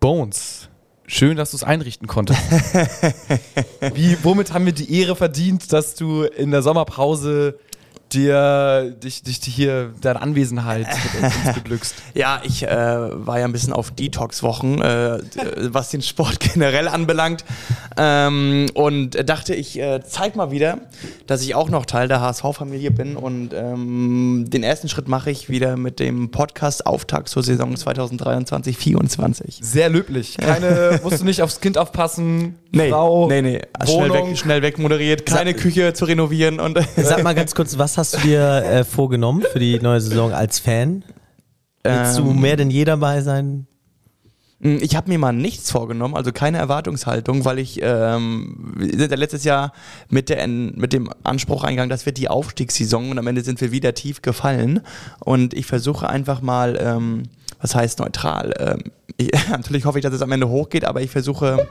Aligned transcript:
Bones. 0.00 0.68
Schön, 1.06 1.36
dass 1.36 1.50
du 1.50 1.56
es 1.56 1.64
einrichten 1.64 2.06
konntest. 2.08 2.40
Wie, 3.94 4.16
womit 4.22 4.52
haben 4.52 4.64
wir 4.64 4.72
die 4.72 5.00
Ehre 5.00 5.16
verdient, 5.16 5.72
dass 5.72 5.94
du 5.94 6.22
in 6.22 6.50
der 6.50 6.62
Sommerpause 6.62 7.58
dir 8.12 8.94
dich, 9.02 9.22
dich 9.22 9.38
hier 9.38 9.92
deine 10.00 10.20
Anwesenheit 10.20 10.86
mit 11.14 11.24
uns 11.24 11.54
beglückst. 11.54 11.94
Ja, 12.14 12.40
ich 12.44 12.62
äh, 12.62 12.68
war 12.68 13.38
ja 13.38 13.44
ein 13.44 13.52
bisschen 13.52 13.72
auf 13.72 13.90
Detox-Wochen, 13.90 14.80
äh, 14.80 15.18
was 15.70 15.90
den 15.90 16.02
Sport 16.02 16.40
generell 16.52 16.88
anbelangt. 16.88 17.44
Ähm, 17.96 18.66
und 18.74 19.28
dachte, 19.28 19.54
ich 19.54 19.78
äh, 19.78 20.00
zeig 20.06 20.36
mal 20.36 20.50
wieder, 20.50 20.78
dass 21.26 21.42
ich 21.42 21.54
auch 21.54 21.68
noch 21.68 21.86
Teil 21.86 22.08
der 22.08 22.20
HSV-Familie 22.20 22.90
bin. 22.90 23.16
Und 23.16 23.52
ähm, 23.54 24.46
den 24.48 24.62
ersten 24.62 24.88
Schritt 24.88 25.08
mache 25.08 25.30
ich 25.30 25.48
wieder 25.48 25.76
mit 25.76 26.00
dem 26.00 26.30
Podcast-Auftakt 26.30 27.28
zur 27.28 27.42
Saison 27.42 27.74
2023-24. 27.74 29.62
Sehr 29.62 29.88
löblich. 29.88 30.36
Keine, 30.38 31.00
musst 31.04 31.20
du 31.20 31.24
nicht 31.24 31.42
aufs 31.42 31.60
Kind 31.60 31.78
aufpassen. 31.78 32.56
Nee, 32.72 32.90
Frau, 32.90 33.28
nee, 33.28 33.42
nee. 33.42 33.60
Schnell 33.84 34.12
weg, 34.12 34.38
schnell 34.38 34.62
weg 34.62 34.78
moderiert, 34.78 35.26
keine 35.26 35.52
Sag, 35.52 35.60
Küche 35.60 35.92
zu 35.92 36.04
renovieren. 36.04 36.60
Und 36.60 36.78
Sag 36.96 37.22
mal 37.24 37.34
ganz 37.34 37.54
kurz, 37.54 37.78
was 37.78 37.96
hast 38.00 38.14
du 38.14 38.18
dir 38.20 38.64
äh, 38.64 38.82
vorgenommen 38.82 39.44
für 39.52 39.58
die 39.58 39.78
neue 39.78 40.00
Saison 40.00 40.32
als 40.32 40.58
Fan? 40.58 41.04
Willst 41.82 42.18
ähm, 42.18 42.24
du 42.24 42.32
mehr 42.32 42.56
denn 42.56 42.70
je 42.70 42.86
dabei 42.86 43.20
sein? 43.20 43.66
Mm, 44.60 44.78
ich 44.80 44.96
habe 44.96 45.10
mir 45.10 45.18
mal 45.18 45.34
nichts 45.34 45.70
vorgenommen, 45.70 46.16
also 46.16 46.32
keine 46.32 46.56
Erwartungshaltung, 46.56 47.44
weil 47.44 47.58
ich 47.58 47.78
ähm, 47.82 48.72
wir 48.74 48.98
sind 48.98 49.10
ja 49.10 49.18
letztes 49.18 49.44
Jahr 49.44 49.74
mit, 50.08 50.30
der, 50.30 50.48
mit 50.48 50.94
dem 50.94 51.10
Anspruch 51.24 51.62
eingegangen, 51.62 51.90
das 51.90 52.06
wird 52.06 52.16
die 52.16 52.30
Aufstiegssaison 52.30 53.10
und 53.10 53.18
am 53.18 53.26
Ende 53.26 53.42
sind 53.42 53.60
wir 53.60 53.70
wieder 53.70 53.92
tief 53.92 54.22
gefallen. 54.22 54.80
Und 55.18 55.52
ich 55.52 55.66
versuche 55.66 56.08
einfach 56.08 56.40
mal, 56.40 56.78
ähm, 56.80 57.24
was 57.60 57.74
heißt 57.74 57.98
neutral? 57.98 58.54
Ähm, 58.58 58.92
ich, 59.18 59.30
natürlich 59.50 59.84
hoffe 59.84 59.98
ich, 59.98 60.02
dass 60.02 60.14
es 60.14 60.22
am 60.22 60.32
Ende 60.32 60.48
hochgeht, 60.48 60.86
aber 60.86 61.02
ich 61.02 61.10
versuche 61.10 61.68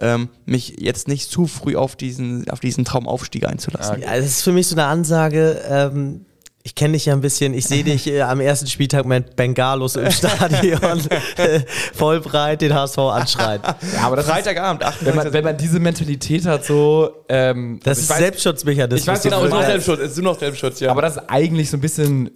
ähm, 0.00 0.28
mich 0.46 0.76
jetzt 0.78 1.08
nicht 1.08 1.30
zu 1.30 1.46
früh 1.46 1.76
auf 1.76 1.96
diesen, 1.96 2.48
auf 2.50 2.60
diesen 2.60 2.84
Traumaufstieg 2.84 3.46
einzulassen. 3.46 4.02
Ja, 4.02 4.16
das 4.16 4.26
ist 4.26 4.42
für 4.42 4.52
mich 4.52 4.66
so 4.66 4.76
eine 4.76 4.84
Ansage, 4.84 5.60
ähm, 5.68 6.24
ich 6.64 6.74
kenne 6.74 6.92
dich 6.94 7.06
ja 7.06 7.14
ein 7.14 7.22
bisschen. 7.22 7.54
Ich 7.54 7.66
sehe 7.66 7.82
dich 7.82 8.06
äh, 8.08 8.20
am 8.20 8.40
ersten 8.40 8.66
Spieltag 8.66 9.06
mit 9.06 9.36
Bengalos 9.36 9.96
im 9.96 10.10
Stadion 10.10 11.00
äh, 11.36 11.60
voll 11.94 12.20
breit 12.20 12.60
den 12.60 12.74
HSV 12.74 12.98
anschreien. 12.98 13.62
Ja, 13.94 14.02
aber 14.02 14.16
das 14.16 14.26
Freitagabend, 14.26 14.84
8 14.84 15.06
wenn 15.06 15.16
man, 15.16 15.32
wenn 15.32 15.44
man 15.44 15.56
diese 15.56 15.80
Mentalität 15.80 16.44
hat, 16.46 16.64
so. 16.64 17.24
Ähm, 17.30 17.80
das 17.84 17.98
ist 17.98 18.10
weiß, 18.10 18.18
Selbstschutzmechanismus. 18.18 19.00
Ich 19.00 19.06
weiß 19.06 19.22
genau, 19.22 19.44
ist 19.44 19.50
noch 19.50 19.64
Selbstschutz, 19.64 20.00
ist 20.00 20.16
nur 20.16 20.32
noch 20.32 20.38
Selbstschutz, 20.38 20.80
ja. 20.80 20.90
Aber 20.90 21.02
das 21.02 21.16
ist 21.16 21.22
eigentlich 21.28 21.70
so 21.70 21.76
ein 21.76 21.80
bisschen 21.80 22.30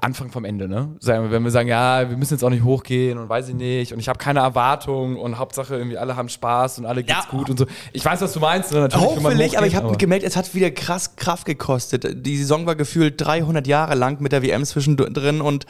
Anfang 0.00 0.30
vom 0.30 0.44
Ende, 0.44 0.68
ne? 0.68 0.96
Wenn 1.02 1.42
wir 1.42 1.50
sagen, 1.50 1.68
ja, 1.68 2.08
wir 2.08 2.16
müssen 2.16 2.34
jetzt 2.34 2.44
auch 2.44 2.50
nicht 2.50 2.64
hochgehen 2.64 3.18
und 3.18 3.28
weiß 3.28 3.48
ich 3.48 3.54
nicht 3.54 3.92
und 3.92 3.98
ich 3.98 4.08
habe 4.08 4.18
keine 4.18 4.40
Erwartungen 4.40 5.16
und 5.16 5.38
Hauptsache 5.38 5.76
irgendwie 5.76 5.98
alle 5.98 6.16
haben 6.16 6.28
Spaß 6.28 6.78
und 6.78 6.86
alle 6.86 7.02
geht's 7.02 7.24
ja. 7.24 7.30
gut 7.30 7.50
und 7.50 7.58
so. 7.58 7.66
Ich 7.92 8.04
weiß, 8.04 8.20
was 8.20 8.32
du 8.32 8.40
meinst. 8.40 8.72
Ne? 8.72 8.80
Natürlich 8.80 9.06
Hoffentlich, 9.06 9.58
aber 9.58 9.66
ich 9.66 9.76
habe 9.76 9.96
gemerkt, 9.96 10.24
es 10.24 10.36
hat 10.36 10.54
wieder 10.54 10.70
krass 10.70 11.16
Kraft 11.16 11.44
gekostet. 11.44 12.26
Die 12.26 12.36
Saison 12.38 12.66
war 12.66 12.76
gefühlt 12.76 13.20
300 13.20 13.47
Jahre 13.66 13.94
lang 13.94 14.20
mit 14.20 14.32
der 14.32 14.42
WM 14.42 14.64
zwischendrin 14.64 15.40
und 15.40 15.66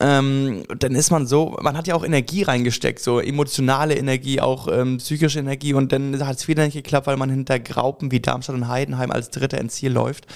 ähm, 0.00 0.62
dann 0.78 0.94
ist 0.94 1.10
man 1.10 1.26
so, 1.26 1.56
man 1.60 1.76
hat 1.76 1.86
ja 1.86 1.94
auch 1.94 2.04
Energie 2.04 2.42
reingesteckt, 2.42 3.00
so 3.00 3.20
emotionale 3.20 3.94
Energie, 3.94 4.40
auch 4.40 4.68
ähm, 4.68 4.98
psychische 4.98 5.38
Energie 5.38 5.74
und 5.74 5.92
dann 5.92 6.26
hat 6.26 6.36
es 6.36 6.48
wieder 6.48 6.64
nicht 6.64 6.74
geklappt, 6.74 7.06
weil 7.06 7.16
man 7.16 7.30
hinter 7.30 7.58
Graupen 7.58 8.10
wie 8.10 8.20
Darmstadt 8.20 8.56
und 8.56 8.68
Heidenheim 8.68 9.10
als 9.10 9.30
Dritter 9.30 9.58
ins 9.58 9.74
Ziel 9.74 9.92
läuft. 9.92 10.26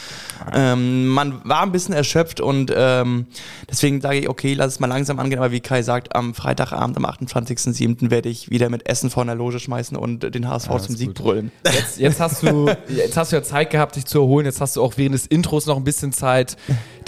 Ähm, 0.52 1.08
man 1.08 1.40
war 1.44 1.62
ein 1.62 1.72
bisschen 1.72 1.94
erschöpft 1.94 2.40
und 2.40 2.72
ähm, 2.74 3.26
deswegen 3.70 4.00
sage 4.00 4.18
ich, 4.18 4.28
okay, 4.28 4.54
lass 4.54 4.74
es 4.74 4.80
mal 4.80 4.86
langsam 4.86 5.18
angehen, 5.18 5.38
aber 5.38 5.52
wie 5.52 5.60
Kai 5.60 5.82
sagt, 5.82 6.14
am 6.14 6.34
Freitagabend, 6.34 6.96
am 6.96 7.04
28.07. 7.04 8.10
werde 8.10 8.28
ich 8.28 8.50
wieder 8.50 8.68
mit 8.68 8.88
Essen 8.88 9.10
vor 9.10 9.24
der 9.24 9.34
Loge 9.34 9.60
schmeißen 9.60 9.96
und 9.96 10.34
den 10.34 10.48
HSV 10.48 10.70
ja, 10.70 10.78
zum 10.78 10.96
Sieg 10.96 11.08
gut. 11.08 11.16
brüllen. 11.16 11.52
Jetzt, 11.64 11.98
jetzt, 11.98 12.20
hast 12.20 12.42
du, 12.42 12.70
jetzt 12.88 13.16
hast 13.16 13.32
du 13.32 13.36
ja 13.36 13.42
Zeit 13.42 13.70
gehabt, 13.70 13.96
dich 13.96 14.06
zu 14.06 14.20
erholen, 14.20 14.46
jetzt 14.46 14.60
hast 14.60 14.76
du 14.76 14.82
auch 14.82 14.94
während 14.96 15.14
des 15.14 15.26
Intros 15.26 15.66
noch 15.66 15.76
ein 15.76 15.84
bisschen 15.84 16.12
Zeit, 16.12 16.56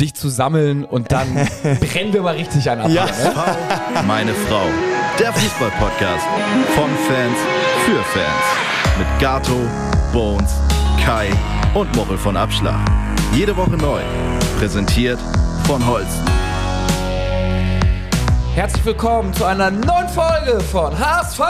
dich 0.00 0.14
zu 0.14 0.28
sammeln 0.28 0.84
und 0.84 1.12
dann 1.12 1.28
brennen 1.62 2.12
wir 2.12 2.22
mal 2.22 2.34
richtig 2.34 2.68
an. 2.70 2.90
Ja. 2.92 3.06
Ne? 3.06 3.12
Meine 4.06 4.34
Frau, 4.34 4.66
der 5.18 5.32
Fußball-Podcast 5.32 6.26
von 6.74 6.90
Fans 7.06 7.38
für 7.84 8.02
Fans 8.18 8.98
mit 8.98 9.06
Gato, 9.20 9.60
Bones, 10.12 10.52
Kai 11.04 11.30
und 11.74 11.94
Mochel 11.96 12.18
von 12.18 12.36
Abschlag. 12.36 12.80
Jede 13.32 13.56
Woche 13.56 13.76
neu. 13.76 14.00
Präsentiert 14.58 15.18
von 15.66 15.84
Holsten. 15.86 16.24
Herzlich 18.54 18.84
willkommen 18.84 19.34
zu 19.34 19.44
einer 19.44 19.70
neuen 19.72 20.08
Folge 20.08 20.60
von 20.60 20.96
HSV! 20.96 21.40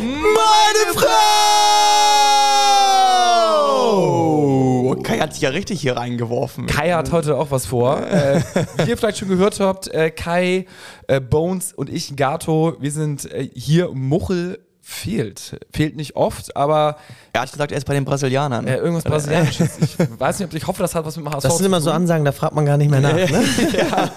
Meine 0.00 0.94
Frau! 0.94 1.12
Kai 5.02 5.11
hat 5.22 5.34
sich 5.34 5.42
ja 5.42 5.50
richtig 5.50 5.80
hier 5.80 5.96
reingeworfen. 5.96 6.66
Kai 6.66 6.90
hat 6.92 7.12
heute 7.12 7.36
auch 7.36 7.50
was 7.50 7.66
vor. 7.66 8.06
äh, 8.06 8.42
wie 8.78 8.90
ihr 8.90 8.96
vielleicht 8.96 9.18
schon 9.18 9.28
gehört 9.28 9.60
habt, 9.60 9.88
äh, 9.88 10.10
Kai, 10.10 10.66
äh, 11.06 11.20
Bones 11.20 11.72
und 11.72 11.88
ich, 11.88 12.16
Gato, 12.16 12.76
wir 12.80 12.90
sind 12.90 13.30
äh, 13.32 13.48
hier 13.54 13.90
Muchel 13.92 14.58
fehlt. 14.82 15.60
Fehlt 15.72 15.96
nicht 15.96 16.16
oft, 16.16 16.56
aber. 16.56 16.96
Er 17.32 17.42
hat 17.42 17.52
gesagt, 17.52 17.72
er 17.72 17.78
ist 17.78 17.86
bei 17.86 17.94
den 17.94 18.04
Brasilianern. 18.04 18.66
Äh, 18.66 18.76
irgendwas 18.76 19.04
Brasilianisches. 19.04 19.78
Ich 19.80 19.96
weiß 19.98 20.40
nicht, 20.40 20.48
ob 20.48 20.54
ich 20.54 20.66
hoffe, 20.66 20.82
das 20.82 20.94
hat 20.94 21.06
was 21.06 21.16
mit 21.16 21.24
dem 21.24 21.32
HSV 21.32 21.42
Das 21.44 21.56
sind 21.56 21.66
immer 21.66 21.80
so 21.80 21.90
Ansagen, 21.90 22.24
da 22.24 22.32
fragt 22.32 22.54
man 22.54 22.66
gar 22.66 22.76
nicht 22.76 22.90
mehr 22.90 23.00
nach. 23.00 23.14
Ne? 23.14 23.28
ja, 23.72 24.10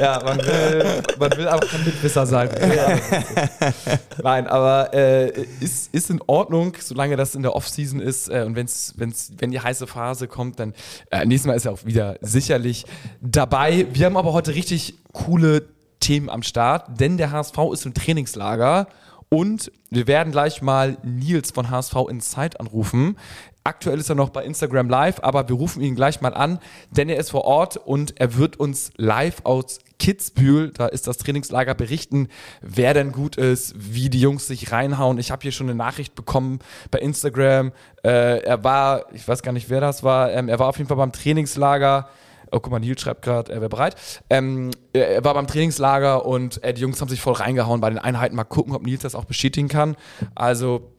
ja 0.00 0.22
man, 0.24 0.38
will, 0.38 1.02
man 1.18 1.36
will 1.36 1.46
aber 1.46 1.66
kein 1.66 1.84
Mitwisser 1.84 2.26
sein. 2.26 2.48
Nein, 4.22 4.46
aber 4.48 4.92
äh, 4.94 5.44
ist, 5.60 5.94
ist 5.94 6.10
in 6.10 6.20
Ordnung, 6.26 6.74
solange 6.80 7.16
das 7.16 7.34
in 7.34 7.42
der 7.42 7.54
Offseason 7.54 8.00
ist 8.00 8.28
äh, 8.28 8.44
und 8.46 8.56
wenn's, 8.56 8.94
wenn's, 8.96 9.32
wenn 9.38 9.50
die 9.50 9.60
heiße 9.60 9.86
Phase 9.86 10.26
kommt, 10.26 10.58
dann 10.58 10.72
äh, 11.10 11.24
nächstes 11.26 11.46
Mal 11.46 11.54
ist 11.54 11.66
er 11.66 11.72
auch 11.72 11.84
wieder 11.84 12.16
sicherlich 12.22 12.86
dabei. 13.20 13.86
Wir 13.92 14.06
haben 14.06 14.16
aber 14.16 14.32
heute 14.32 14.54
richtig 14.54 14.94
coole 15.12 15.64
Themen 16.00 16.28
am 16.28 16.42
Start, 16.42 16.98
denn 16.98 17.18
der 17.18 17.30
HSV 17.30 17.58
ist 17.72 17.86
im 17.86 17.94
Trainingslager 17.94 18.88
und 19.32 19.72
wir 19.88 20.06
werden 20.06 20.30
gleich 20.30 20.60
mal 20.60 20.98
Nils 21.02 21.52
von 21.52 21.70
HSV 21.70 21.94
Inside 22.10 22.60
anrufen. 22.60 23.16
Aktuell 23.64 23.98
ist 23.98 24.10
er 24.10 24.14
noch 24.14 24.28
bei 24.28 24.44
Instagram 24.44 24.90
Live, 24.90 25.20
aber 25.22 25.48
wir 25.48 25.56
rufen 25.56 25.80
ihn 25.80 25.94
gleich 25.94 26.20
mal 26.20 26.34
an, 26.34 26.58
denn 26.90 27.08
er 27.08 27.16
ist 27.16 27.30
vor 27.30 27.46
Ort 27.46 27.78
und 27.78 28.20
er 28.20 28.36
wird 28.36 28.60
uns 28.60 28.90
live 28.98 29.40
aus 29.44 29.78
Kitzbühel, 29.98 30.72
da 30.72 30.86
ist 30.86 31.06
das 31.06 31.16
Trainingslager, 31.16 31.74
berichten, 31.74 32.28
wer 32.60 32.92
denn 32.92 33.10
gut 33.10 33.36
ist, 33.36 33.72
wie 33.78 34.10
die 34.10 34.20
Jungs 34.20 34.48
sich 34.48 34.70
reinhauen. 34.70 35.16
Ich 35.16 35.30
habe 35.30 35.40
hier 35.40 35.52
schon 35.52 35.68
eine 35.68 35.76
Nachricht 35.76 36.14
bekommen 36.14 36.58
bei 36.90 36.98
Instagram. 36.98 37.72
Äh, 38.04 38.42
er 38.42 38.62
war, 38.64 39.06
ich 39.14 39.26
weiß 39.26 39.42
gar 39.42 39.52
nicht, 39.52 39.70
wer 39.70 39.80
das 39.80 40.02
war, 40.02 40.30
ähm, 40.30 40.50
er 40.50 40.58
war 40.58 40.68
auf 40.68 40.76
jeden 40.76 40.88
Fall 40.88 40.98
beim 40.98 41.12
Trainingslager 41.12 42.10
Oh, 42.52 42.60
guck 42.60 42.70
mal, 42.70 42.78
Nils 42.78 43.00
schreibt 43.00 43.22
gerade, 43.22 43.52
er 43.52 43.60
wäre 43.60 43.70
bereit. 43.70 43.96
Ähm, 44.30 44.70
er 44.92 45.24
war 45.24 45.34
beim 45.34 45.46
Trainingslager 45.46 46.26
und 46.26 46.62
äh, 46.62 46.74
die 46.74 46.82
Jungs 46.82 47.00
haben 47.00 47.08
sich 47.08 47.20
voll 47.20 47.34
reingehauen 47.34 47.80
bei 47.80 47.88
den 47.88 47.98
Einheiten. 47.98 48.36
Mal 48.36 48.44
gucken, 48.44 48.74
ob 48.74 48.82
Nils 48.82 49.02
das 49.02 49.14
auch 49.14 49.24
bestätigen 49.24 49.68
kann. 49.68 49.96
Also 50.34 50.92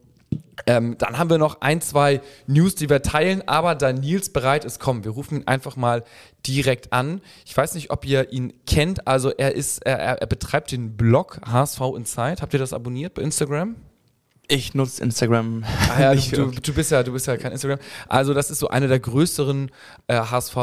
ähm, 0.66 0.98
dann 0.98 1.18
haben 1.18 1.30
wir 1.30 1.38
noch 1.38 1.62
ein, 1.62 1.82
zwei 1.82 2.22
News, 2.48 2.76
die 2.76 2.90
wir 2.90 3.02
teilen, 3.02 3.48
aber 3.48 3.76
da 3.76 3.92
Nils 3.92 4.30
bereit 4.30 4.66
ist, 4.66 4.80
komm, 4.80 5.04
wir 5.04 5.12
rufen 5.12 5.40
ihn 5.42 5.48
einfach 5.48 5.76
mal 5.76 6.04
direkt 6.46 6.94
an. 6.94 7.22
Ich 7.46 7.56
weiß 7.56 7.76
nicht, 7.76 7.92
ob 7.92 8.06
ihr 8.06 8.32
ihn 8.32 8.54
kennt, 8.66 9.08
also 9.08 9.30
er 9.30 9.56
ist, 9.56 9.86
er, 9.86 9.98
er 9.98 10.28
betreibt 10.28 10.72
den 10.72 10.96
Blog 10.96 11.40
HSV 11.46 11.82
Inside. 11.96 12.42
Habt 12.42 12.54
ihr 12.54 12.60
das 12.60 12.74
abonniert 12.74 13.14
bei 13.14 13.22
Instagram? 13.22 13.76
Ich 14.50 14.74
nutze 14.74 15.02
Instagram. 15.02 15.64
Ah 15.90 16.02
ja, 16.02 16.16
du, 16.32 16.52
du, 16.52 16.74
bist 16.74 16.92
ja, 16.92 17.02
du 17.02 17.14
bist 17.14 17.28
ja 17.28 17.38
kein 17.38 17.54
Instagram. 17.54 17.80
Also 18.10 18.34
das 18.34 18.52
ist 18.52 18.60
so 18.60 18.68
eine 18.68 18.90
der 18.90 19.00
größeren 19.00 19.72
äh, 20.08 20.16
HSV, 20.16 20.56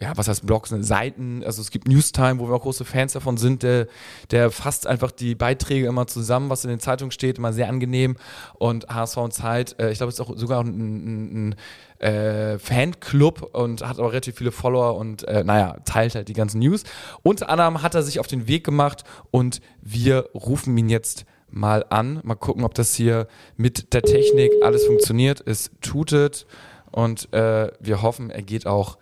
ja, 0.00 0.12
was 0.16 0.28
heißt 0.28 0.44
Blogs, 0.44 0.70
ne, 0.70 0.84
Seiten. 0.84 1.42
Also 1.42 1.62
es 1.62 1.70
gibt 1.70 1.88
Newstime, 1.88 2.38
wo 2.38 2.48
wir 2.48 2.54
auch 2.54 2.62
große 2.62 2.84
Fans 2.84 3.14
davon 3.14 3.38
sind. 3.38 3.62
Der, 3.62 3.86
der 4.30 4.50
fasst 4.50 4.86
einfach 4.86 5.10
die 5.10 5.34
Beiträge 5.34 5.86
immer 5.86 6.06
zusammen, 6.06 6.50
was 6.50 6.64
in 6.64 6.70
den 6.70 6.80
Zeitungen 6.80 7.10
steht, 7.10 7.38
immer 7.38 7.54
sehr 7.54 7.70
angenehm. 7.70 8.16
Und 8.58 8.88
HSV 8.88 9.16
und 9.16 9.32
Zeit, 9.32 9.76
äh, 9.78 9.90
ich 9.90 9.98
glaube, 9.98 10.10
es 10.10 10.18
ist 10.18 10.20
auch 10.20 10.36
sogar 10.36 10.62
ein, 10.62 10.68
ein, 10.68 11.48
ein 11.48 11.54
äh, 12.02 12.58
Fanclub 12.58 13.54
und 13.54 13.86
hat 13.86 13.98
auch 13.98 14.10
relativ 14.10 14.36
viele 14.36 14.52
Follower 14.52 14.96
und 14.96 15.26
äh, 15.26 15.42
naja, 15.42 15.78
teilt 15.86 16.14
halt 16.14 16.28
die 16.28 16.34
ganzen 16.34 16.58
News. 16.58 16.82
Unter 17.22 17.48
anderem 17.48 17.80
hat 17.80 17.94
er 17.94 18.02
sich 18.02 18.20
auf 18.20 18.26
den 18.26 18.46
Weg 18.46 18.64
gemacht 18.64 19.04
und 19.30 19.62
wir 19.80 20.28
rufen 20.34 20.76
ihn 20.76 20.90
jetzt 20.90 21.24
mal 21.52 21.84
an. 21.90 22.20
Mal 22.24 22.34
gucken, 22.34 22.64
ob 22.64 22.74
das 22.74 22.94
hier 22.94 23.28
mit 23.56 23.92
der 23.94 24.02
Technik 24.02 24.50
alles 24.62 24.84
funktioniert. 24.86 25.42
Es 25.46 25.70
tutet 25.80 26.46
und 26.90 27.32
äh, 27.32 27.70
wir 27.80 28.02
hoffen, 28.02 28.30
er 28.30 28.42
geht 28.42 28.66
auch 28.66 28.98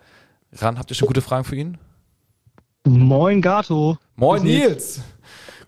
ran. 0.53 0.77
Habt 0.77 0.91
ihr 0.91 0.95
schon 0.95 1.07
gute 1.07 1.21
Fragen 1.21 1.43
für 1.43 1.55
ihn? 1.55 1.77
Moin 2.85 3.41
Gato. 3.41 3.97
Moin 4.15 4.43
Nils. 4.43 5.01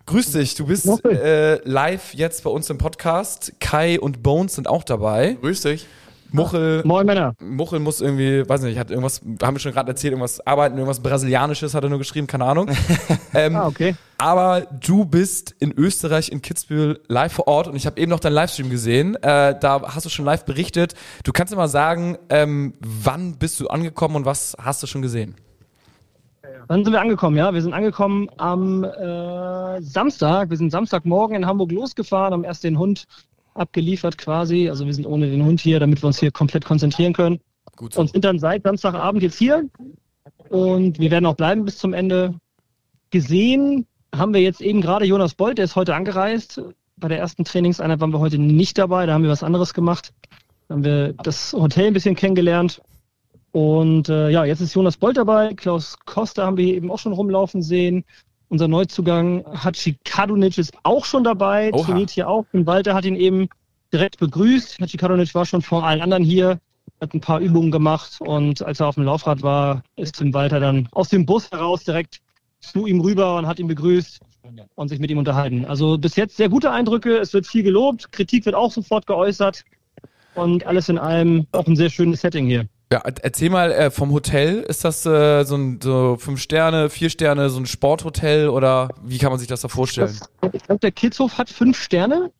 Grüß 0.05 0.33
dich, 0.33 0.55
du 0.55 0.65
bist 0.65 0.87
äh, 1.05 1.65
live 1.67 2.13
jetzt 2.13 2.43
bei 2.43 2.49
uns 2.49 2.69
im 2.69 2.77
Podcast. 2.77 3.53
Kai 3.59 3.99
und 3.99 4.21
Bones 4.21 4.55
sind 4.55 4.67
auch 4.67 4.83
dabei. 4.83 5.37
Grüß 5.39 5.61
dich. 5.61 5.87
Muchel, 6.33 6.81
Moin 6.83 7.05
Männer. 7.05 7.35
Muchel 7.39 7.79
muss 7.79 8.01
irgendwie, 8.01 8.47
weiß 8.47 8.63
nicht, 8.63 8.79
hat 8.79 8.89
irgendwas, 8.89 9.21
haben 9.41 9.55
wir 9.55 9.59
schon 9.59 9.71
gerade 9.71 9.91
erzählt, 9.91 10.13
irgendwas 10.13 10.45
arbeiten, 10.45 10.77
irgendwas 10.77 10.99
Brasilianisches 10.99 11.75
hat 11.75 11.83
er 11.83 11.89
nur 11.89 11.99
geschrieben, 11.99 12.25
keine 12.27 12.45
Ahnung. 12.45 12.69
ähm, 13.33 13.55
Ah, 13.55 13.67
okay. 13.67 13.95
Aber 14.17 14.61
du 14.61 15.05
bist 15.05 15.55
in 15.59 15.71
Österreich, 15.71 16.29
in 16.29 16.41
Kitzbühel, 16.41 17.01
live 17.07 17.33
vor 17.33 17.47
Ort 17.47 17.67
und 17.67 17.75
ich 17.75 17.85
habe 17.85 17.99
eben 17.99 18.09
noch 18.09 18.19
deinen 18.19 18.33
Livestream 18.33 18.69
gesehen. 18.69 19.15
Äh, 19.15 19.59
da 19.59 19.81
hast 19.93 20.05
du 20.05 20.09
schon 20.09 20.25
live 20.25 20.43
berichtet. 20.45 20.95
Du 21.23 21.31
kannst 21.31 21.53
dir 21.53 21.57
mal 21.57 21.67
sagen, 21.67 22.17
ähm, 22.29 22.73
wann 22.79 23.37
bist 23.37 23.59
du 23.59 23.67
angekommen 23.67 24.15
und 24.15 24.25
was 24.25 24.57
hast 24.59 24.81
du 24.81 24.87
schon 24.87 25.03
gesehen? 25.03 25.35
Wann 26.67 26.83
sind 26.83 26.93
wir 26.93 27.01
angekommen? 27.01 27.37
Ja, 27.37 27.53
wir 27.53 27.61
sind 27.61 27.73
angekommen 27.73 28.29
am 28.37 28.83
äh, 28.83 29.81
Samstag. 29.81 30.49
Wir 30.49 30.57
sind 30.57 30.71
Samstagmorgen 30.71 31.35
in 31.35 31.45
Hamburg 31.45 31.71
losgefahren, 31.71 32.33
haben 32.33 32.43
erst 32.43 32.63
den 32.63 32.79
Hund 32.79 33.05
abgeliefert 33.55 34.17
quasi. 34.17 34.69
Also 34.69 34.85
wir 34.85 34.93
sind 34.93 35.05
ohne 35.05 35.29
den 35.29 35.43
Hund 35.43 35.61
hier, 35.61 35.79
damit 35.79 36.03
wir 36.03 36.07
uns 36.07 36.19
hier 36.19 36.31
komplett 36.31 36.65
konzentrieren 36.65 37.13
können. 37.13 37.39
Gut 37.75 37.93
so. 37.93 38.01
Und 38.01 38.11
sind 38.11 38.25
dann 38.25 38.39
seit 38.39 38.63
Samstagabend 38.63 39.23
jetzt 39.23 39.37
hier. 39.37 39.69
Und 40.49 40.99
wir 40.99 41.11
werden 41.11 41.25
auch 41.25 41.35
bleiben 41.35 41.65
bis 41.65 41.77
zum 41.77 41.93
Ende. 41.93 42.35
Gesehen 43.09 43.85
haben 44.15 44.33
wir 44.33 44.41
jetzt 44.41 44.61
eben 44.61 44.81
gerade 44.81 45.05
Jonas 45.05 45.33
Bolt, 45.33 45.57
der 45.57 45.65
ist 45.65 45.75
heute 45.75 45.95
angereist. 45.95 46.61
Bei 46.97 47.07
der 47.07 47.19
ersten 47.19 47.43
Trainingseinheit 47.43 47.99
waren 47.99 48.11
wir 48.11 48.19
heute 48.19 48.37
nicht 48.37 48.77
dabei, 48.77 49.05
da 49.05 49.13
haben 49.13 49.23
wir 49.23 49.29
was 49.29 49.43
anderes 49.43 49.73
gemacht. 49.73 50.13
Da 50.67 50.75
haben 50.75 50.83
wir 50.83 51.13
das 51.13 51.53
Hotel 51.53 51.87
ein 51.87 51.93
bisschen 51.93 52.15
kennengelernt. 52.15 52.81
Und 53.51 54.09
äh, 54.09 54.29
ja, 54.29 54.45
jetzt 54.45 54.61
ist 54.61 54.73
Jonas 54.73 54.97
Bolt 54.97 55.17
dabei. 55.17 55.53
Klaus 55.53 55.97
Costa 56.05 56.45
haben 56.45 56.57
wir 56.57 56.65
hier 56.65 56.75
eben 56.75 56.91
auch 56.91 56.99
schon 56.99 57.13
rumlaufen 57.13 57.61
sehen. 57.61 58.03
Unser 58.53 58.67
Neuzugang 58.67 59.43
Hachi 59.51 59.97
Kadunic 60.05 60.59
ist 60.59 60.73
auch 60.83 61.05
schon 61.05 61.23
dabei, 61.23 61.71
trainiert 61.71 62.11
hier 62.11 62.29
auch. 62.29 62.45
Und 62.53 62.67
Walter 62.67 62.93
hat 62.93 63.03
ihn 63.03 63.15
eben 63.15 63.49
direkt 63.91 64.19
begrüßt. 64.19 64.79
Hachi 64.79 64.95
Kadunic 64.95 65.33
war 65.33 65.47
schon 65.47 65.63
vor 65.63 65.83
allen 65.83 66.01
anderen 66.01 66.23
hier, 66.23 66.59
hat 67.01 67.15
ein 67.15 67.19
paar 67.19 67.39
Übungen 67.39 67.71
gemacht. 67.71 68.19
Und 68.19 68.61
als 68.61 68.79
er 68.79 68.89
auf 68.89 68.93
dem 68.93 69.05
Laufrad 69.05 69.41
war, 69.41 69.81
ist 69.95 70.19
Tim 70.19 70.35
Walter 70.35 70.59
dann 70.59 70.87
aus 70.91 71.09
dem 71.09 71.25
Bus 71.25 71.49
heraus 71.49 71.83
direkt 71.83 72.21
zu 72.59 72.85
ihm 72.85 73.01
rüber 73.01 73.37
und 73.37 73.47
hat 73.47 73.57
ihn 73.57 73.65
begrüßt 73.65 74.19
und 74.75 74.87
sich 74.87 74.99
mit 74.99 75.09
ihm 75.09 75.17
unterhalten. 75.17 75.65
Also 75.65 75.97
bis 75.97 76.15
jetzt 76.15 76.37
sehr 76.37 76.49
gute 76.49 76.69
Eindrücke. 76.69 77.17
Es 77.17 77.33
wird 77.33 77.47
viel 77.47 77.63
gelobt. 77.63 78.11
Kritik 78.11 78.45
wird 78.45 78.53
auch 78.53 78.71
sofort 78.71 79.07
geäußert. 79.07 79.63
Und 80.35 80.63
alles 80.67 80.89
in 80.89 80.99
allem 80.99 81.47
auch 81.53 81.65
ein 81.65 81.75
sehr 81.75 81.89
schönes 81.89 82.21
Setting 82.21 82.45
hier. 82.45 82.67
Ja, 82.93 83.01
erzähl 83.23 83.49
mal 83.49 83.71
äh, 83.71 83.89
vom 83.89 84.11
Hotel. 84.11 84.59
Ist 84.59 84.85
das 84.85 85.03
äh, 85.03 85.45
so 85.45 85.55
ein 85.55 85.79
so 85.81 86.15
fünf 86.19 86.39
Sterne, 86.39 86.91
vier 86.91 87.09
Sterne, 87.09 87.49
so 87.49 87.59
ein 87.59 87.65
Sporthotel 87.65 88.49
oder 88.49 88.89
wie 89.03 89.17
kann 89.17 89.31
man 89.31 89.39
sich 89.39 89.47
das 89.47 89.61
da 89.61 89.67
vorstellen? 89.67 90.15
Das, 90.41 90.53
ich 90.53 90.61
glaube, 90.61 90.79
der 90.79 90.91
Kidshof 90.91 91.39
hat 91.39 91.49
fünf 91.49 91.75
Sterne. 91.81 92.31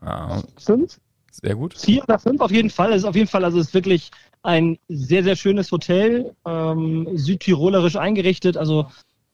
Ah, 0.00 0.42
Fünf? 0.64 1.00
sehr 1.32 1.56
gut. 1.56 1.76
Vier 1.76 2.04
oder 2.04 2.20
fünf 2.20 2.40
auf 2.40 2.52
jeden 2.52 2.70
Fall. 2.70 2.92
Es 2.92 2.98
ist 2.98 3.04
auf 3.04 3.16
jeden 3.16 3.26
Fall, 3.26 3.44
also 3.44 3.58
es 3.58 3.66
ist 3.66 3.74
wirklich 3.74 4.12
ein 4.44 4.78
sehr, 4.86 5.24
sehr 5.24 5.34
schönes 5.34 5.72
Hotel, 5.72 6.32
ähm, 6.46 7.08
südtirolerisch 7.14 7.96
eingerichtet, 7.96 8.56
also 8.56 8.86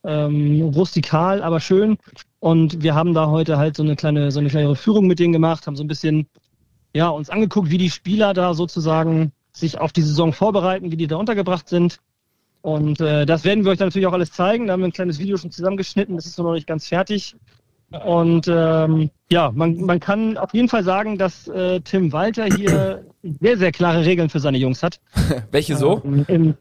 ähm, 0.04 0.72
rustikal, 0.74 1.42
aber 1.42 1.60
schön. 1.60 1.98
Und 2.40 2.82
wir 2.82 2.94
haben 2.94 3.12
da 3.12 3.26
heute 3.26 3.58
halt 3.58 3.76
so 3.76 3.82
eine 3.82 3.94
kleine, 3.94 4.30
so 4.30 4.40
eine 4.40 4.48
kleine 4.48 4.74
Führung 4.74 5.06
mit 5.06 5.18
denen 5.18 5.34
gemacht, 5.34 5.66
haben 5.66 5.76
so 5.76 5.84
ein 5.84 5.88
bisschen, 5.88 6.30
ja, 6.94 7.10
uns 7.10 7.28
angeguckt, 7.28 7.68
wie 7.68 7.76
die 7.76 7.90
Spieler 7.90 8.32
da 8.32 8.54
sozusagen 8.54 9.32
sich 9.52 9.78
auf 9.78 9.92
die 9.92 10.02
Saison 10.02 10.32
vorbereiten, 10.32 10.90
wie 10.90 10.96
die 10.96 11.06
da 11.06 11.16
untergebracht 11.16 11.68
sind. 11.68 11.98
Und 12.62 13.00
äh, 13.00 13.26
das 13.26 13.44
werden 13.44 13.64
wir 13.64 13.72
euch 13.72 13.78
dann 13.78 13.88
natürlich 13.88 14.06
auch 14.06 14.12
alles 14.12 14.32
zeigen. 14.32 14.66
Da 14.66 14.72
haben 14.72 14.80
wir 14.80 14.88
ein 14.88 14.92
kleines 14.92 15.18
Video 15.18 15.36
schon 15.36 15.50
zusammengeschnitten, 15.50 16.16
das 16.16 16.26
ist 16.26 16.38
noch 16.38 16.52
nicht 16.52 16.66
ganz 16.66 16.86
fertig. 16.86 17.36
Und 18.04 18.48
ähm, 18.48 19.10
ja, 19.30 19.50
man, 19.54 19.76
man 19.82 20.00
kann 20.00 20.38
auf 20.38 20.54
jeden 20.54 20.68
Fall 20.68 20.82
sagen, 20.82 21.18
dass 21.18 21.46
äh, 21.48 21.80
Tim 21.80 22.12
Walter 22.12 22.46
hier 22.46 23.04
sehr, 23.22 23.58
sehr 23.58 23.72
klare 23.72 24.04
Regeln 24.04 24.30
für 24.30 24.40
seine 24.40 24.58
Jungs 24.58 24.82
hat. 24.82 25.00
Welche 25.50 25.76
so? 25.76 26.00
Ähm, 26.04 26.24
im, 26.28 26.54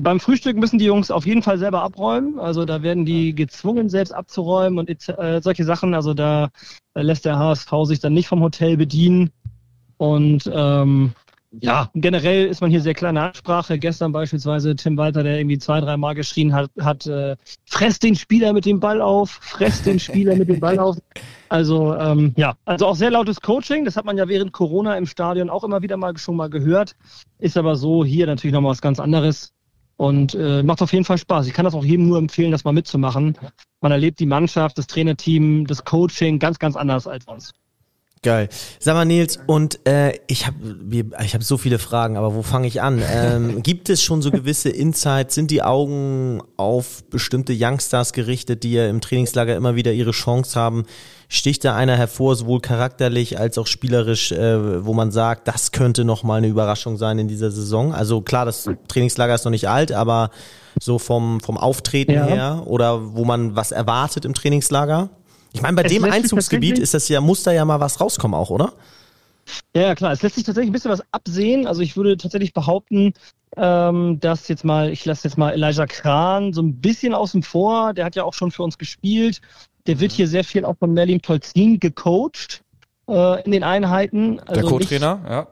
beim 0.00 0.20
Frühstück 0.20 0.56
müssen 0.56 0.78
die 0.78 0.86
Jungs 0.86 1.10
auf 1.10 1.26
jeden 1.26 1.42
Fall 1.42 1.58
selber 1.58 1.82
abräumen. 1.82 2.40
Also 2.40 2.64
da 2.64 2.82
werden 2.82 3.04
die 3.04 3.34
gezwungen, 3.34 3.90
selbst 3.90 4.12
abzuräumen 4.12 4.78
und 4.78 4.88
äh, 5.08 5.40
solche 5.42 5.64
Sachen. 5.64 5.94
Also 5.94 6.14
da 6.14 6.48
äh, 6.94 7.02
lässt 7.02 7.26
der 7.26 7.38
HSV 7.38 7.70
sich 7.84 8.00
dann 8.00 8.14
nicht 8.14 8.26
vom 8.26 8.40
Hotel 8.40 8.76
bedienen. 8.76 9.30
Und 9.98 10.50
ähm, 10.52 11.12
ja, 11.60 11.90
generell 11.94 12.46
ist 12.46 12.60
man 12.60 12.70
hier 12.70 12.80
sehr 12.80 12.94
klar 12.94 13.10
in 13.10 13.16
der 13.16 13.24
Ansprache. 13.24 13.78
Gestern 13.78 14.12
beispielsweise 14.12 14.74
Tim 14.74 14.96
Walter, 14.96 15.22
der 15.22 15.38
irgendwie 15.38 15.58
zwei, 15.58 15.80
drei 15.80 15.96
Mal 15.96 16.14
geschrien 16.14 16.54
hat, 16.54 16.70
hat 16.80 17.06
äh, 17.06 17.36
fress 17.66 17.98
den 17.98 18.16
Spieler 18.16 18.52
mit 18.52 18.64
dem 18.64 18.80
Ball 18.80 19.02
auf, 19.02 19.30
fress 19.42 19.82
den 19.82 19.98
Spieler 19.98 20.34
mit 20.34 20.48
dem 20.48 20.60
Ball 20.60 20.78
auf. 20.78 20.96
Also 21.50 21.94
ähm, 21.94 22.32
ja, 22.36 22.54
also 22.64 22.86
auch 22.86 22.96
sehr 22.96 23.10
lautes 23.10 23.40
Coaching. 23.40 23.84
Das 23.84 23.96
hat 23.96 24.06
man 24.06 24.16
ja 24.16 24.28
während 24.28 24.52
Corona 24.52 24.96
im 24.96 25.06
Stadion 25.06 25.50
auch 25.50 25.64
immer 25.64 25.82
wieder 25.82 25.98
mal 25.98 26.16
schon 26.16 26.36
mal 26.36 26.48
gehört. 26.48 26.96
Ist 27.38 27.58
aber 27.58 27.76
so 27.76 28.04
hier 28.04 28.26
natürlich 28.26 28.54
nochmal 28.54 28.72
was 28.72 28.80
ganz 28.80 28.98
anderes. 28.98 29.52
Und 29.98 30.34
äh, 30.34 30.62
macht 30.62 30.80
auf 30.80 30.92
jeden 30.92 31.04
Fall 31.04 31.18
Spaß. 31.18 31.46
Ich 31.46 31.52
kann 31.52 31.66
das 31.66 31.74
auch 31.74 31.84
jedem 31.84 32.08
nur 32.08 32.18
empfehlen, 32.18 32.50
das 32.50 32.64
mal 32.64 32.72
mitzumachen. 32.72 33.36
Man 33.82 33.92
erlebt 33.92 34.20
die 34.20 34.26
Mannschaft, 34.26 34.78
das 34.78 34.86
Trainerteam, 34.86 35.66
das 35.66 35.84
Coaching 35.84 36.38
ganz, 36.38 36.58
ganz 36.58 36.76
anders 36.76 37.06
als 37.06 37.24
sonst. 37.26 37.54
Geil. 38.24 38.48
Sag 38.78 38.94
mal, 38.94 39.04
Nils, 39.04 39.40
und 39.48 39.84
äh, 39.84 40.12
ich 40.28 40.46
habe 40.46 40.56
ich 41.24 41.34
hab 41.34 41.42
so 41.42 41.58
viele 41.58 41.80
Fragen, 41.80 42.16
aber 42.16 42.36
wo 42.36 42.42
fange 42.42 42.68
ich 42.68 42.80
an? 42.80 43.02
Ähm, 43.12 43.62
gibt 43.64 43.88
es 43.88 44.00
schon 44.00 44.22
so 44.22 44.30
gewisse 44.30 44.68
Insights? 44.68 45.34
Sind 45.34 45.50
die 45.50 45.60
Augen 45.62 46.40
auf 46.56 47.02
bestimmte 47.10 47.52
Youngstars 47.52 48.12
gerichtet, 48.12 48.62
die 48.62 48.74
ja 48.74 48.88
im 48.88 49.00
Trainingslager 49.00 49.56
immer 49.56 49.74
wieder 49.74 49.90
ihre 49.92 50.12
Chance 50.12 50.58
haben? 50.58 50.84
Sticht 51.26 51.64
da 51.64 51.74
einer 51.74 51.96
hervor, 51.96 52.36
sowohl 52.36 52.60
charakterlich 52.60 53.40
als 53.40 53.58
auch 53.58 53.66
spielerisch, 53.66 54.30
äh, 54.30 54.86
wo 54.86 54.94
man 54.94 55.10
sagt, 55.10 55.48
das 55.48 55.72
könnte 55.72 56.04
noch 56.04 56.22
mal 56.22 56.36
eine 56.36 56.46
Überraschung 56.46 56.98
sein 56.98 57.18
in 57.18 57.26
dieser 57.26 57.50
Saison? 57.50 57.92
Also 57.92 58.20
klar, 58.20 58.44
das 58.44 58.70
Trainingslager 58.86 59.34
ist 59.34 59.44
noch 59.44 59.50
nicht 59.50 59.68
alt, 59.68 59.90
aber 59.90 60.30
so 60.80 61.00
vom, 61.00 61.40
vom 61.40 61.56
Auftreten 61.56 62.12
Ja. 62.12 62.26
her 62.26 62.62
oder 62.66 63.16
wo 63.16 63.24
man 63.24 63.56
was 63.56 63.72
erwartet 63.72 64.24
im 64.24 64.34
Trainingslager? 64.34 65.10
Ich 65.52 65.62
meine, 65.62 65.76
bei 65.76 65.82
Es 65.82 65.92
dem 65.92 66.04
Einzugsgebiet 66.04 66.78
ist 66.78 66.94
das 66.94 67.08
ja, 67.08 67.20
muss 67.20 67.42
da 67.42 67.52
ja 67.52 67.64
mal 67.64 67.80
was 67.80 68.00
rauskommen 68.00 68.34
auch, 68.34 68.50
oder? 68.50 68.72
Ja, 69.74 69.94
klar. 69.94 70.12
Es 70.12 70.22
lässt 70.22 70.36
sich 70.36 70.44
tatsächlich 70.44 70.70
ein 70.70 70.72
bisschen 70.72 70.90
was 70.90 71.02
absehen. 71.10 71.66
Also 71.66 71.82
ich 71.82 71.96
würde 71.96 72.16
tatsächlich 72.16 72.52
behaupten, 72.52 73.12
ähm, 73.56 74.18
dass 74.20 74.48
jetzt 74.48 74.64
mal, 74.64 74.90
ich 74.90 75.04
lasse 75.04 75.28
jetzt 75.28 75.36
mal 75.36 75.52
Elijah 75.52 75.86
Kran 75.86 76.52
so 76.52 76.62
ein 76.62 76.80
bisschen 76.80 77.14
außen 77.14 77.42
vor. 77.42 77.92
Der 77.92 78.04
hat 78.04 78.16
ja 78.16 78.24
auch 78.24 78.34
schon 78.34 78.50
für 78.50 78.62
uns 78.62 78.78
gespielt. 78.78 79.40
Der 79.86 80.00
wird 80.00 80.12
hier 80.12 80.28
sehr 80.28 80.44
viel 80.44 80.64
auch 80.64 80.76
von 80.78 80.94
Merlin 80.94 81.20
Tolzin 81.20 81.80
gecoacht 81.80 82.62
äh, 83.08 83.42
in 83.44 83.52
den 83.52 83.64
Einheiten. 83.64 84.40
Also 84.40 84.60
Der 84.60 84.70
Co-Trainer, 84.70 85.20
ja. 85.28 85.48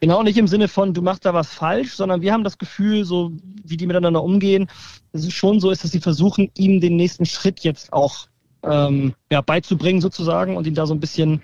Genau, 0.00 0.22
nicht 0.22 0.36
im 0.36 0.48
Sinne 0.48 0.68
von, 0.68 0.92
du 0.92 1.00
machst 1.00 1.24
da 1.24 1.32
was 1.32 1.48
falsch, 1.48 1.94
sondern 1.94 2.20
wir 2.20 2.32
haben 2.32 2.44
das 2.44 2.58
Gefühl, 2.58 3.06
so 3.06 3.32
wie 3.64 3.78
die 3.78 3.86
miteinander 3.86 4.22
umgehen, 4.22 4.68
dass 5.12 5.24
es 5.24 5.32
schon 5.32 5.60
so 5.60 5.70
ist, 5.70 5.82
dass 5.82 5.92
sie 5.92 6.00
versuchen, 6.00 6.50
ihm 6.58 6.80
den 6.80 6.96
nächsten 6.96 7.24
Schritt 7.24 7.60
jetzt 7.60 7.90
auch 7.90 8.26
ähm, 8.68 9.14
ja, 9.30 9.40
beizubringen 9.40 10.00
sozusagen 10.00 10.56
und 10.56 10.66
ihn 10.66 10.74
da 10.74 10.86
so 10.86 10.94
ein 10.94 11.00
bisschen 11.00 11.42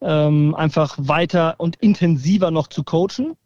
ähm, 0.00 0.54
einfach 0.54 0.96
weiter 0.98 1.54
und 1.58 1.76
intensiver 1.76 2.50
noch 2.50 2.68
zu 2.68 2.84
coachen. 2.84 3.36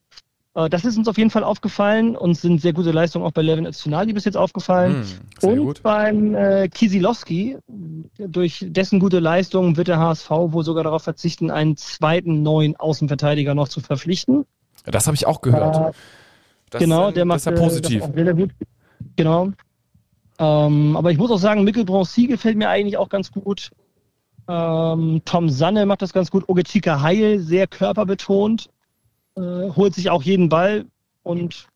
Äh, 0.55 0.69
das 0.71 0.85
ist 0.85 0.97
uns 0.97 1.09
auf 1.09 1.19
jeden 1.19 1.31
Fall 1.31 1.45
aufgefallen 1.45 2.17
und 2.17 2.35
sind 2.35 2.61
sehr 2.61 2.73
gute 2.73 2.93
Leistungen 2.93 3.25
auch 3.25 3.33
bei 3.33 3.43
Levin 3.43 3.67
Öztunali 3.67 4.13
bis 4.13 4.25
jetzt 4.25 4.37
aufgefallen. 4.37 5.05
Sehr 5.39 5.51
Und 5.51 5.59
gut. 5.59 5.83
beim 5.83 6.35
äh, 6.35 6.69
Kisilowski, 6.69 7.59
durch 8.19 8.65
dessen 8.69 9.01
gute 9.01 9.19
Leistung 9.19 9.77
wird 9.77 9.89
der 9.89 9.99
HSV 9.99 10.31
wohl 10.31 10.65
sogar 10.65 10.85
darauf 10.85 11.03
verzichten, 11.03 11.51
einen 11.51 11.77
zweiten 11.77 12.43
neuen 12.43 12.77
Außenverteidiger 12.77 13.55
noch 13.55 13.69
zu 13.69 13.81
verpflichten. 13.81 14.45
Das 14.85 15.07
habe 15.07 15.17
ich 15.17 15.27
auch 15.27 15.41
gehört. 15.41 15.95
Das, 16.71 16.81
genau, 16.81 17.09
äh, 17.09 17.13
der 17.13 17.25
macht 17.25 17.37
das 17.37 17.45
ja 17.47 17.53
äh, 17.53 17.57
positiv. 17.57 18.01
Das 18.03 18.15
sehr 18.15 18.35
gut. 18.35 18.51
Genau. 19.17 19.53
Ähm, 20.39 20.97
aber 20.97 21.11
ich 21.11 21.19
muss 21.19 21.31
auch 21.31 21.39
sagen, 21.39 21.65
Mikkel 21.65 21.85
Broncy 21.85 22.27
gefällt 22.27 22.57
mir 22.57 22.69
eigentlich 22.69 22.97
auch 22.97 23.09
ganz 23.09 23.31
gut. 23.31 23.71
Ähm, 24.49 25.23
Tom 25.25 25.49
Sanne 25.49 25.87
macht 25.87 26.03
das 26.03 26.13
ganz 26.13 26.31
gut. 26.31 26.49
Ogechika 26.49 27.01
Heil, 27.01 27.39
sehr 27.41 27.67
körperbetont. 27.67 28.69
Äh, 29.37 29.41
holt 29.41 29.95
sich 29.95 30.11
auch 30.11 30.23
jeden 30.23 30.49
Ball 30.49 30.87
und 31.23 31.67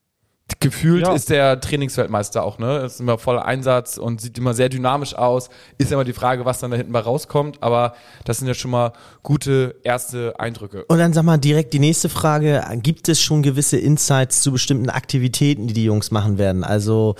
Gefühlt 0.60 1.02
Ja. 1.06 1.12
ist 1.12 1.28
der 1.28 1.60
Trainingsweltmeister 1.60 2.42
auch, 2.42 2.58
ne? 2.58 2.78
Ist 2.78 3.00
immer 3.00 3.18
voller 3.18 3.44
Einsatz 3.44 3.98
und 3.98 4.22
sieht 4.22 4.38
immer 4.38 4.54
sehr 4.54 4.70
dynamisch 4.70 5.14
aus. 5.14 5.50
Ist 5.76 5.90
ja 5.90 5.96
immer 5.98 6.04
die 6.04 6.14
Frage, 6.14 6.46
was 6.46 6.58
dann 6.58 6.70
da 6.70 6.78
hinten 6.78 6.90
bei 6.90 7.00
rauskommt, 7.00 7.62
aber 7.62 7.94
das 8.24 8.38
sind 8.38 8.48
ja 8.48 8.54
schon 8.54 8.70
mal 8.70 8.92
gute 9.22 9.76
erste 9.84 10.40
Eindrücke. 10.40 10.86
Und 10.86 10.98
dann 10.98 11.12
sag 11.12 11.24
mal 11.24 11.36
direkt 11.36 11.74
die 11.74 11.78
nächste 11.78 12.08
Frage. 12.08 12.64
Gibt 12.82 13.10
es 13.10 13.20
schon 13.20 13.42
gewisse 13.42 13.76
Insights 13.76 14.40
zu 14.40 14.50
bestimmten 14.50 14.88
Aktivitäten, 14.88 15.66
die 15.66 15.74
die 15.74 15.84
Jungs 15.84 16.10
machen 16.10 16.38
werden? 16.38 16.64
Also 16.64 17.14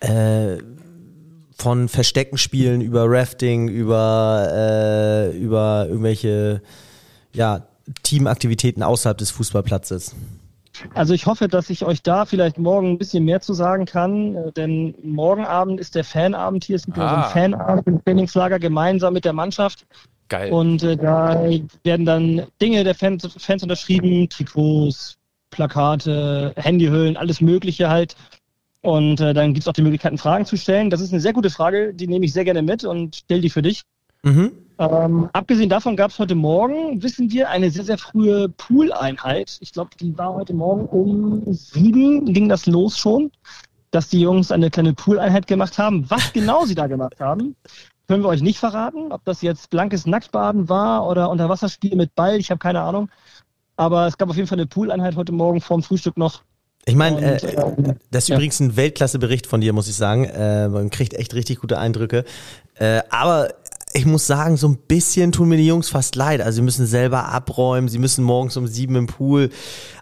äh, 0.00 0.58
von 1.56 1.88
Verstecken 1.88 2.38
spielen 2.38 2.80
über 2.80 3.04
Rafting, 3.06 3.68
über, 3.68 4.48
äh, 4.52 5.36
über 5.36 5.86
irgendwelche 5.88 6.62
ja, 7.34 7.66
Teamaktivitäten 8.02 8.82
außerhalb 8.82 9.18
des 9.18 9.30
Fußballplatzes. 9.30 10.14
Also 10.94 11.12
ich 11.12 11.26
hoffe, 11.26 11.48
dass 11.48 11.68
ich 11.68 11.84
euch 11.84 12.02
da 12.02 12.24
vielleicht 12.24 12.56
morgen 12.56 12.92
ein 12.92 12.98
bisschen 12.98 13.24
mehr 13.24 13.40
zu 13.42 13.52
sagen 13.52 13.84
kann, 13.84 14.34
äh, 14.34 14.52
denn 14.52 14.94
morgen 15.02 15.44
Abend 15.44 15.78
ist 15.80 15.94
der 15.94 16.04
Fanabend 16.04 16.64
hier. 16.64 16.76
Es 16.76 16.86
gibt 16.86 16.96
ja 16.96 17.08
so 17.08 17.14
Ah. 17.16 17.30
einen 17.34 17.52
Fanabend 17.52 17.86
im 17.86 18.04
Trainingslager 18.04 18.58
gemeinsam 18.58 19.12
mit 19.12 19.24
der 19.24 19.34
Mannschaft. 19.34 19.86
Geil. 20.28 20.52
Und 20.52 20.82
äh, 20.82 20.96
da 20.96 21.44
werden 21.82 22.06
dann 22.06 22.42
Dinge 22.62 22.84
der 22.84 22.94
Fans, 22.94 23.28
Fans 23.36 23.62
unterschrieben, 23.62 24.28
Trikots, 24.28 25.18
Plakate, 25.50 26.52
Handyhüllen, 26.56 27.16
alles 27.16 27.40
Mögliche 27.40 27.90
halt. 27.90 28.14
Und 28.82 29.20
äh, 29.20 29.34
dann 29.34 29.52
gibt's 29.52 29.68
auch 29.68 29.74
die 29.74 29.82
Möglichkeit, 29.82 30.18
Fragen 30.18 30.46
zu 30.46 30.56
stellen. 30.56 30.90
Das 30.90 31.00
ist 31.00 31.12
eine 31.12 31.20
sehr 31.20 31.32
gute 31.32 31.50
Frage, 31.50 31.92
die 31.92 32.06
nehme 32.06 32.24
ich 32.24 32.32
sehr 32.32 32.44
gerne 32.44 32.62
mit 32.62 32.84
und 32.84 33.16
stelle 33.16 33.42
die 33.42 33.50
für 33.50 33.62
dich. 33.62 33.82
Mhm. 34.22 34.52
Ähm, 34.78 35.28
abgesehen 35.32 35.68
davon 35.68 35.96
gab 35.96 36.10
es 36.10 36.18
heute 36.18 36.34
Morgen, 36.34 37.02
wissen 37.02 37.30
wir, 37.30 37.50
eine 37.50 37.70
sehr, 37.70 37.84
sehr 37.84 37.98
frühe 37.98 38.48
Pool-Einheit. 38.48 39.58
Ich 39.60 39.72
glaube, 39.72 39.90
die 40.00 40.16
war 40.16 40.34
heute 40.34 40.54
Morgen 40.54 40.86
um 40.86 41.52
sieben, 41.52 42.32
ging 42.32 42.48
das 42.48 42.66
los 42.66 42.98
schon, 42.98 43.30
dass 43.90 44.08
die 44.08 44.20
Jungs 44.20 44.50
eine 44.50 44.70
kleine 44.70 44.94
Pool-Einheit 44.94 45.46
gemacht 45.46 45.78
haben. 45.78 46.08
Was 46.08 46.32
genau 46.32 46.64
sie 46.64 46.74
da 46.74 46.86
gemacht 46.86 47.20
haben, 47.20 47.56
können 48.08 48.22
wir 48.22 48.28
euch 48.28 48.42
nicht 48.42 48.58
verraten. 48.58 49.12
Ob 49.12 49.24
das 49.26 49.42
jetzt 49.42 49.68
blankes 49.68 50.06
Nacktbaden 50.06 50.70
war 50.70 51.06
oder 51.06 51.28
Unterwasserspiel 51.28 51.94
mit 51.96 52.14
Ball, 52.14 52.38
ich 52.38 52.50
habe 52.50 52.58
keine 52.58 52.80
Ahnung. 52.80 53.10
Aber 53.76 54.06
es 54.06 54.16
gab 54.16 54.30
auf 54.30 54.36
jeden 54.36 54.48
Fall 54.48 54.58
eine 54.58 54.66
Pool-Einheit 54.66 55.16
heute 55.16 55.32
Morgen 55.32 55.60
vorm 55.60 55.82
Frühstück 55.82 56.16
noch. 56.16 56.42
Ich 56.86 56.94
meine, 56.94 57.40
äh, 57.40 57.54
ähm, 57.54 57.96
das 58.10 58.24
ist 58.24 58.28
ja. 58.28 58.36
übrigens 58.36 58.60
ein 58.60 58.76
Weltklasse-Bericht 58.76 59.46
von 59.46 59.60
dir, 59.60 59.72
muss 59.72 59.88
ich 59.88 59.96
sagen. 59.96 60.24
Äh, 60.24 60.68
man 60.68 60.90
kriegt 60.90 61.14
echt 61.14 61.34
richtig 61.34 61.60
gute 61.60 61.78
Eindrücke. 61.78 62.24
Äh, 62.76 63.00
aber 63.10 63.48
ich 63.92 64.06
muss 64.06 64.26
sagen, 64.26 64.56
so 64.56 64.68
ein 64.68 64.76
bisschen 64.76 65.32
tun 65.32 65.48
mir 65.48 65.56
die 65.56 65.66
Jungs 65.66 65.88
fast 65.88 66.14
leid. 66.14 66.40
Also 66.40 66.56
sie 66.56 66.62
müssen 66.62 66.86
selber 66.86 67.26
abräumen, 67.28 67.88
sie 67.88 67.98
müssen 67.98 68.22
morgens 68.24 68.56
um 68.56 68.66
sieben 68.66 68.94
im 68.94 69.06
Pool. 69.08 69.50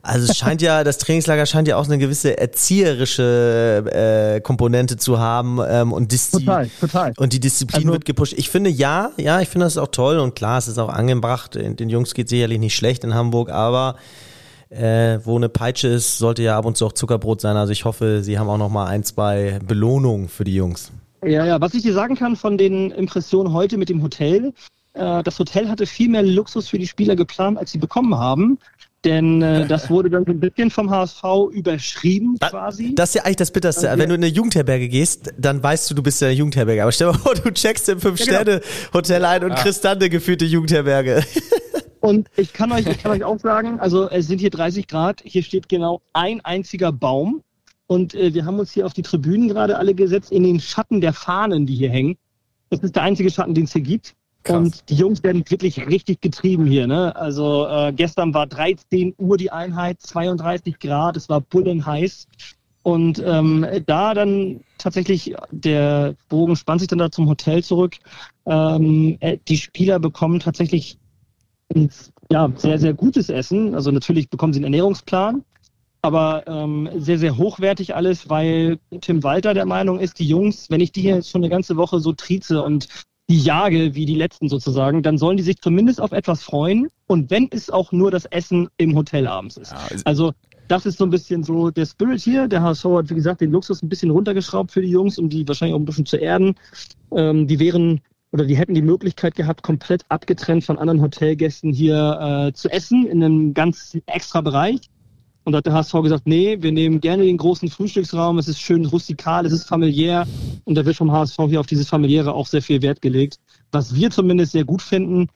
Also 0.02 0.30
es 0.30 0.36
scheint 0.36 0.60
ja, 0.62 0.84
das 0.84 0.98
Trainingslager 0.98 1.46
scheint 1.46 1.68
ja 1.68 1.76
auch 1.76 1.86
eine 1.86 1.98
gewisse 1.98 2.36
erzieherische 2.38 4.36
äh, 4.36 4.40
Komponente 4.40 4.96
zu 4.98 5.18
haben 5.18 5.58
ähm, 5.66 5.92
und 5.92 6.12
Diszi 6.12 6.38
Total, 6.44 6.68
total. 6.80 7.12
und 7.16 7.32
die 7.32 7.40
Disziplin 7.40 7.84
Also- 7.84 7.92
wird 7.92 8.04
gepusht. 8.04 8.34
Ich 8.36 8.50
finde 8.50 8.70
ja, 8.70 9.10
ja, 9.16 9.40
ich 9.40 9.48
finde 9.48 9.66
das 9.66 9.78
auch 9.78 9.88
toll 9.88 10.18
und 10.18 10.34
klar, 10.34 10.58
es 10.58 10.68
ist 10.68 10.78
auch 10.78 10.90
angebracht. 10.90 11.54
Den 11.54 11.76
den 11.76 11.88
Jungs 11.88 12.14
geht 12.14 12.28
sicherlich 12.28 12.58
nicht 12.58 12.74
schlecht 12.76 13.04
in 13.04 13.14
Hamburg, 13.14 13.50
aber 13.50 13.96
äh, 14.70 15.18
wo 15.24 15.36
eine 15.36 15.48
Peitsche 15.48 15.88
ist, 15.88 16.18
sollte 16.18 16.42
ja 16.42 16.58
ab 16.58 16.64
und 16.64 16.76
zu 16.76 16.86
auch 16.86 16.92
Zuckerbrot 16.92 17.40
sein. 17.40 17.56
Also 17.56 17.72
ich 17.72 17.84
hoffe, 17.84 18.22
sie 18.22 18.38
haben 18.38 18.48
auch 18.48 18.58
noch 18.58 18.68
mal 18.68 18.86
ein, 18.86 19.04
zwei 19.04 19.58
Belohnungen 19.66 20.28
für 20.28 20.44
die 20.44 20.54
Jungs. 20.54 20.92
Ja, 21.24 21.44
ja, 21.44 21.60
was 21.60 21.74
ich 21.74 21.82
dir 21.82 21.94
sagen 21.94 22.14
kann 22.14 22.36
von 22.36 22.58
den 22.58 22.90
Impressionen 22.92 23.52
heute 23.52 23.76
mit 23.76 23.88
dem 23.88 24.02
Hotel, 24.02 24.52
äh, 24.94 25.22
das 25.22 25.38
Hotel 25.38 25.68
hatte 25.68 25.86
viel 25.86 26.08
mehr 26.08 26.22
Luxus 26.22 26.68
für 26.68 26.78
die 26.78 26.86
Spieler 26.86 27.16
geplant, 27.16 27.58
als 27.58 27.72
sie 27.72 27.78
bekommen 27.78 28.16
haben. 28.16 28.58
Denn 29.04 29.42
äh, 29.42 29.64
das 29.66 29.90
wurde 29.90 30.10
dann 30.10 30.24
so 30.24 30.32
ein 30.32 30.40
bisschen 30.40 30.72
vom 30.72 30.90
HSV 30.90 31.22
überschrieben 31.52 32.36
quasi. 32.40 32.96
Das 32.96 33.10
ist 33.10 33.14
ja 33.14 33.22
eigentlich 33.22 33.36
das 33.36 33.52
Bitterste. 33.52 33.86
Ja. 33.86 33.96
Wenn 33.96 34.08
du 34.08 34.16
in 34.16 34.24
eine 34.24 34.32
Jugendherberge 34.32 34.88
gehst, 34.88 35.32
dann 35.38 35.62
weißt 35.62 35.88
du, 35.88 35.94
du 35.94 36.02
bist 36.02 36.20
ja 36.20 36.28
eine 36.28 36.36
Jugendherberge. 36.36 36.82
Aber 36.82 36.90
stell 36.90 37.06
dir 37.06 37.12
mal 37.12 37.18
vor, 37.20 37.34
du 37.34 37.52
checkst 37.52 37.88
im 37.90 38.00
Fünf-Sterne-Hotel 38.00 39.24
ein 39.24 39.44
und 39.44 39.54
kriegst 39.54 39.84
dann 39.84 39.98
eine 39.98 40.10
gefühlte 40.10 40.46
Jugendherberge. 40.46 41.22
Und 42.00 42.28
ich 42.36 42.52
kann 42.52 42.72
euch, 42.72 42.86
ich 42.86 42.98
kann 42.98 43.12
euch 43.12 43.24
auch 43.24 43.38
sagen, 43.38 43.80
also 43.80 44.08
es 44.08 44.26
sind 44.26 44.40
hier 44.40 44.50
30 44.50 44.86
Grad, 44.86 45.22
hier 45.24 45.42
steht 45.42 45.68
genau 45.68 46.00
ein 46.12 46.40
einziger 46.42 46.92
Baum. 46.92 47.42
Und 47.86 48.14
äh, 48.14 48.34
wir 48.34 48.44
haben 48.44 48.58
uns 48.58 48.72
hier 48.72 48.86
auf 48.86 48.92
die 48.92 49.02
Tribünen 49.02 49.48
gerade 49.48 49.78
alle 49.78 49.94
gesetzt, 49.94 50.30
in 50.30 50.42
den 50.42 50.60
Schatten 50.60 51.00
der 51.00 51.12
Fahnen, 51.12 51.66
die 51.66 51.74
hier 51.74 51.90
hängen. 51.90 52.16
Das 52.70 52.80
ist 52.80 52.94
der 52.96 53.02
einzige 53.02 53.30
Schatten, 53.30 53.54
den 53.54 53.64
es 53.64 53.72
hier 53.72 53.82
gibt. 53.82 54.14
Krass. 54.42 54.56
Und 54.56 54.90
die 54.90 54.94
Jungs 54.94 55.22
werden 55.22 55.42
wirklich 55.48 55.78
richtig 55.86 56.20
getrieben 56.20 56.66
hier. 56.66 56.86
Ne? 56.86 57.16
Also 57.16 57.66
äh, 57.66 57.92
gestern 57.92 58.34
war 58.34 58.46
13 58.46 59.14
Uhr 59.18 59.36
die 59.36 59.50
Einheit, 59.50 60.00
32 60.00 60.78
Grad, 60.78 61.16
es 61.16 61.28
war 61.28 61.40
bullenheiß. 61.40 62.28
Und 62.82 63.22
ähm, 63.24 63.66
da 63.86 64.14
dann 64.14 64.60
tatsächlich, 64.78 65.34
der 65.50 66.14
Bogen 66.28 66.56
spannt 66.56 66.80
sich 66.80 66.88
dann 66.88 66.98
da 66.98 67.10
zum 67.10 67.28
Hotel 67.28 67.62
zurück. 67.62 67.96
Ähm, 68.46 69.16
äh, 69.20 69.38
die 69.48 69.58
Spieler 69.58 69.98
bekommen 69.98 70.40
tatsächlich 70.40 70.98
ja, 72.30 72.50
sehr, 72.56 72.78
sehr 72.78 72.94
gutes 72.94 73.28
Essen. 73.28 73.74
Also 73.74 73.90
natürlich 73.90 74.28
bekommen 74.30 74.52
sie 74.52 74.58
einen 74.58 74.64
Ernährungsplan, 74.74 75.44
aber 76.02 76.46
ähm, 76.46 76.88
sehr, 76.96 77.18
sehr 77.18 77.36
hochwertig 77.36 77.94
alles, 77.94 78.28
weil 78.30 78.78
Tim 79.00 79.22
Walter 79.22 79.54
der 79.54 79.66
Meinung 79.66 79.98
ist, 80.00 80.18
die 80.18 80.26
Jungs, 80.28 80.70
wenn 80.70 80.80
ich 80.80 80.92
die 80.92 81.02
hier 81.02 81.16
jetzt 81.16 81.30
schon 81.30 81.42
eine 81.42 81.50
ganze 81.50 81.76
Woche 81.76 82.00
so 82.00 82.12
trieze 82.12 82.62
und 82.62 82.88
die 83.30 83.40
jage 83.40 83.94
wie 83.94 84.06
die 84.06 84.14
letzten 84.14 84.48
sozusagen, 84.48 85.02
dann 85.02 85.18
sollen 85.18 85.36
die 85.36 85.42
sich 85.42 85.58
zumindest 85.60 86.00
auf 86.00 86.12
etwas 86.12 86.42
freuen 86.42 86.88
und 87.06 87.30
wenn 87.30 87.48
es 87.50 87.68
auch 87.68 87.92
nur 87.92 88.10
das 88.10 88.24
Essen 88.24 88.68
im 88.78 88.94
Hotel 88.96 89.26
abends 89.26 89.58
ist. 89.58 89.72
Ja, 89.72 89.86
ist- 89.88 90.06
Also 90.06 90.32
das 90.68 90.86
ist 90.86 90.98
so 90.98 91.04
ein 91.04 91.10
bisschen 91.10 91.44
so 91.44 91.70
der 91.70 91.86
Spirit 91.86 92.20
hier. 92.20 92.46
Der 92.48 92.62
HSV 92.62 92.84
hat, 92.84 93.10
wie 93.10 93.14
gesagt, 93.14 93.40
den 93.40 93.50
Luxus 93.52 93.82
ein 93.82 93.88
bisschen 93.88 94.10
runtergeschraubt 94.10 94.70
für 94.70 94.82
die 94.82 94.90
Jungs, 94.90 95.18
um 95.18 95.28
die 95.30 95.46
wahrscheinlich 95.48 95.74
auch 95.74 95.78
ein 95.78 95.84
bisschen 95.86 96.04
zu 96.06 96.16
erden. 96.18 96.54
Ähm, 97.14 97.46
die 97.46 97.58
wären 97.58 98.00
oder 98.30 98.44
die 98.44 98.56
hätten 98.56 98.74
die 98.74 98.82
Möglichkeit 98.82 99.34
gehabt, 99.34 99.62
komplett 99.62 100.02
abgetrennt 100.08 100.64
von 100.64 100.78
anderen 100.78 101.00
Hotelgästen 101.00 101.72
hier 101.72 102.48
äh, 102.48 102.52
zu 102.52 102.68
essen 102.70 103.06
in 103.06 103.22
einem 103.22 103.54
ganz 103.54 103.96
extra 104.06 104.40
Bereich. 104.40 104.80
Und 105.44 105.52
da 105.52 105.58
hat 105.58 105.66
der 105.66 105.72
HSV 105.72 105.94
gesagt, 106.02 106.26
nee, 106.26 106.58
wir 106.60 106.72
nehmen 106.72 107.00
gerne 107.00 107.24
den 107.24 107.38
großen 107.38 107.70
Frühstücksraum, 107.70 108.36
es 108.36 108.48
ist 108.48 108.60
schön 108.60 108.84
rustikal, 108.84 109.46
es 109.46 109.52
ist 109.52 109.66
familiär 109.66 110.26
und 110.64 110.74
da 110.74 110.84
wird 110.84 110.96
vom 110.96 111.10
HSV 111.10 111.38
hier 111.48 111.60
auf 111.60 111.66
dieses 111.66 111.88
familiäre 111.88 112.34
auch 112.34 112.46
sehr 112.46 112.60
viel 112.60 112.82
Wert 112.82 113.00
gelegt, 113.00 113.38
was 113.72 113.94
wir 113.94 114.10
zumindest 114.10 114.52
sehr 114.52 114.64
gut 114.64 114.82
finden, 114.82 115.28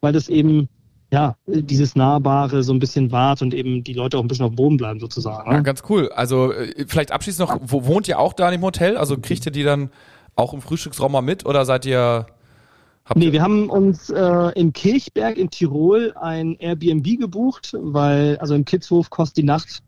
weil 0.00 0.14
das 0.14 0.30
eben 0.30 0.70
ja 1.12 1.36
dieses 1.46 1.96
Nahbare 1.96 2.62
so 2.62 2.72
ein 2.72 2.78
bisschen 2.78 3.12
wahrt 3.12 3.42
und 3.42 3.52
eben 3.52 3.84
die 3.84 3.92
Leute 3.92 4.16
auch 4.16 4.22
ein 4.22 4.28
bisschen 4.28 4.46
auf 4.46 4.52
dem 4.52 4.56
Boden 4.56 4.78
bleiben 4.78 5.00
sozusagen. 5.00 5.50
Ja, 5.50 5.58
Ne? 5.58 5.62
ganz 5.62 5.82
cool. 5.90 6.08
Also 6.14 6.52
äh, 6.52 6.86
vielleicht 6.86 7.12
abschließend 7.12 7.46
noch, 7.46 7.58
wo, 7.62 7.84
wohnt 7.84 8.08
ihr 8.08 8.18
auch 8.18 8.32
da 8.32 8.46
in 8.48 8.52
dem 8.52 8.62
Hotel? 8.62 8.96
Also 8.96 9.18
kriegt 9.18 9.44
ihr 9.44 9.52
die 9.52 9.64
dann 9.64 9.90
auch 10.34 10.54
im 10.54 10.62
Frühstücksraum 10.62 11.12
mal 11.12 11.20
mit 11.20 11.44
oder 11.44 11.66
seid 11.66 11.84
ihr... 11.84 12.26
Habt 13.08 13.18
Nee, 13.18 13.32
wir 13.32 13.42
haben 13.42 13.70
uns 13.70 14.10
äh, 14.10 14.52
in 14.54 14.72
Kirchberg 14.72 15.36
in 15.38 15.48
Tirol 15.50 16.12
ein 16.20 16.56
Airbnb 16.58 17.18
gebucht, 17.18 17.74
weil 17.80 18.36
also 18.38 18.54
im 18.54 18.64
Kidshof 18.64 19.08
kostet 19.10 19.38
die 19.38 19.42
Nacht 19.44 19.82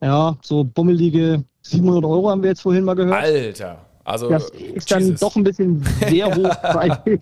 ja 0.00 0.36
so 0.42 0.64
bummelige 0.64 1.44
700 1.62 2.04
Euro 2.04 2.30
haben 2.30 2.42
wir 2.42 2.50
jetzt 2.50 2.62
vorhin 2.62 2.84
mal 2.84 2.94
gehört. 2.94 3.22
Alter. 3.22 3.78
Also, 4.04 4.28
Das 4.28 4.50
ist 4.50 4.90
dann 4.90 5.02
Jesus. 5.04 5.20
doch 5.20 5.36
ein 5.36 5.44
bisschen 5.44 5.80
sehr 6.08 6.26
hochpreisig. 6.34 7.20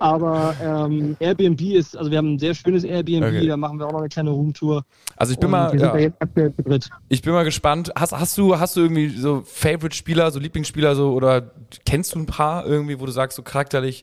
Aber 0.00 0.54
ähm, 0.62 1.16
Airbnb 1.20 1.60
ist, 1.60 1.94
also 1.96 2.10
wir 2.10 2.16
haben 2.16 2.34
ein 2.34 2.38
sehr 2.38 2.54
schönes 2.54 2.82
Airbnb, 2.84 3.24
Okay. 3.26 3.46
da 3.46 3.58
machen 3.58 3.78
wir 3.78 3.86
auch 3.86 3.92
noch 3.92 3.98
eine 3.98 4.08
kleine 4.08 4.30
Roomtour. 4.30 4.84
Also 5.16 5.32
ich 5.34 5.38
bin 5.38 5.46
Und 5.46 5.50
mal, 5.52 5.72
wir 5.72 5.78
sind 5.78 5.86
ja, 5.86 5.92
da 5.92 5.98
jetzt 5.98 6.16
aktuell 6.20 6.54
zu 6.54 6.62
dritt. 6.62 6.88
ich 7.10 7.20
bin 7.20 7.32
mal 7.34 7.44
gespannt. 7.44 7.92
Hast, 7.94 8.12
hast 8.12 8.38
du, 8.38 8.58
hast 8.58 8.74
du 8.76 8.80
irgendwie 8.80 9.10
so 9.10 9.42
Favorite-Spieler, 9.44 10.30
so 10.30 10.40
Lieblingsspieler, 10.40 10.94
so 10.96 11.12
oder 11.12 11.50
kennst 11.84 12.14
du 12.14 12.18
ein 12.20 12.26
paar 12.26 12.64
irgendwie, 12.64 12.98
wo 13.00 13.04
du 13.04 13.12
sagst, 13.12 13.36
so 13.36 13.42
charakterlich, 13.42 14.02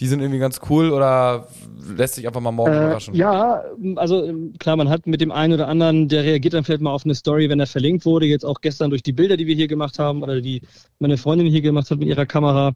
die 0.00 0.06
sind 0.06 0.20
irgendwie 0.20 0.38
ganz 0.38 0.60
cool 0.70 0.90
oder 0.90 1.48
lässt 1.96 2.14
sich 2.14 2.26
einfach 2.26 2.40
mal 2.40 2.52
morgen 2.52 2.72
Äh, 2.72 2.76
überraschen? 2.76 3.14
ja, 3.14 3.62
also 3.96 4.24
ähm, 4.24 4.54
klar, 4.58 4.76
man 4.76 4.88
hat 4.88 5.06
mit 5.06 5.20
dem 5.20 5.32
einen 5.32 5.54
oder 5.54 5.66
anderen, 5.68 6.08
der 6.08 6.22
reagiert 6.24 6.54
dann 6.54 6.64
vielleicht 6.64 6.82
mal 6.82 6.92
auf 6.92 7.04
eine 7.04 7.14
Story, 7.16 7.48
wenn 7.48 7.58
er 7.60 7.66
verlinkt 7.66 8.04
wurde. 8.04 8.26
Jetzt 8.26 8.44
auch 8.44 8.60
gestern 8.60 8.90
durch 8.90 9.02
die 9.02 9.12
Bilder, 9.12 9.36
die 9.36 9.46
wir 9.46 9.54
hier 9.56 9.68
gemacht 9.68 9.98
haben 9.98 10.22
oder 10.22 10.40
die 10.40 10.62
meine 11.00 11.16
Freundin 11.18 11.46
hier 11.48 11.62
gemacht 11.62 11.90
hat 11.90 11.98
mit 11.98 12.08
ihrer 12.08 12.26
Kamera. 12.26 12.72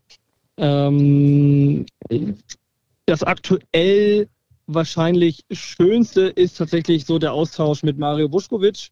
Ähm, 0.56 1.86
das 3.06 3.22
aktuell 3.22 4.28
wahrscheinlich 4.66 5.44
schönste 5.50 6.22
ist 6.22 6.56
tatsächlich 6.58 7.04
so 7.04 7.18
der 7.18 7.32
Austausch 7.32 7.82
mit 7.82 7.98
Mario 7.98 8.28
Buschkovic, 8.28 8.88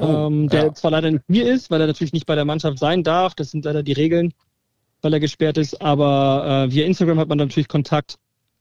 Oh, 0.00 0.28
ähm, 0.28 0.48
der 0.48 0.66
ja. 0.66 0.74
zwar 0.74 0.92
leider 0.92 1.10
nicht 1.10 1.24
hier 1.28 1.52
ist, 1.52 1.70
weil 1.72 1.80
er 1.80 1.88
natürlich 1.88 2.12
nicht 2.12 2.26
bei 2.26 2.36
der 2.36 2.44
Mannschaft 2.44 2.78
sein 2.78 3.02
darf. 3.02 3.34
Das 3.34 3.50
sind 3.50 3.64
leider 3.64 3.82
die 3.82 3.94
Regeln, 3.94 4.32
weil 5.02 5.12
er 5.12 5.20
gesperrt 5.20 5.58
ist. 5.58 5.80
Aber 5.80 6.66
äh, 6.68 6.72
via 6.72 6.86
Instagram 6.86 7.18
hat 7.18 7.28
man 7.28 7.38
natürlich 7.38 7.68
Kontakt 7.68 8.16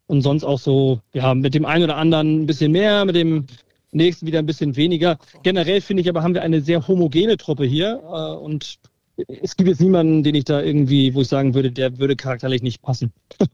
und 0.08 0.22
sonst 0.22 0.44
auch 0.44 0.60
so, 0.60 1.00
ja, 1.14 1.34
mit 1.34 1.54
dem 1.54 1.66
einen 1.66 1.84
oder 1.84 1.98
anderen 1.98 2.44
ein 2.44 2.46
bisschen 2.46 2.72
mehr, 2.72 3.06
mit 3.06 3.16
dem 3.16 3.46
nächsten 3.92 4.26
wieder 4.26 4.40
ein 4.40 4.46
bisschen 4.46 4.76
weniger. 4.76 5.18
Generell 5.44 5.82
finde 5.82 6.02
ich 6.02 6.10
aber, 6.10 6.24
haben 6.24 6.34
wir 6.34 6.42
eine 6.42 6.62
sehr 6.62 6.88
homogene 6.88 7.38
Truppe 7.38 7.66
hier 7.66 8.02
äh, 8.04 8.44
und 8.44 8.80
es 9.42 9.56
gibt 9.56 9.68
jetzt 9.68 9.82
niemanden, 9.82 10.24
den 10.24 10.36
ich 10.36 10.46
da 10.46 10.62
irgendwie, 10.62 11.14
wo 11.16 11.22
ich 11.22 11.28
sagen 11.28 11.56
würde, 11.56 11.72
der 11.72 11.98
würde 11.98 12.16
charakterlich 12.16 12.62
nicht 12.62 12.82
passen. 12.82 13.12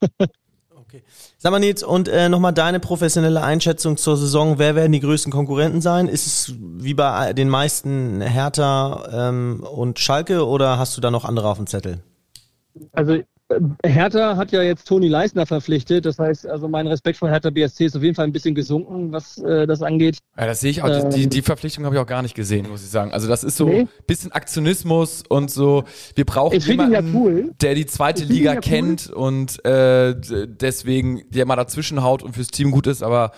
Sag 1.40 1.52
mal 1.52 1.60
Nils, 1.60 1.82
und 1.82 2.08
äh, 2.08 2.30
nochmal 2.30 2.54
deine 2.54 2.80
professionelle 2.80 3.42
Einschätzung 3.42 3.98
zur 3.98 4.16
Saison. 4.16 4.60
Wer 4.60 4.76
werden 4.76 4.92
die 4.92 5.00
größten 5.00 5.32
Konkurrenten 5.32 5.82
sein? 5.82 6.08
Ist 6.08 6.28
es 6.28 6.56
wie 6.60 6.94
bei 6.94 7.34
den 7.34 7.50
meisten 7.50 8.22
Hertha 8.22 9.30
ähm, 9.30 9.64
und 9.64 9.98
Schalke 9.98 10.46
oder 10.46 10.78
hast 10.78 10.96
du 10.96 11.02
da 11.02 11.10
noch 11.10 11.26
andere 11.26 11.50
auf 11.50 11.58
dem 11.58 11.66
Zettel? 11.66 12.04
Also 12.92 13.14
äh, 13.14 13.24
Hertha 13.86 14.38
hat 14.38 14.52
ja 14.52 14.62
jetzt 14.64 14.88
Toni 14.88 15.08
Leisner 15.08 15.46
verpflichtet. 15.46 16.06
Das 16.06 16.18
heißt, 16.18 16.48
also 16.48 16.68
mein 16.68 16.88
Respekt 16.88 17.18
vor 17.18 17.30
Hertha 17.30 17.50
BSC 17.50 17.86
ist 17.86 17.96
auf 17.96 18.02
jeden 18.04 18.16
Fall 18.16 18.26
ein 18.26 18.32
bisschen 18.32 18.56
gesunken, 18.56 19.12
was 19.12 19.38
äh, 19.40 19.68
das 19.68 19.82
angeht. 19.82 20.20
Ja, 20.38 20.46
das 20.46 20.62
sehe 20.62 20.72
ich 20.72 20.82
auch. 20.82 20.90
Ähm, 20.90 21.10
die, 21.12 21.28
die 21.28 21.42
Verpflichtung 21.42 21.86
habe 21.86 21.96
ich 21.96 22.02
auch 22.02 22.08
gar 22.08 22.22
nicht 22.22 22.36
gesehen, 22.36 22.70
muss 22.70 22.84
ich 22.84 22.90
sagen. 22.90 23.12
Also 23.12 23.28
das 23.28 23.44
ist 23.44 23.58
so 23.58 23.68
Nee. 23.68 23.88
bisschen 24.08 24.32
Aktionismus 24.32 25.24
und 25.28 25.52
so. 25.52 25.84
Wir 26.16 26.26
brauchen 26.26 26.56
ihn 26.56 26.62
ja 26.62 26.86
jemanden, 27.02 27.16
cool. 27.16 27.52
der 27.62 27.76
die 27.76 27.86
zweite 27.86 28.24
Liga 28.24 28.52
ja 28.52 28.56
cool. 28.58 28.62
kennt 28.62 29.10
und 29.10 29.64
äh, 29.66 30.16
deswegen 30.48 31.24
der 31.30 31.46
mal 31.46 31.56
dazwischen 31.56 32.02
haut 32.04 32.24
und 32.24 32.34
fürs 32.36 32.48
Team 32.48 32.72
gut 32.72 32.88
ist. 32.88 33.04
Aber 33.04 33.32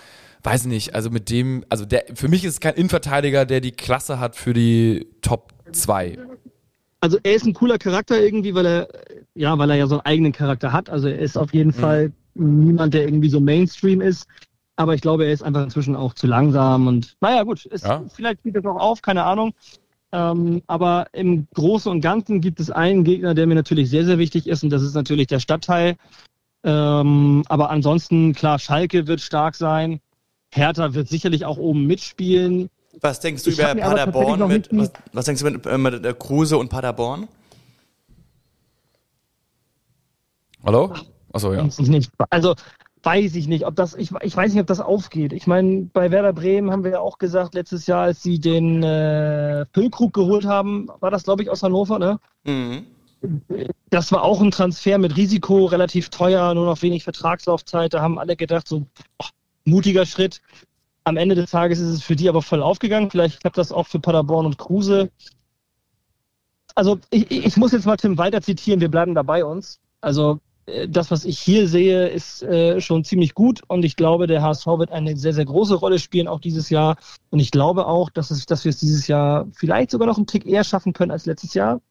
weiß 0.44 0.65
nicht. 0.68 0.94
Also 0.94 1.10
mit 1.10 1.30
dem, 1.32 1.65
also 1.70 1.86
der 1.86 2.06
für 2.13 2.27
mich 2.27 2.46
ist 2.46 2.54
es 2.54 2.60
kein 2.60 2.75
Innenverteidiger, 2.75 3.46
der 3.46 3.60
die 3.62 3.72
Klasse 3.72 4.20
hat 4.20 4.36
für 4.36 4.54
die 4.54 5.08
Top 5.22 5.54
2. 5.72 6.20
Also 7.01 7.18
er 7.24 7.34
ist 7.36 7.46
ein 7.46 7.54
cooler 7.54 7.77
Charakter 7.77 8.20
irgendwie, 8.20 8.56
weil 8.56 8.65
er 8.65 8.88
ja, 9.36 9.58
weil 9.58 9.70
er 9.70 9.75
ja 9.75 9.88
so 9.88 9.96
einen 9.96 10.06
eigenen 10.06 10.32
Charakter 10.32 10.72
hat. 10.72 10.89
Also 10.89 11.08
er 11.08 11.20
ist 11.20 11.38
auf 11.38 11.54
jeden 11.54 11.74
Fall 11.74 12.12
niemand, 12.34 12.94
der 12.94 13.04
irgendwie 13.04 13.30
so 13.30 13.39
Mainstream 13.39 14.01
ist. 14.01 14.25
Aber 14.77 14.94
ich 14.94 15.01
glaube, 15.01 15.25
er 15.25 15.32
ist 15.32 15.42
einfach 15.44 15.63
inzwischen 15.63 15.96
auch 15.96 16.13
zu 16.13 16.27
langsam 16.27 16.88
und 16.88 17.15
naja, 17.22 17.44
gut, 17.44 17.65
ist, 17.65 17.86
Ja. 17.86 18.04
vielleicht 18.13 18.44
geht 18.44 18.56
das 18.56 18.65
auch 18.65 18.80
auf, 18.80 19.01
keine 19.01 19.24
Ahnung. 19.24 19.54
Ähm, 20.12 20.62
aber 20.68 21.08
im 21.13 21.48
Großen 21.54 21.92
und 21.92 22.01
Ganzen 22.01 22.42
gibt 22.42 22.60
es 22.60 22.72
einen 22.72 23.04
Gegner, 23.04 23.34
der 23.34 23.48
mir 23.48 23.56
natürlich 23.56 23.89
sehr, 23.89 24.06
sehr 24.06 24.18
wichtig 24.18 24.48
ist 24.48 24.63
und 24.63 24.70
das 24.70 24.82
ist 24.82 24.94
natürlich 24.94 25.27
der 25.27 25.39
Stadtteil. 25.39 25.96
Ähm, 26.63 27.44
aber 27.48 27.70
ansonsten, 27.70 28.34
klar, 28.34 28.60
Schalke 28.60 29.08
wird 29.08 29.22
stark 29.22 29.56
sein. 29.56 30.00
Hertha 30.51 30.94
wird 30.94 31.10
sicherlich 31.10 31.46
auch 31.46 31.58
oben 31.58 31.86
mitspielen. 31.86 32.70
Was 33.01 33.20
denkst 33.20 33.44
du 33.44 33.50
Ich 33.50 33.60
über 33.60 33.75
Paderborn 33.75 34.48
mit, 34.48 34.70
was, 34.72 34.92
was 35.12 35.25
denkst 35.25 35.44
du 35.44 35.51
mit, 35.51 35.65
äh, 35.65 35.77
mit 35.77 36.06
äh, 36.06 36.13
Kruse 36.18 36.58
und 36.58 36.70
Paderborn? 36.70 37.27
Hallo? 40.65 40.93
Achso, 41.31 41.53
ja. 41.53 41.63
Weiß 41.63 41.79
ich 41.79 41.89
nicht. 41.89 42.12
Also 42.29 42.55
weiß 43.03 43.36
ich 43.36 43.48
nicht, 43.48 43.65
ob 43.67 43.75
das, 43.75 43.93
ich, 43.93 44.12
ich 44.22 44.36
weiß 44.36 44.51
nicht, 44.51 44.62
ob 44.62 44.67
das 44.67 44.79
aufgeht. 44.79 45.31
Ich 45.31 45.45
meine, 45.45 45.89
bei 45.93 46.10
Werder 46.10 46.34
Bremen 46.34 46.72
haben 46.72 46.84
wir 46.84 46.91
ja 46.91 47.00
auch 47.00 47.19
gesagt, 47.19 47.53
letztes 47.53 47.86
Jahr, 47.86 48.01
als 48.01 48.24
sie 48.24 48.39
den 48.39 48.81
äh, 48.81 49.65
Füllkrug 49.74 50.12
geholt 50.13 50.45
haben, 50.45 50.89
war 51.00 51.12
das, 51.12 51.24
glaube 51.24 51.43
ich, 51.43 51.50
aus 51.51 51.62
Hannover, 51.62 52.00
ne? 52.00 52.19
Mhm. 52.45 52.88
Das 53.91 54.12
war 54.12 54.24
auch 54.24 54.41
ein 54.41 54.51
Transfer 54.51 54.98
mit 54.98 55.15
Risiko, 55.15 55.65
relativ 55.65 56.10
teuer, 56.10 56.53
nur 56.53 56.65
noch 56.65 56.81
wenig 56.81 57.03
Vertragslaufzeit. 57.03 57.93
Da 57.93 58.01
haben 58.01 58.17
alle 58.17 58.36
gedacht, 58.36 58.67
so 58.67 58.86
boah, 59.17 59.29
mutiger 59.65 60.05
Schritt. 60.05 60.41
Am 61.03 61.17
Ende 61.17 61.36
des 61.36 61.51
Tages 61.51 61.79
ist 61.79 61.89
es 61.89 62.03
für 62.03 62.15
die 62.15 62.27
aber 62.27 62.41
voll 62.41 62.63
aufgegangen. 62.63 63.12
Vielleicht 63.12 63.41
klappt 63.41 63.57
das 63.57 63.72
auch 63.72 63.88
für 63.88 64.00
Paderborn 64.00 64.48
und 64.48 64.57
Kruse. 64.57 65.12
Also 66.74 67.00
ich, 67.12 67.29
ich 67.29 67.57
muss 67.57 67.72
jetzt 67.72 67.86
mal 67.86 67.98
Tim 67.98 68.17
Walter 68.17 68.41
zitieren, 68.41 68.81
wir 68.81 68.89
bleiben 68.89 69.13
da 69.13 69.22
bei 69.22 69.45
uns. 69.45 69.79
Also 70.01 70.39
das, 70.88 71.12
was 71.12 71.25
ich 71.25 71.39
hier 71.39 71.67
sehe, 71.67 72.07
ist 72.07 72.41
äh, 72.41 72.81
schon 72.81 73.03
ziemlich 73.03 73.36
gut 73.36 73.62
und 73.67 73.86
ich 73.86 73.95
glaube, 73.95 74.25
der 74.25 74.41
HSV 74.41 74.65
wird 74.65 74.91
eine 74.91 75.15
sehr, 75.15 75.34
sehr 75.34 75.45
große 75.45 75.75
Rolle 75.75 76.00
spielen, 76.00 76.27
auch 76.27 76.39
dieses 76.39 76.69
Jahr. 76.69 76.98
Und 77.29 77.39
ich 77.39 77.51
glaube 77.51 77.86
auch, 77.86 78.10
dass, 78.10 78.31
es, 78.31 78.45
dass 78.48 78.65
wir 78.65 78.72
es 78.72 78.79
dieses 78.79 79.07
Jahr 79.07 79.48
vielleicht 79.53 79.91
sogar 79.91 80.07
noch 80.07 80.17
einen 80.17 80.25
Tick 80.25 80.45
eher 80.45 80.63
schaffen 80.63 80.93
können 80.93 81.12
als 81.12 81.27
letztes 81.27 81.53
Jahr. 81.53 81.81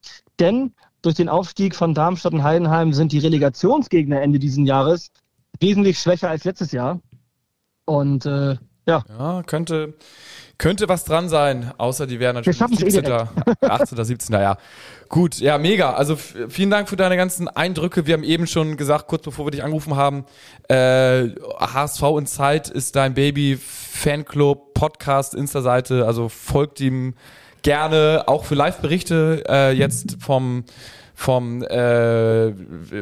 Denn 0.40 0.72
durch 1.02 1.14
den 1.14 1.28
Aufstieg 1.28 1.76
von 1.76 1.94
Darmstadt 1.94 2.32
und 2.32 2.42
Heidenheim 2.42 2.92
sind 2.92 3.12
die 3.12 3.18
Relegationsgegner 3.18 4.20
Ende 4.20 4.38
dieses 4.40 4.66
Jahres 4.66 5.12
wesentlich 5.60 5.98
schwächer 5.98 6.30
als 6.30 6.44
letztes 6.44 6.72
Jahr. 6.72 7.00
Und 7.84 8.26
äh, 8.26 8.56
ja, 8.86 9.04
Ja, 9.08 9.42
könnte, 9.44 9.94
könnte 10.58 10.88
was 10.88 11.04
dran 11.04 11.28
sein, 11.28 11.72
außer 11.78 12.06
die 12.06 12.20
wären 12.20 12.36
natürlich 12.36 12.58
schaffen's 12.58 12.82
eh 12.82 12.90
17. 12.90 13.28
18. 13.60 14.04
17. 14.04 14.34
Ja. 14.34 14.56
Gut, 15.08 15.38
ja, 15.38 15.58
mega. 15.58 15.92
Also 15.92 16.16
vielen 16.16 16.70
Dank 16.70 16.88
für 16.88 16.96
deine 16.96 17.16
ganzen 17.16 17.48
Eindrücke. 17.48 18.06
Wir 18.06 18.14
haben 18.14 18.24
eben 18.24 18.46
schon 18.46 18.76
gesagt, 18.76 19.06
kurz 19.08 19.24
bevor 19.24 19.46
wir 19.46 19.50
dich 19.50 19.62
angerufen 19.62 19.96
haben, 19.96 20.24
äh, 20.68 21.28
HSV 21.58 22.02
in 22.18 22.26
Zeit 22.26 22.68
ist 22.68 22.96
dein 22.96 23.14
Baby, 23.14 23.58
Fanclub, 23.60 24.74
Podcast, 24.74 25.34
Insta-Seite, 25.34 26.06
also 26.06 26.28
folgt 26.28 26.80
ihm 26.80 27.14
gerne, 27.62 28.24
auch 28.26 28.44
für 28.44 28.54
Live-Berichte 28.54 29.44
äh, 29.48 29.72
jetzt 29.72 30.16
vom 30.20 30.64
vom 31.16 31.62
äh, 31.62 32.52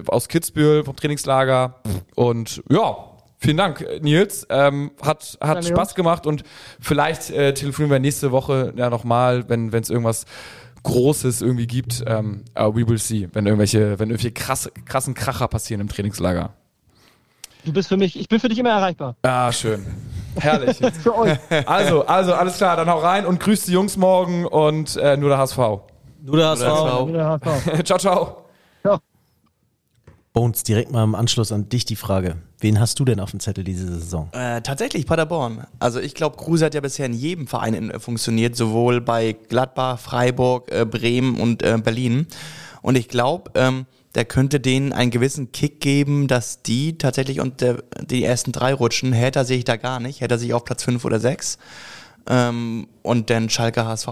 aus 0.06 0.28
Kitzbühel, 0.28 0.84
vom 0.84 0.94
Trainingslager. 0.94 1.80
Und 2.14 2.62
ja, 2.70 3.11
vielen 3.42 3.56
Dank, 3.56 3.84
Nils. 4.00 4.46
Ähm, 4.48 4.92
hat 5.02 5.36
hat 5.40 5.60
Gerne, 5.60 5.62
Spaß 5.66 5.94
gemacht 5.94 6.26
und 6.26 6.44
vielleicht 6.80 7.30
äh, 7.30 7.52
telefonieren 7.52 7.90
wir 7.90 7.98
nächste 7.98 8.32
Woche 8.32 8.72
ja 8.76 8.88
nochmal, 8.88 9.48
wenn 9.48 9.72
es 9.72 9.90
irgendwas 9.90 10.24
Großes 10.82 11.42
irgendwie 11.42 11.66
gibt. 11.66 12.02
Ähm, 12.06 12.44
aber 12.54 12.74
we 12.76 12.88
will 12.88 12.98
see, 12.98 13.28
wenn 13.32 13.46
irgendwelche, 13.46 13.98
wenn 13.98 14.10
irgendwelche 14.10 14.32
krasse, 14.32 14.70
krassen 14.84 15.14
Kracher 15.14 15.48
passieren 15.48 15.80
im 15.80 15.88
Trainingslager. 15.88 16.54
du 17.64 17.72
bist 17.72 17.88
für 17.88 17.96
mich, 17.96 18.18
ich 18.18 18.28
bin 18.28 18.40
für 18.40 18.48
dich 18.48 18.58
immer 18.58 18.70
erreichbar. 18.70 19.16
Ah, 19.22 19.52
schön. 19.52 19.86
Herrlich. 20.36 20.78
Für 21.02 21.14
euch. 21.14 21.38
Also, 21.66 22.06
also, 22.06 22.32
alles 22.32 22.56
klar, 22.56 22.76
dann 22.76 22.88
hau 22.88 22.98
rein 22.98 23.26
und 23.26 23.38
grüß 23.38 23.66
die 23.66 23.72
Jungs 23.72 23.98
morgen 23.98 24.46
und 24.46 24.96
äh, 24.96 25.18
nur 25.18 25.28
der 25.28 25.36
HSV. 25.36 25.58
Du 26.22 26.36
der 26.36 26.48
HSV. 26.48 26.64
HSV. 26.64 27.12
Der 27.12 27.26
HSV. 27.28 27.84
ciao, 27.84 27.98
ciao. 27.98 29.02
Bones, 30.32 30.62
direkt 30.62 30.90
mal 30.90 31.04
im 31.04 31.14
Anschluss 31.14 31.52
an 31.52 31.68
dich 31.68 31.84
die 31.84 31.96
Frage. 31.96 32.36
Wen 32.58 32.80
hast 32.80 32.98
du 32.98 33.04
denn 33.04 33.20
auf 33.20 33.32
dem 33.32 33.40
Zettel 33.40 33.64
diese 33.64 33.86
Saison? 33.86 34.30
Äh, 34.32 34.62
tatsächlich 34.62 35.06
Paderborn. 35.06 35.66
Also 35.78 36.00
ich 36.00 36.14
glaube, 36.14 36.36
Kruse 36.36 36.64
hat 36.64 36.74
ja 36.74 36.80
bisher 36.80 37.04
in 37.06 37.12
jedem 37.12 37.46
Verein 37.46 37.74
in, 37.74 38.00
funktioniert, 38.00 38.56
sowohl 38.56 39.02
bei 39.02 39.32
Gladbach, 39.32 39.98
Freiburg, 39.98 40.72
äh, 40.72 40.86
Bremen 40.86 41.38
und 41.38 41.62
äh, 41.62 41.76
Berlin. 41.82 42.26
Und 42.80 42.96
ich 42.96 43.08
glaube, 43.08 43.50
ähm, 43.56 43.84
der 44.14 44.24
könnte 44.24 44.60
denen 44.60 44.92
einen 44.92 45.10
gewissen 45.10 45.52
Kick 45.52 45.80
geben, 45.80 46.28
dass 46.28 46.62
die 46.62 46.98
tatsächlich 46.98 47.40
unter 47.40 47.82
die 48.00 48.24
ersten 48.24 48.52
drei 48.52 48.72
rutschen. 48.72 49.12
Hertha 49.12 49.44
sehe 49.44 49.58
ich 49.58 49.64
da 49.64 49.76
gar 49.76 50.00
nicht. 50.00 50.20
Hertha 50.20 50.38
sehe 50.38 50.48
ich 50.48 50.54
auf 50.54 50.64
Platz 50.64 50.82
fünf 50.82 51.04
oder 51.04 51.20
sechs. 51.20 51.58
Ähm, 52.26 52.88
und 53.02 53.28
dann 53.28 53.50
Schalke 53.50 53.84
HSV. 53.84 54.08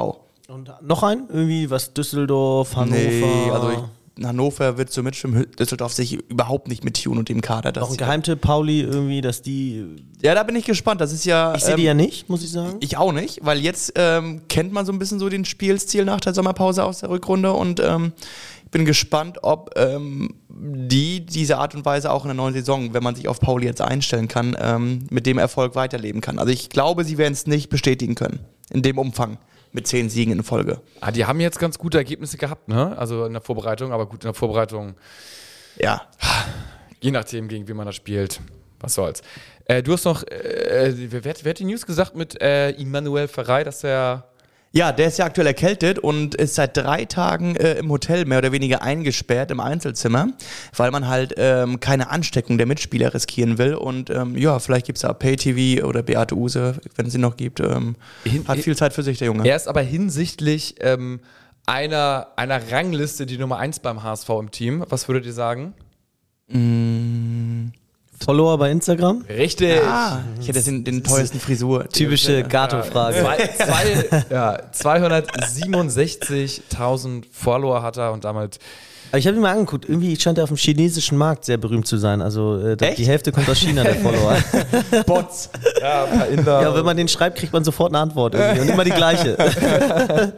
Und 0.49 0.73
noch 0.83 1.03
ein? 1.03 1.29
Irgendwie 1.29 1.71
was 1.71 1.93
Düsseldorf, 1.95 2.75
Hannover? 2.77 2.97
Nee, 2.97 3.51
also 3.53 3.71
ich, 3.71 3.79
Hannover 4.27 4.79
wird 4.79 4.93
so 4.93 5.03
mitschwimmen, 5.03 5.47
Düsseldorf 5.59 5.93
sich 5.93 6.15
überhaupt 6.29 6.69
nicht 6.69 6.85
mit 6.85 7.03
Tune 7.03 7.19
und 7.19 7.29
dem 7.29 7.41
Kader. 7.41 7.73
Das 7.73 7.83
noch 7.83 7.91
ein 7.91 7.97
Geheimtipp, 7.97 8.41
Pauli, 8.41 8.81
irgendwie, 8.81 9.21
dass 9.21 9.43
die. 9.43 9.85
ja, 10.23 10.35
da 10.35 10.43
bin 10.43 10.57
ich 10.57 10.65
gespannt. 10.65 11.01
Das 11.01 11.13
ist 11.13 11.25
ja. 11.25 11.55
Ich 11.55 11.65
sehe 11.65 11.77
die 11.77 11.83
ähm, 11.83 11.87
ja 11.87 11.95
nicht, 11.95 12.29
muss 12.29 12.43
ich 12.43 12.51
sagen. 12.51 12.77
Ich 12.81 12.97
auch 12.97 13.13
nicht, 13.13 13.41
weil 13.43 13.59
jetzt 13.59 13.93
ähm, 13.97 14.43
kennt 14.49 14.73
man 14.73 14.87
so 14.87 14.93
ein 14.93 14.99
bisschen 14.99 15.19
so 15.19 15.29
den 15.29 15.45
Spielstil 15.45 16.05
nach 16.05 16.21
der 16.21 16.35
Sommerpause 16.35 16.85
aus 16.85 17.01
der 17.01 17.11
Rückrunde 17.11 17.53
und 17.53 17.81
ähm, 17.81 18.13
ich 18.65 18.71
bin 18.71 18.85
gespannt, 18.85 19.39
ob 19.43 19.73
ähm, 19.77 20.35
die 20.49 21.27
diese 21.27 21.59
Art 21.59 21.75
und 21.75 21.85
Weise 21.85 22.13
auch 22.13 22.25
in 22.25 22.29
der 22.29 22.37
neuen 22.37 22.55
Saison, 22.55 22.95
wenn 22.95 23.03
man 23.03 23.17
sich 23.17 23.27
auf 23.27 23.41
Pauli 23.41 23.67
jetzt 23.67 23.81
einstellen 23.81 24.29
kann, 24.29 24.57
ähm, 24.61 25.07
mit 25.11 25.27
dem 25.27 25.39
Erfolg 25.39 25.75
weiterleben 25.75 26.21
kann. 26.21 26.39
Also 26.39 26.53
ich 26.53 26.69
glaube, 26.69 27.05
sie 27.05 27.19
werden 27.19 27.33
es 27.33 27.49
nicht 27.49 27.69
bestätigen 27.69 28.15
können 28.15 28.39
in 28.71 28.83
dem 28.83 28.99
Umfang 28.99 29.39
mit 29.73 29.87
zehn 29.87 30.09
Siegen 30.11 30.33
in 30.33 30.43
Folge. 30.43 30.81
Ah, 31.01 31.11
die 31.11 31.25
haben 31.25 31.41
jetzt 31.41 31.59
ganz 31.59 31.79
gute 31.79 31.99
Ergebnisse 31.99 32.37
gehabt, 32.37 32.69
ne? 32.69 32.97
Also 32.99 33.25
in 33.25 33.33
der 33.33 33.43
Vorbereitung, 33.43 33.93
aber 33.93 34.07
gut, 34.07 34.25
in 34.25 34.29
der 34.29 34.35
Vorbereitung, 34.35 34.95
Ja, 35.79 36.03
je 37.01 37.11
nachdem, 37.11 37.49
gegen 37.49 37.67
wie 37.69 37.75
man 37.75 37.87
das 37.87 37.97
spielt. 37.97 38.41
Was 38.81 38.95
soll's. 38.95 39.21
Äh, 39.67 39.83
du 39.83 39.93
hast 39.93 40.05
noch, 40.05 40.23
äh, 40.25 40.93
wer, 40.97 41.23
wer 41.25 41.51
hat 41.51 41.59
die 41.59 41.65
News 41.65 41.85
gesagt 41.85 42.17
mit 42.17 42.41
äh, 42.41 42.71
Immanuel 42.71 43.29
Ferrei, 43.29 43.63
dass 43.65 43.85
er. 43.85 44.30
Ja, 44.73 44.93
der 44.93 45.09
ist 45.09 45.19
ja 45.19 45.25
aktuell 45.25 45.49
erkältet 45.49 45.99
und 45.99 46.37
ist 46.37 46.55
seit 46.55 46.77
drei 46.77 47.05
Tagen 47.05 47.57
äh, 47.57 47.75
im 47.75 47.91
Hotel 47.91 48.25
mehr 48.25 48.39
oder 48.39 48.53
weniger 48.53 48.83
eingesperrt 48.83 49.51
im 49.51 49.59
Einzelzimmer, 49.59 50.29
weil 50.77 50.93
man 50.93 51.09
halt 51.09 51.35
ähm, 51.39 51.81
keine 51.81 52.09
Ansteckung 52.11 52.57
der 52.57 52.69
Mitspieler 52.69 53.13
riskieren 53.13 53.59
will. 53.59 53.75
Und 53.75 54.11
ähm, 54.11 54.37
ja, 54.37 54.61
vielleicht 54.61 54.87
gibt's 54.87 55.01
da 55.03 55.13
Pay-TV 55.13 55.85
oder 55.85 56.05
Beate 56.05 56.37
Use, 56.37 56.77
wenn 56.95 57.07
es 57.07 57.13
sie 57.13 57.19
noch 57.19 57.37
gibt. 57.37 57.59
Ähm, 57.59 57.97
Hin- 58.23 58.47
hat 58.47 58.59
viel 58.61 58.77
Zeit 58.77 58.93
für 58.93 59.03
sich, 59.03 59.19
der 59.19 59.27
Junge. 59.27 59.45
Er 59.49 59.57
ist 59.57 59.67
aber 59.67 59.81
hinsichtlich 59.83 60.77
ähm, 60.81 61.19
einer, 61.67 62.29
einer 62.37 62.71
Rangliste 62.71 63.27
die 63.27 63.39
Nummer 63.39 63.59
1 63.59 63.81
beim 63.81 64.05
HSV 64.05 64.29
im 64.39 64.51
Team. 64.53 64.85
Was 64.89 65.09
würdet 65.09 65.27
ihr 65.27 65.33
sagen? 65.33 65.75
Follower 68.23 68.59
bei 68.59 68.71
Instagram? 68.71 69.25
Richtig. 69.29 69.81
Ah, 69.83 70.21
ich 70.41 70.49
hätte 70.49 70.63
den, 70.63 70.85
den 70.85 71.03
teuersten 71.03 71.41
Frisur. 71.41 71.89
Typische 71.89 72.43
Gato-Frage. 72.43 73.17
Ja, 74.31 74.59
267.000 74.75 77.25
Follower 77.33 77.83
hat 77.83 77.97
er 77.97 78.13
und 78.13 78.25
damit. 78.25 78.59
Aber 79.11 79.19
ich 79.19 79.27
habe 79.27 79.37
ihn 79.37 79.43
mal 79.43 79.53
angeguckt, 79.53 79.89
irgendwie 79.89 80.19
scheint 80.21 80.39
er 80.39 80.45
auf 80.45 80.51
dem 80.51 80.57
chinesischen 80.57 81.19
Markt 81.19 81.45
sehr 81.45 81.57
berühmt 81.57 81.85
zu 81.87 81.97
sein. 81.97 82.23
Also 82.23 82.61
äh, 82.61 82.77
die 82.77 83.07
Hälfte 83.07 83.33
kommt 83.33 83.49
aus 83.49 83.59
China, 83.59 83.83
der 83.83 83.95
Follower. 83.97 84.37
Bots. 85.07 85.51
Ja, 85.81 86.05
ein 86.05 86.19
paar 86.19 86.29
Inder. 86.29 86.63
ja, 86.63 86.73
wenn 86.75 86.85
man 86.85 86.97
den 86.97 87.09
schreibt, 87.09 87.39
kriegt 87.39 87.53
man 87.53 87.65
sofort 87.65 87.91
eine 87.91 87.99
Antwort 87.99 88.35
irgendwie 88.35 88.61
und 88.61 88.69
immer 88.69 88.85
die 88.85 88.91
gleiche. 88.91 89.37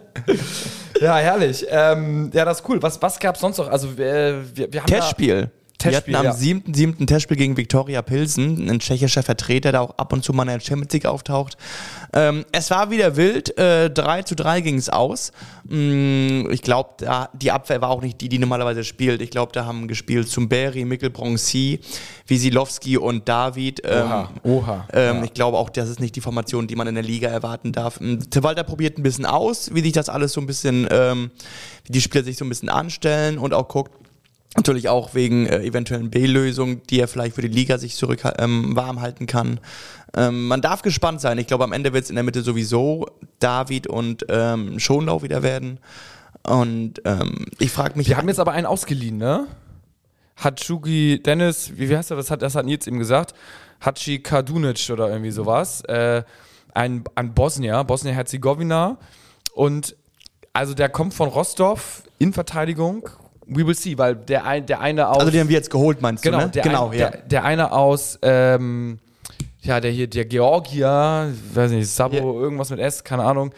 ja 1.00 1.16
herrlich. 1.16 1.66
Ähm, 1.68 2.30
ja, 2.32 2.46
das 2.46 2.60
ist 2.60 2.68
cool. 2.68 2.82
Was, 2.82 3.02
was 3.02 3.18
gab 3.18 3.34
es 3.34 3.42
sonst 3.42 3.58
noch? 3.58 3.68
Also, 3.68 3.88
äh, 3.88 4.36
wir, 4.54 4.72
wir 4.72 4.80
haben. 4.80 4.86
Testspiel. 4.86 5.50
Testspiel, 5.82 6.12
Wir 6.12 6.18
hatten 6.18 6.26
ja. 6.26 6.32
am 6.32 6.36
siebten, 6.36 6.74
siebten 6.74 7.06
Testspiel 7.06 7.36
gegen 7.36 7.56
Viktoria 7.56 8.02
Pilsen, 8.02 8.68
ein 8.70 8.78
tschechischer 8.78 9.22
Vertreter, 9.22 9.72
der 9.72 9.82
auch 9.82 9.98
ab 9.98 10.12
und 10.12 10.24
zu 10.24 10.32
mal 10.32 10.42
in 10.44 10.48
der 10.48 10.60
Champions 10.60 10.92
League 10.92 11.06
auftaucht. 11.06 11.56
Ähm, 12.12 12.44
es 12.52 12.70
war 12.70 12.90
wieder 12.90 13.16
wild, 13.16 13.56
äh, 13.58 13.90
3 13.90 14.22
zu 14.22 14.34
3 14.34 14.60
ging 14.60 14.76
es 14.76 14.88
aus. 14.88 15.32
Mm, 15.64 16.50
ich 16.50 16.62
glaube, 16.62 16.90
die 17.34 17.50
Abwehr 17.50 17.80
war 17.80 17.90
auch 17.90 18.02
nicht 18.02 18.20
die, 18.20 18.28
die 18.28 18.38
normalerweise 18.38 18.84
spielt. 18.84 19.22
Ich 19.22 19.30
glaube, 19.30 19.52
da 19.52 19.64
haben 19.64 19.88
gespielt 19.88 20.28
Zumberi, 20.28 20.84
Mikkel 20.84 21.10
Bronzi, 21.10 21.80
Wisilowski 22.26 22.96
und 22.98 23.28
David. 23.28 23.82
Ähm, 23.84 24.02
Oha, 24.02 24.30
oha. 24.42 24.88
ähm, 24.92 25.24
Ich 25.24 25.34
glaube 25.34 25.58
auch, 25.58 25.70
das 25.70 25.88
ist 25.88 26.00
nicht 26.00 26.16
die 26.16 26.20
Formation, 26.20 26.66
die 26.66 26.76
man 26.76 26.86
in 26.86 26.94
der 26.94 27.04
Liga 27.04 27.28
erwarten 27.28 27.72
darf. 27.72 28.00
Ähm, 28.00 28.18
Walter 28.34 28.64
probiert 28.64 28.98
ein 28.98 29.02
bisschen 29.02 29.26
aus, 29.26 29.74
wie 29.74 29.80
sich 29.80 29.92
das 29.92 30.08
alles 30.08 30.32
so 30.32 30.40
ein 30.40 30.46
bisschen, 30.46 30.86
ähm, 30.90 31.30
wie 31.84 31.92
die 31.92 32.00
Spieler 32.00 32.24
sich 32.24 32.36
so 32.36 32.44
ein 32.44 32.48
bisschen 32.48 32.68
anstellen 32.68 33.38
und 33.38 33.54
auch 33.54 33.68
guckt, 33.68 34.01
Natürlich 34.56 34.88
auch 34.88 35.14
wegen 35.14 35.46
äh, 35.46 35.62
eventuellen 35.62 36.10
B-Lösungen, 36.10 36.82
die 36.90 37.00
er 37.00 37.08
vielleicht 37.08 37.36
für 37.36 37.42
die 37.42 37.48
Liga 37.48 37.78
sich 37.78 37.96
zurück 37.96 38.22
ähm, 38.38 38.76
warm 38.76 39.00
halten 39.00 39.26
kann. 39.26 39.60
Ähm, 40.14 40.46
man 40.46 40.60
darf 40.60 40.82
gespannt 40.82 41.22
sein. 41.22 41.38
Ich 41.38 41.46
glaube, 41.46 41.64
am 41.64 41.72
Ende 41.72 41.94
wird 41.94 42.04
es 42.04 42.10
in 42.10 42.16
der 42.16 42.24
Mitte 42.24 42.42
sowieso 42.42 43.06
David 43.38 43.86
und 43.86 44.26
ähm, 44.28 44.78
Schonlau 44.78 45.22
wieder 45.22 45.42
werden. 45.42 45.78
Und 46.42 47.00
ähm, 47.04 47.46
ich 47.58 47.70
frage 47.70 47.96
mich, 47.96 48.08
Wir 48.08 48.16
haben 48.18 48.28
jetzt 48.28 48.40
aber 48.40 48.52
einen 48.52 48.66
ausgeliehen, 48.66 49.16
ne? 49.16 49.46
Hat 50.36 50.62
Shugi 50.62 51.22
Dennis, 51.22 51.72
wie, 51.76 51.88
wie 51.88 51.96
heißt 51.96 52.10
er, 52.10 52.16
das 52.16 52.30
hat, 52.30 52.42
das 52.42 52.54
hat 52.54 52.66
Nils 52.66 52.86
eben 52.86 52.98
gesagt, 52.98 53.34
Hachi 53.80 54.18
Kadunic 54.18 54.90
oder 54.90 55.08
irgendwie 55.08 55.30
sowas. 55.30 55.82
Äh, 55.84 56.24
ein, 56.74 57.04
ein 57.14 57.32
Bosnier, 57.32 57.84
Bosnien-Herzegowina. 57.84 58.98
Und 59.54 59.96
also 60.52 60.74
der 60.74 60.88
kommt 60.88 61.14
von 61.14 61.28
Rostov 61.28 62.02
in 62.18 62.32
Verteidigung. 62.32 63.08
We 63.56 63.66
will 63.66 63.74
see, 63.74 63.96
weil 63.98 64.16
der, 64.16 64.44
ein, 64.44 64.66
der 64.66 64.80
eine 64.80 65.08
aus. 65.08 65.18
Also 65.18 65.30
die 65.30 65.40
haben 65.40 65.48
wir 65.48 65.56
jetzt 65.56 65.70
geholt, 65.70 66.00
meinst 66.02 66.22
genau, 66.22 66.38
du, 66.38 66.44
ne? 66.46 66.50
der, 66.50 66.62
genau, 66.62 66.88
ein, 66.90 66.98
ja. 66.98 67.10
der, 67.10 67.20
der 67.22 67.44
eine 67.44 67.72
aus, 67.72 68.18
ähm, 68.22 68.98
ja, 69.62 69.78
der 69.78 69.92
hier, 69.92 70.08
der 70.08 70.24
Georgier, 70.24 71.32
weiß 71.54 71.70
nicht, 71.70 71.88
Sabo, 71.88 72.16
Ja. 72.16 72.22
irgendwas 72.22 72.70
mit 72.70 72.80
S, 72.80 73.04
keine 73.04 73.22
Ahnung. 73.22 73.54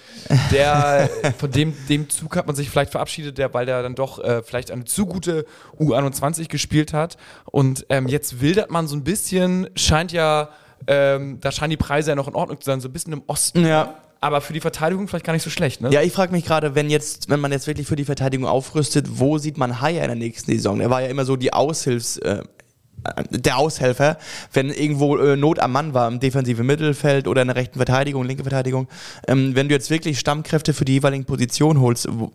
Der, 0.53 1.09
von 1.39 1.51
dem, 1.51 1.75
dem 1.89 2.11
Zug 2.11 2.37
hat 2.37 2.47
man 2.47 2.55
sich 2.55 2.69
vielleicht 2.69 2.93
verabschiedet, 2.93 3.39
der, 3.39 3.55
weil 3.55 3.65
der 3.65 3.83
dann 3.83 3.95
doch 3.95 4.23
äh, 4.23 4.43
vielleicht 4.43 4.71
eine 4.71 4.85
zu 4.85 5.07
gute 5.07 5.47
U21 5.79 6.49
gespielt 6.49 6.93
hat. 6.93 7.17
Und 7.47 7.87
ähm, 7.89 8.07
jetzt 8.07 8.43
wildert 8.43 8.71
man 8.71 8.87
so 8.87 8.97
ein 8.97 9.03
bisschen, 9.03 9.69
scheint 9.77 10.13
ja, 10.13 10.51
ähm, 10.87 11.39
da 11.41 11.51
scheinen 11.51 11.71
die 11.71 11.79
Preise 11.79 12.11
ja 12.11 12.17
noch 12.17 12.29
in 12.29 12.35
Ordnung 12.35 12.61
zu 12.61 12.67
sein, 12.67 12.83
so 12.83 12.89
ein 12.89 12.93
bisschen 12.93 13.15
im 13.15 13.23
Osten. 13.27 13.65
Ja. 13.65 13.95
Aber 14.25 14.41
für 14.41 14.55
die 14.55 14.61
Verteidigung 14.61 15.07
vielleicht 15.07 15.27
gar 15.27 15.35
nicht 15.35 15.43
so 15.43 15.51
schlecht, 15.51 15.83
ne? 15.83 15.91
Ja, 15.91 16.01
ich 16.01 16.11
frage 16.11 16.33
mich 16.33 16.47
gerade, 16.47 16.75
wenn 16.75 16.89
jetzt, 16.89 17.29
wenn 17.29 17.41
man 17.41 17.53
jetzt 17.53 17.67
wirklich 17.67 17.87
für 17.87 17.95
die 17.95 18.07
Verteidigung 18.07 18.47
aufrüstet, 18.47 19.19
wo 19.19 19.37
sieht 19.37 19.59
man 19.59 19.83
Haier 19.83 20.01
in 20.01 20.09
der 20.09 20.17
nächsten 20.17 20.51
Saison? 20.51 20.81
Er 20.81 20.89
war 20.89 21.03
ja 21.03 21.09
immer 21.09 21.27
so 21.27 21.37
die 21.37 21.53
Aushilfs, 21.53 22.17
äh, 22.17 22.43
der 23.29 23.59
Aushelfer, 23.59 24.17
wenn 24.51 24.71
irgendwo 24.71 25.19
äh, 25.19 25.37
Not 25.37 25.59
am 25.59 25.73
Mann 25.73 25.93
war 25.93 26.09
im 26.09 26.21
defensiven 26.21 26.65
Mittelfeld 26.65 27.29
oder 27.29 27.43
in 27.43 27.49
der 27.49 27.57
rechten 27.57 27.79
Verteidigung, 27.79 28.25
linke 28.25 28.45
Verteidigung. 28.45 28.89
Ähm, 29.29 29.55
wenn 29.55 29.69
du 29.69 29.75
jetzt 29.75 29.91
wirklich 29.91 30.19
Stammkräfte 30.19 30.73
für 30.73 30.87
die 30.87 30.95
jeweiligen 30.95 31.27
Positionen 31.27 31.83
holst, 31.83 32.09
wo, 32.11 32.33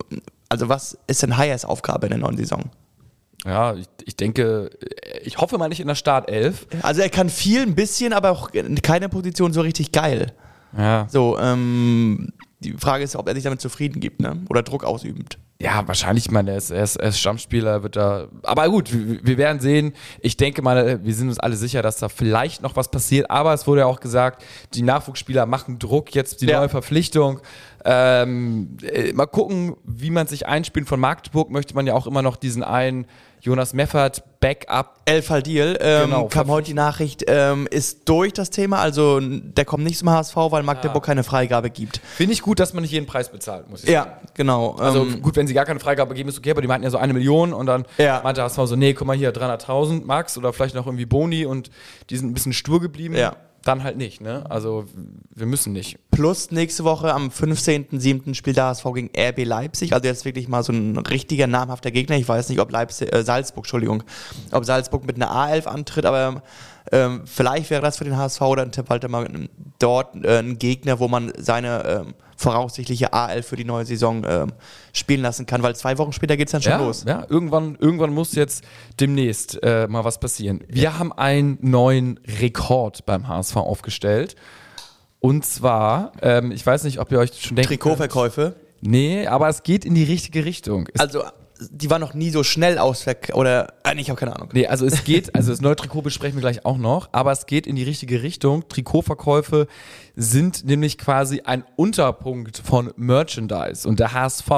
also 0.48 0.70
was 0.70 0.96
ist 1.08 1.24
denn 1.24 1.38
Haiers 1.38 1.66
Aufgabe 1.66 2.06
in 2.06 2.12
der 2.12 2.20
neuen 2.20 2.38
Saison? 2.38 2.66
Ja, 3.46 3.74
ich, 3.74 3.88
ich 4.06 4.16
denke, 4.16 4.70
ich 5.24 5.40
hoffe 5.40 5.58
mal 5.58 5.70
nicht 5.70 5.80
in 5.80 5.88
der 5.88 5.96
Startelf. 5.96 6.68
Also 6.84 7.02
er 7.02 7.10
kann 7.10 7.30
viel, 7.30 7.64
ein 7.64 7.74
bisschen, 7.74 8.14
aber 8.14 8.30
auch 8.30 8.52
keine 8.84 9.10
Position 9.10 9.54
so 9.54 9.62
richtig 9.62 9.92
geil. 9.92 10.34
Ja. 10.78 11.08
So, 11.10 11.38
ähm, 11.40 12.32
die 12.60 12.74
Frage 12.74 13.04
ist, 13.04 13.16
ob 13.16 13.28
er 13.28 13.36
sich 13.36 13.44
damit 13.44 13.62
zufrieden 13.62 14.00
gibt, 14.00 14.20
ne? 14.22 14.42
Oder 14.50 14.64
Druck 14.64 14.84
ausübt. 14.84 15.38
Ja, 15.62 15.86
wahrscheinlich, 15.88 16.26
ich 16.28 16.32
meine, 16.32 16.52
er 16.52 16.58
ist, 16.58 16.72
er 16.72 16.84
ist, 16.84 16.96
er 16.96 17.10
ist 17.10 17.20
Stammspieler, 17.20 17.84
wird 17.84 17.98
da. 17.98 18.28
Aber 18.44 18.70
gut, 18.70 18.94
wir, 18.94 19.20
wir 19.24 19.38
werden 19.38 19.60
sehen. 19.60 19.94
Ich 20.22 20.38
denke 20.38 20.62
mal, 20.62 21.04
wir 21.04 21.14
sind 21.14 21.28
uns 21.28 21.40
alle 21.40 21.58
sicher, 21.58 21.82
dass 21.82 21.98
da 21.98 22.08
vielleicht 22.08 22.62
noch 22.62 22.78
was 22.78 22.90
passiert. 22.92 23.30
Aber 23.30 23.54
es 23.54 23.68
wurde 23.68 23.82
ja 23.82 23.86
auch 23.88 24.00
gesagt, 24.00 24.44
die 24.74 24.84
Nachwuchsspieler 24.84 25.46
machen 25.46 25.78
Druck, 25.80 26.16
jetzt 26.16 26.42
die 26.42 26.46
Ja. 26.48 26.60
neue 26.60 26.70
Verpflichtung. 26.70 27.42
Ähm, 27.84 28.78
äh, 28.84 29.12
mal 29.14 29.26
gucken, 29.26 29.76
wie 29.84 30.12
man 30.12 30.28
sich 30.28 30.48
einspielt. 30.48 30.88
Von 30.88 31.00
Magdeburg 31.02 31.50
möchte 31.50 31.76
man 31.76 31.86
ja 31.88 31.94
auch 31.94 32.08
immer 32.08 32.22
noch 32.22 32.38
diesen 32.38 32.64
einen 32.64 33.06
Jonas 33.42 33.74
Meffert 33.74 34.24
Backup. 34.40 34.96
El 35.06 35.22
Faldil, 35.22 35.78
ähm, 35.82 36.10
Genau, 36.10 36.28
kam 36.28 36.50
heute 36.50 36.68
die 36.68 36.74
Nachricht, 36.74 37.26
ähm, 37.28 37.68
ist 37.70 38.08
durch 38.08 38.32
das 38.34 38.50
Thema, 38.50 38.80
also 38.80 39.20
der 39.22 39.66
kommt 39.66 39.84
nicht 39.84 39.98
zum 39.98 40.10
HSV, 40.10 40.36
weil 40.36 40.64
Magdeburg 40.64 41.04
keine 41.06 41.24
Freigabe 41.24 41.70
gibt. 41.70 42.00
Finde 42.16 42.34
ich 42.34 42.42
gut, 42.42 42.60
dass 42.60 42.74
man 42.74 42.84
nicht 42.84 42.92
jeden 42.92 43.06
Preis 43.06 43.30
bezahlt, 43.30 43.70
muss 43.70 43.84
ich 43.84 43.92
sagen. 43.92 44.10
Ja, 44.12 44.20
genau. 44.36 44.76
Also 44.76 45.02
ähm, 45.02 45.22
gut, 45.22 45.36
wenn 45.36 45.48
sie 45.48 45.54
gar 45.54 45.66
keine 45.66 45.80
Freigabe 45.80 46.14
geben, 46.14 46.30
ist 46.30 46.38
okay, 46.38 46.52
aber 46.52 46.62
die 46.62 46.68
meinten 46.68 46.84
ja 46.84 46.90
so 46.90 46.98
eine 46.98 47.14
Million 47.14 47.52
und 47.54 47.66
dann 47.66 47.86
Ja. 47.98 48.22
meinte 48.24 48.42
HSV 48.44 48.60
so, 48.66 48.76
nee, 48.76 48.94
guck 48.94 49.08
mal 49.08 49.18
hier, 49.18 49.34
300.000 49.34 50.06
Max 50.06 50.38
oder 50.38 50.54
vielleicht 50.54 50.76
noch 50.76 50.86
irgendwie 50.86 51.06
Boni 51.06 51.46
und 51.46 51.70
die 52.10 52.18
sind 52.18 52.30
ein 52.30 52.34
bisschen 52.34 52.54
stur 52.54 52.80
geblieben. 52.80 53.16
Ja. 53.16 53.36
Dann 53.64 53.84
halt 53.84 53.98
nicht, 53.98 54.22
ne? 54.22 54.50
Also 54.50 54.86
wir 55.36 55.46
müssen 55.46 55.74
nicht. 55.74 55.98
plus 56.12 56.52
nächste 56.52 56.84
Woche 56.84 57.14
am 57.14 57.28
15.07. 57.28 58.34
spielt 58.34 58.58
der 58.58 58.66
HSV 58.66 58.86
gegen 58.94 59.10
RB 59.18 59.46
Leipzig, 59.46 59.94
also 59.94 60.08
jetzt 60.08 60.26
wirklich 60.26 60.48
mal 60.48 60.64
so 60.64 60.72
ein 60.72 60.98
richtiger 60.98 61.48
namhafter 61.48 61.92
Gegner. 61.92 62.16
Ich 62.18 62.28
weiß 62.28 62.50
nicht, 62.50 62.60
ob 62.60 62.72
Leipzig, 62.72 63.14
äh, 63.14 63.24
Salzburg, 63.24 63.66
Entschuldigung, 63.66 64.04
ob 64.52 64.66
Salzburg 64.66 65.06
mit 65.06 65.18
einer 65.18 65.32
A11 65.32 65.66
antritt, 65.66 66.06
aber 66.06 66.42
ähm, 66.92 67.22
vielleicht 67.26 67.70
wäre 67.70 67.82
das 67.82 67.98
für 67.98 68.06
den 68.06 68.18
HSV 68.18 68.42
oder 68.42 68.62
ein 68.64 68.72
Tipp 68.72 68.90
Walter 68.90 69.10
mal 69.10 69.28
dort 69.78 70.16
äh, 70.24 70.40
ein 70.40 70.58
Gegner, 70.58 71.00
wo 71.00 71.08
man 71.08 71.34
seine 71.38 71.86
ähm, 71.86 72.14
voraussichtliche 72.40 73.14
A11 73.14 73.44
für 73.44 73.56
die 73.58 73.66
neue 73.66 73.86
Saison 73.86 74.24
ähm, 74.26 74.54
spielen 74.94 75.22
lassen 75.22 75.46
kann, 75.46 75.62
weil 75.62 75.76
zwei 75.76 75.98
Wochen 75.98 76.14
später 76.14 76.38
geht's 76.38 76.54
dann 76.54 76.62
schon 76.62 76.72
ja, 76.72 76.78
los. 76.80 77.04
ja, 77.06 77.26
irgendwann, 77.28 77.76
irgendwann 77.80 78.14
muss 78.14 78.34
jetzt 78.34 78.64
demnächst 79.00 79.62
äh, 79.62 79.88
mal 79.88 80.06
was 80.06 80.20
passieren. 80.20 80.64
Wir 80.70 80.98
haben 80.98 81.12
einen 81.12 81.58
neuen 81.62 82.18
Rekord 82.40 83.06
beim 83.06 83.28
HSV 83.28 83.58
aufgestellt. 83.58 84.36
Und 85.20 85.46
zwar, 85.46 86.14
ähm, 86.22 86.52
ich 86.52 86.66
weiß 86.66 86.86
nicht, 86.86 87.00
ob 87.00 87.12
ihr 87.12 87.20
euch 87.20 87.32
schon 87.42 87.58
denkt. 87.58 87.68
Trikotverkäufe. 87.68 88.56
Nee, 88.80 89.28
aber 89.28 89.50
es 89.50 89.64
geht 89.64 89.84
in 89.84 89.94
die 89.94 90.06
richtige 90.06 90.46
Richtung. 90.46 90.88
Es 90.94 91.02
Also, 91.02 91.24
die 91.60 91.90
war 91.90 92.00
noch 92.00 92.14
nie 92.14 92.30
so 92.30 92.44
schnell 92.44 92.78
ausverkauft. 92.78 93.36
Oder, 93.36 93.74
äh, 93.84 94.00
ich 94.00 94.10
habe 94.10 94.20
keine 94.20 94.36
Ahnung. 94.36 94.50
Nee, 94.54 94.68
also 94.68 94.86
es 94.86 95.04
geht, 95.04 95.36
also 95.36 95.52
das 95.52 95.62
neue 95.62 95.76
Trikot 95.76 96.02
besprechen 96.02 96.38
wir 96.38 96.42
gleich 96.42 96.66
auch 96.66 96.78
noch, 96.78 97.10
aber 97.12 97.32
es 97.32 97.46
geht 97.46 97.68
in 97.68 97.76
die 97.76 97.84
richtige 97.84 98.24
Richtung. 98.24 98.68
Trikotverkäufe 98.70 99.68
sind 100.16 100.66
nämlich 100.66 100.98
quasi 100.98 101.42
ein 101.42 101.64
Unterpunkt 101.76 102.58
von 102.58 102.94
Merchandise. 102.96 103.88
Und 103.88 104.00
der 104.00 104.14
HSV 104.14 104.50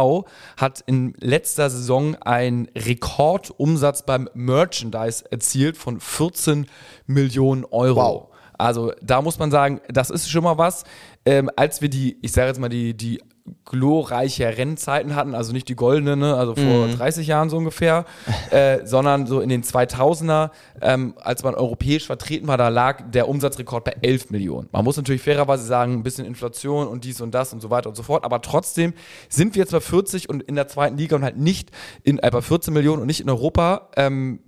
hat 0.58 0.84
in 0.86 1.14
letzter 1.20 1.70
Saison 1.70 2.16
einen 2.16 2.68
Rekordumsatz 2.76 4.04
beim 4.04 4.30
Merchandise 4.34 5.24
erzielt 5.32 5.78
von 5.78 6.00
14 6.00 6.68
Millionen 7.08 7.66
Euro. 7.66 7.96
Wow. 7.96 8.28
Also 8.58 8.94
da 9.02 9.24
muss 9.24 9.40
man 9.40 9.50
sagen, 9.50 9.82
das 9.90 10.12
ist 10.12 10.30
schon 10.30 10.44
mal 10.44 10.58
was. 10.60 10.84
Ähm, 11.26 11.50
als 11.56 11.82
wir 11.82 11.90
die, 11.90 12.18
ich 12.22 12.32
sage 12.32 12.50
jetzt 12.50 12.60
mal, 12.60 12.70
die, 12.70 12.96
die 12.96 13.20
glorreiche 13.66 14.58
Rennzeiten 14.58 15.16
hatten, 15.16 15.34
also 15.34 15.54
nicht 15.54 15.68
die 15.68 15.76
goldene, 15.76 16.16
ne, 16.18 16.36
also 16.36 16.56
vor 16.56 16.88
30 16.88 17.28
Jahren 17.28 17.50
so 17.50 17.58
ungefähr, 17.58 18.06
äh, 18.52 18.86
sondern 18.86 19.26
so 19.26 19.40
in 19.40 19.50
den 19.50 19.64
2000er, 19.64 20.52
ähm, 20.82 21.16
als 21.22 21.44
man 21.44 21.56
europäisch 21.56 22.06
vertreten 22.06 22.48
war, 22.48 22.58
da 22.58 22.70
lag 22.70 23.10
der 23.12 23.28
Umsatzrekord 23.28 23.84
bei 23.84 23.96
11 24.02 24.30
Millionen. 24.30 24.70
Man 24.72 24.84
muss 24.84 24.98
natürlich 24.98 25.22
fairerweise 25.22 25.64
sagen, 25.64 25.94
ein 25.94 26.04
bisschen 26.04 26.26
Inflation 26.26 26.88
und 26.88 27.04
dies 27.04 27.22
und 27.22 27.32
das 27.32 27.54
und 27.54 27.62
so 27.62 27.70
weiter 27.70 27.90
und 27.90 27.96
so 27.96 28.04
fort, 28.04 28.24
aber 28.24 28.42
trotzdem 28.42 28.94
sind 29.30 29.56
wir 29.56 29.62
jetzt 29.62 29.72
bei 29.72 29.80
40 29.80 30.30
und 30.30 30.44
in 30.44 30.56
der 30.56 30.68
zweiten 30.68 30.98
Liga 30.98 31.16
und 31.16 31.24
halt 31.24 31.38
nicht 31.38 31.72
in, 32.04 32.20
äh, 32.20 32.30
bei 32.32 32.42
14 32.42 32.74
Millionen 32.74 33.02
und 33.02 33.08
nicht 33.08 33.22
in 33.22 33.30
Europa. 33.30 33.90
Ähm, 33.96 34.40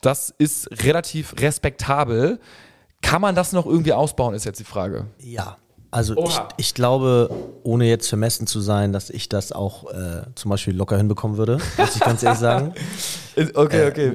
das 0.00 0.30
ist 0.30 0.68
relativ 0.84 1.34
respektabel. 1.40 2.38
Kann 3.02 3.20
man 3.20 3.34
das 3.34 3.52
noch 3.52 3.66
irgendwie 3.66 3.92
ausbauen, 3.92 4.34
ist 4.34 4.44
jetzt 4.44 4.60
die 4.60 4.64
Frage. 4.64 5.06
Ja. 5.18 5.58
Also 5.96 6.14
ich, 6.22 6.38
ich 6.58 6.74
glaube, 6.74 7.30
ohne 7.62 7.86
jetzt 7.86 8.06
vermessen 8.10 8.46
zu 8.46 8.60
sein, 8.60 8.92
dass 8.92 9.08
ich 9.08 9.30
das 9.30 9.50
auch 9.50 9.90
äh, 9.90 10.24
zum 10.34 10.50
Beispiel 10.50 10.76
locker 10.76 10.98
hinbekommen 10.98 11.38
würde, 11.38 11.58
muss 11.78 11.96
ich 11.96 12.02
ganz 12.02 12.22
ehrlich 12.22 12.38
sagen. 12.38 12.74
Okay, 13.54 13.86
okay. 13.86 14.12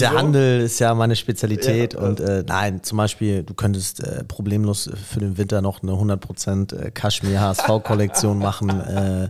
Der 0.00 0.14
Handel 0.14 0.62
ist 0.62 0.80
ja 0.80 0.92
meine 0.96 1.14
Spezialität 1.14 1.94
und 1.94 2.18
äh, 2.18 2.42
nein, 2.44 2.82
zum 2.82 2.98
Beispiel, 2.98 3.44
du 3.44 3.54
könntest 3.54 4.02
äh, 4.02 4.24
problemlos 4.24 4.90
für 5.08 5.20
den 5.20 5.38
Winter 5.38 5.62
noch 5.62 5.84
eine 5.84 5.92
100% 5.92 6.76
äh, 6.76 6.90
Kaschmir 6.90 7.40
HSV-Kollektion 7.40 8.36
machen. 8.40 8.70
Äh, 8.70 9.28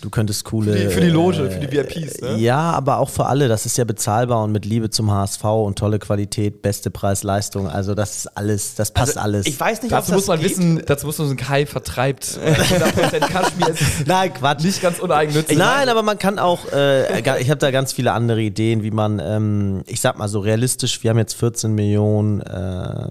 du 0.00 0.10
könntest 0.10 0.44
coole. 0.46 0.72
Für 0.72 0.78
die, 0.80 0.88
für 0.94 1.00
die 1.00 1.10
Loge, 1.10 1.46
äh, 1.46 1.50
für 1.50 1.60
die 1.60 1.70
VIPs, 1.70 2.22
ne? 2.22 2.38
Ja, 2.38 2.72
aber 2.72 2.98
auch 2.98 3.08
für 3.08 3.26
alle. 3.26 3.46
Das 3.46 3.66
ist 3.66 3.78
ja 3.78 3.84
bezahlbar 3.84 4.42
und 4.42 4.50
mit 4.50 4.64
Liebe 4.64 4.90
zum 4.90 5.12
HSV 5.12 5.44
und 5.44 5.78
tolle 5.78 6.00
Qualität, 6.00 6.60
beste 6.60 6.90
Preis-Leistung. 6.90 7.68
Also 7.68 7.94
das 7.94 8.16
ist 8.16 8.36
alles, 8.36 8.74
das 8.74 8.90
passt 8.90 9.16
alles. 9.16 9.46
Ich 9.46 9.60
weiß 9.60 9.82
nicht, 9.82 9.92
Dazu 9.92 10.10
ob 10.10 10.16
muss 10.16 10.26
das 10.26 10.28
man 10.28 10.40
geht. 10.40 10.50
wissen, 10.50 10.82
dazu 10.84 11.06
muss 11.06 11.18
man 11.18 11.28
so 11.28 11.31
ein 11.32 11.36
Kai 11.36 11.66
vertreibt. 11.66 12.24
100% 12.24 13.20
Kaschmir 13.20 13.68
ist 13.68 13.82
Nein, 14.06 14.32
Quatsch. 14.32 14.62
nicht 14.62 14.82
ganz 14.82 14.98
uneigennützig. 14.98 15.56
Nein, 15.56 15.88
aber 15.88 16.02
man 16.02 16.18
kann 16.18 16.38
auch, 16.38 16.70
äh, 16.72 17.20
ich 17.40 17.50
habe 17.50 17.58
da 17.58 17.70
ganz 17.70 17.92
viele 17.92 18.12
andere 18.12 18.40
Ideen, 18.40 18.82
wie 18.82 18.90
man, 18.90 19.18
ähm, 19.18 19.82
ich 19.86 20.00
sag 20.00 20.18
mal 20.18 20.28
so 20.28 20.40
realistisch, 20.40 21.02
wir 21.02 21.10
haben 21.10 21.18
jetzt 21.18 21.34
14 21.34 21.74
Millionen, 21.74 22.42
ähm, 22.48 23.10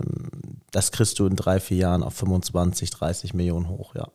das 0.71 0.91
kriegst 0.91 1.19
du 1.19 1.25
in 1.25 1.35
drei, 1.35 1.59
vier 1.59 1.77
Jahren 1.77 2.03
auf 2.03 2.13
25, 2.15 2.89
30 2.91 3.33
Millionen 3.33 3.67
hoch, 3.67 3.95
ja. 3.95 4.07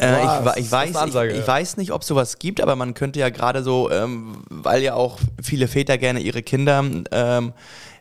Äh, 0.00 0.24
ich, 0.24 0.64
ich, 0.64 0.72
weiß, 0.72 0.90
ich, 0.90 1.14
ich 1.14 1.46
weiß 1.46 1.76
nicht, 1.76 1.90
ob 1.90 2.04
sowas 2.04 2.38
gibt, 2.38 2.60
aber 2.60 2.76
man 2.76 2.94
könnte 2.94 3.18
ja 3.18 3.30
gerade 3.30 3.62
so, 3.62 3.90
ähm, 3.90 4.44
weil 4.48 4.82
ja 4.82 4.94
auch 4.94 5.18
viele 5.42 5.66
Väter 5.66 5.98
gerne 5.98 6.20
ihre 6.20 6.42
Kinder 6.42 6.84
ähm, 7.10 7.52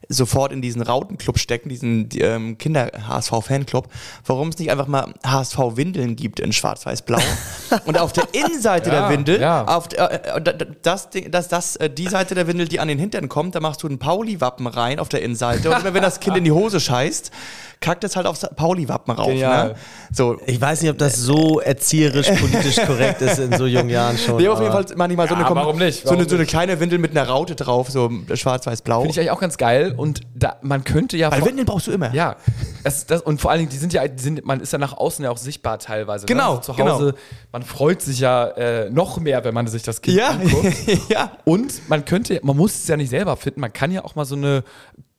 sofort 0.10 0.52
in 0.52 0.62
diesen 0.62 0.82
Rautenclub 0.82 1.38
stecken, 1.39 1.70
diesen 1.70 2.10
die, 2.10 2.22
ähm, 2.22 2.58
Kinder-HSV-Fanclub, 2.58 3.88
warum 4.26 4.50
es 4.50 4.58
nicht 4.58 4.72
einfach 4.72 4.88
mal 4.88 5.13
HSV-Windeln 5.26 6.15
gibt 6.15 6.39
in 6.39 6.54
schwarz-weiß-blau 6.54 7.20
und 7.86 7.98
auf 8.00 8.13
der 8.13 8.26
Innenseite 8.34 8.89
Ja, 8.89 9.02
der 9.02 9.10
Windel, 9.17 9.41
ja. 9.41 9.65
auf 9.65 9.88
der, 9.88 10.36
äh, 10.38 10.41
das, 10.82 11.10
Ding- 11.10 11.32
das, 11.32 11.48
das, 11.48 11.76
äh, 11.78 11.89
die 11.89 12.08
Seite 12.08 12.36
der 12.36 12.48
Windel, 12.48 12.67
die 12.67 12.80
an 12.80 12.88
den 12.88 13.00
Hintern 13.00 13.28
kommt, 13.30 13.56
da 13.56 13.60
machst 13.60 13.84
du 13.84 13.88
ein 13.88 14.00
Pauli-Wappen 14.00 14.67
rein 14.67 15.00
auf 15.00 15.10
der 15.10 15.22
Innenseite 15.24 15.70
und 15.70 15.80
immer 15.82 15.93
wenn 15.93 16.02
das 16.04 16.20
Kind 16.20 16.38
in 16.38 16.43
die 16.43 16.52
Hose 16.52 16.80
scheißt, 16.80 17.32
kackt 17.80 18.04
es 18.04 18.15
halt 18.15 18.26
aufs 18.26 18.46
Pauli-Wappen 18.56 19.13
rauf. 19.13 19.28
Ne? 19.32 19.76
So, 20.12 20.39
Ich 20.48 20.60
weiß 20.60 20.82
nicht, 20.82 20.89
ob 20.89 20.98
das 20.98 21.17
so 21.17 21.60
erzieherisch, 21.60 22.28
politisch 22.32 22.78
korrekt 22.86 23.22
ist 23.22 23.38
in 23.38 23.56
so 23.56 23.67
jungen 23.67 23.89
Jahren 23.89 24.17
schon. 24.17 24.38
Nee, 24.38 24.48
auf 24.48 24.60
jeden 24.60 24.72
Fall 24.72 24.86
manchmal 24.96 25.28
so, 25.28 25.36
Ja, 25.36 25.46
eine, 25.46 25.56
warum 25.56 25.78
nicht? 25.78 26.02
so, 26.04 26.10
eine, 26.10 26.17
Warum 26.20 26.30
so 26.30 26.36
eine 26.38 26.46
kleine 26.46 26.80
Windel 26.80 26.98
mit 26.98 27.12
einer 27.12 27.28
Raute 27.28 27.56
drauf, 27.56 27.89
so 27.91 28.10
schwarz-weiß-blau. 28.34 29.02
Finde 29.02 29.12
ich 29.12 29.20
eigentlich 29.20 29.32
auch 29.32 29.39
ganz 29.39 29.58
geil. 29.58 29.93
Und 29.98 30.22
da, 30.36 30.58
man 30.62 30.84
könnte 30.84 31.18
ja. 31.18 31.32
Weil 31.32 31.46
Windeln 31.46 31.66
brauchst 31.66 31.88
du 31.88 31.92
immer. 31.92 32.14
Ja, 32.14 32.36
das, 32.84 33.06
das, 33.06 33.22
und 33.22 33.42
vor 33.42 33.52
allen 33.52 33.60
Dingen, 33.60 33.72
die 33.72 33.78
sind 33.78 33.94
ja, 33.94 34.08
die 34.08 34.22
sind, 34.22 34.46
man 34.46 34.60
ist 34.60 34.72
ja 34.74 34.80
nach 34.80 34.94
außen 34.94 35.24
ja 35.24 35.32
auch 35.32 35.38
sichtbar 35.38 35.80
teilweise. 35.80 36.26
Genau, 36.26 36.48
Ne? 36.54 36.58
Also 36.58 36.74
zu 36.74 36.78
Hause, 36.78 37.16
man 37.52 37.64
freut 37.64 38.02
sich 38.02 38.20
ja 38.20 38.48
äh, 38.48 38.90
noch 38.90 39.20
mehr, 39.20 39.44
wenn 39.44 39.54
man 39.54 39.68
sich 39.68 39.84
das 39.84 40.02
Kind 40.02 40.18
Ja, 40.18 40.30
anguckt. 40.30 40.74
ja. 41.10 41.32
Und 41.46 41.88
man 41.90 42.06
könnte, 42.06 42.40
man 42.44 42.56
muss 42.56 42.76
es 42.76 42.88
ja 42.88 42.98
nicht 42.98 43.10
selber 43.10 43.36
finden, 43.38 43.62
man 43.62 43.74
kann 43.74 43.92
ja 43.92 44.04
auch 44.04 44.16
mal 44.16 44.26
so 44.26 44.36
eine 44.36 44.64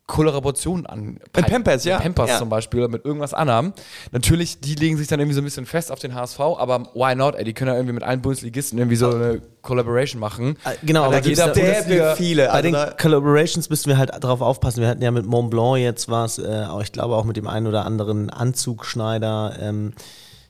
Kollaborationen 0.08 0.86
an. 0.86 1.04
Mit 1.36 1.46
Pampers, 1.46 1.84
ja. 1.84 1.98
Pampers 2.00 2.30
Ja. 2.30 2.38
zum 2.38 2.48
Beispiel 2.48 2.80
oder 2.80 2.88
mit 2.88 3.04
irgendwas 3.04 3.34
anderem. 3.34 3.72
Natürlich, 4.10 4.58
die 4.58 4.74
legen 4.74 4.96
sich 4.96 5.06
dann 5.06 5.20
irgendwie 5.20 5.34
so 5.34 5.40
ein 5.42 5.44
bisschen 5.44 5.66
fest 5.66 5.92
auf 5.92 5.98
den 6.00 6.14
HSV, 6.14 6.40
aber 6.40 6.88
why 6.94 7.14
not? 7.14 7.36
Ey, 7.36 7.44
die 7.44 7.52
können 7.52 7.68
ja 7.70 7.74
irgendwie 7.76 7.92
mit 7.92 8.02
allen 8.02 8.20
Bundesligisten 8.22 8.78
irgendwie 8.78 8.96
so 8.96 9.10
eine 9.10 9.42
Collaboration 9.62 10.18
machen. 10.18 10.56
Äh, 10.64 10.84
genau, 10.84 11.04
aber 11.04 11.20
jeder 11.20 11.48
da- 11.48 11.52
Bundesliga- 11.52 12.16
viele. 12.16 12.46
Bei 12.46 12.50
Also 12.52 12.62
den 12.62 12.72
da, 12.72 12.90
Collaborations 13.00 13.68
müssen 13.68 13.88
wir 13.90 13.98
halt 13.98 14.10
darauf 14.18 14.40
aufpassen. 14.40 14.80
Wir 14.80 14.88
hatten 14.88 15.02
ja 15.02 15.10
mit 15.10 15.26
Mont 15.26 15.50
Blanc 15.50 15.76
jetzt 15.76 16.08
was, 16.08 16.38
äh, 16.38 16.64
auch 16.68 16.80
ich 16.80 16.90
glaube 16.90 17.14
auch 17.14 17.24
mit 17.24 17.36
dem 17.36 17.46
einen 17.46 17.66
oder 17.66 17.84
anderen 17.84 18.30
Anzugschneider, 18.30 19.56
ähm, 19.60 19.92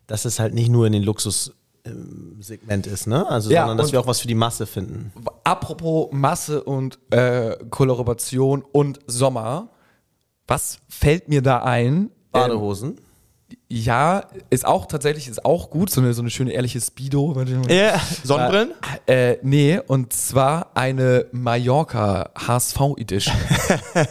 dass 0.06 0.24
es 0.24 0.38
halt 0.38 0.54
nicht 0.54 0.70
nur 0.70 0.86
in 0.86 0.92
den 0.92 1.02
Luxus-Segment 1.92 2.86
ist, 2.86 3.06
ne? 3.06 3.26
Also, 3.28 3.50
Ja, 3.50 3.62
sondern 3.62 3.78
dass 3.78 3.92
wir 3.92 4.00
auch 4.00 4.06
was 4.06 4.20
für 4.20 4.28
die 4.28 4.34
Masse 4.34 4.66
finden. 4.66 5.12
Apropos 5.44 6.08
Masse 6.12 6.62
und 6.62 6.98
äh, 7.10 7.56
Kollaboration 7.70 8.62
und 8.72 9.00
Sommer, 9.06 9.70
was 10.46 10.78
fällt 10.88 11.28
mir 11.28 11.42
da 11.42 11.62
ein? 11.62 11.94
Ähm, 11.94 12.10
Badehosen. 12.32 13.00
Ja, 13.70 14.24
ist 14.48 14.64
auch 14.64 14.86
tatsächlich 14.86 15.28
ist 15.28 15.44
auch 15.44 15.68
gut, 15.68 15.90
so 15.90 16.00
eine, 16.00 16.14
so 16.14 16.22
eine 16.22 16.30
schöne 16.30 16.52
ehrliche 16.52 16.80
Speedo. 16.80 17.36
ja, 17.68 18.00
Sonnenbrillen? 18.24 18.72
Äh, 19.06 19.36
nee, 19.42 19.78
und 19.86 20.14
zwar 20.14 20.70
eine 20.74 21.26
Mallorca 21.32 22.30
HSV 22.34 22.80
Edition. 22.96 23.36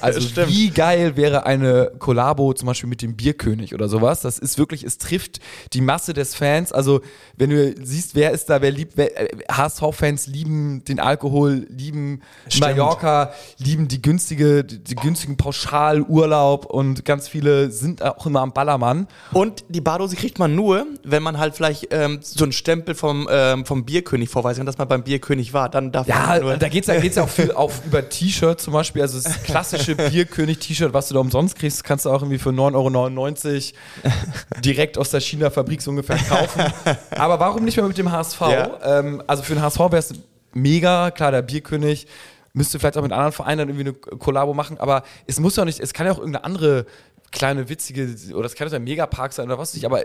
Also 0.01 0.21
Stimmt. 0.21 0.49
wie 0.49 0.69
geil 0.69 1.15
wäre 1.15 1.45
eine 1.45 1.91
Kollabo 1.97 2.53
zum 2.53 2.67
Beispiel 2.67 2.89
mit 2.89 3.01
dem 3.01 3.15
Bierkönig 3.15 3.73
oder 3.73 3.87
sowas. 3.89 4.21
Das 4.21 4.37
ist 4.37 4.57
wirklich, 4.57 4.83
es 4.83 4.97
trifft 4.97 5.39
die 5.73 5.81
Masse 5.81 6.13
des 6.13 6.35
Fans. 6.35 6.71
Also 6.71 7.01
wenn 7.35 7.49
du 7.49 7.73
siehst, 7.83 8.15
wer 8.15 8.31
ist 8.31 8.49
da, 8.49 8.61
wer 8.61 8.71
liebt, 8.71 8.97
äh, 8.99 9.29
HSV-Fans 9.49 10.27
lieben 10.27 10.83
den 10.83 10.99
Alkohol, 10.99 11.65
lieben 11.69 12.21
Mallorca, 12.59 13.31
lieben 13.57 13.87
die 13.87 14.01
günstige, 14.01 14.63
die, 14.63 14.83
die 14.83 14.95
günstigen 14.95 15.37
Pauschalurlaub 15.37 16.65
und 16.65 17.05
ganz 17.05 17.27
viele 17.27 17.71
sind 17.71 18.03
auch 18.03 18.25
immer 18.25 18.41
am 18.41 18.53
Ballermann. 18.53 19.07
Und 19.31 19.46
die 19.69 19.81
Badehose 19.81 20.15
kriegt 20.15 20.39
man 20.39 20.55
nur, 20.55 20.85
wenn 21.03 21.23
man 21.23 21.37
halt 21.37 21.55
vielleicht 21.55 21.87
ähm, 21.91 22.19
so 22.21 22.43
einen 22.45 22.51
Stempel 22.51 22.95
vom, 22.95 23.27
ähm, 23.31 23.65
vom 23.65 23.85
Bierkönig 23.85 24.29
vorweisen 24.29 24.59
kann, 24.59 24.65
dass 24.65 24.77
man 24.77 24.87
beim 24.87 25.03
Bierkönig 25.03 25.53
war. 25.53 25.69
Dann 25.69 25.91
darf 25.91 26.07
Ja, 26.07 26.27
man 26.27 26.41
nur. 26.41 26.57
da 26.57 26.69
geht's 26.69 26.87
ja, 26.87 26.99
geht's 26.99 27.15
ja 27.15 27.23
auch 27.23 27.29
viel 27.29 27.51
auf 27.51 27.81
über 27.85 28.07
T-Shirt 28.07 28.59
zum 28.61 28.73
Beispiel. 28.73 29.01
Also 29.01 29.19
das 29.19 29.43
klassische 29.43 29.95
Bierkönig-T-Shirt, 30.09 30.93
was 30.93 31.07
du 31.07 31.13
da 31.13 31.19
umsonst 31.19 31.55
kriegst, 31.57 31.83
kannst 31.83 32.05
du 32.05 32.09
auch 32.09 32.21
irgendwie 32.21 32.39
für 32.39 32.49
9,99 32.49 33.73
Euro 33.73 34.61
direkt 34.61 34.97
aus 34.97 35.09
der 35.11 35.19
China-Fabrik 35.21 35.81
so 35.81 35.91
ungefähr 35.91 36.17
kaufen. 36.17 36.61
Aber 37.11 37.39
warum 37.39 37.63
nicht 37.65 37.77
mehr 37.77 37.85
mit 37.87 37.97
dem 37.97 38.11
HSV? 38.11 38.41
Ja. 38.41 38.99
Ähm, 38.99 39.21
also 39.27 39.43
für 39.43 39.53
den 39.53 39.61
HSV 39.61 39.79
wäre 39.79 39.97
es 39.97 40.13
mega, 40.53 41.11
klar, 41.11 41.31
der 41.31 41.41
Bierkönig 41.41 42.07
müsste 42.53 42.79
vielleicht 42.79 42.97
auch 42.97 43.03
mit 43.03 43.11
anderen 43.11 43.31
Vereinen 43.31 43.59
dann 43.59 43.69
irgendwie 43.69 43.89
eine 44.09 44.17
Kollabo 44.17 44.53
machen, 44.53 44.79
aber 44.79 45.03
es 45.27 45.39
muss 45.39 45.55
ja 45.55 45.63
nicht, 45.63 45.79
es 45.79 45.93
kann 45.93 46.07
ja 46.07 46.11
auch 46.11 46.17
irgendeine 46.17 46.43
andere 46.43 46.85
kleine 47.31 47.67
witzige, 47.69 48.15
oder 48.33 48.45
es 48.45 48.55
kann 48.55 48.67
ja 48.69 48.75
ein 48.75 48.83
Megapark 48.83 49.33
sein 49.33 49.45
oder 49.47 49.57
was 49.57 49.75
ich, 49.75 49.85
aber 49.85 50.01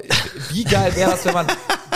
wie 0.51 0.65
geil 0.65 0.95
wäre 0.97 1.13
das, 1.13 1.25
wenn 1.25 1.35
man, 1.35 1.47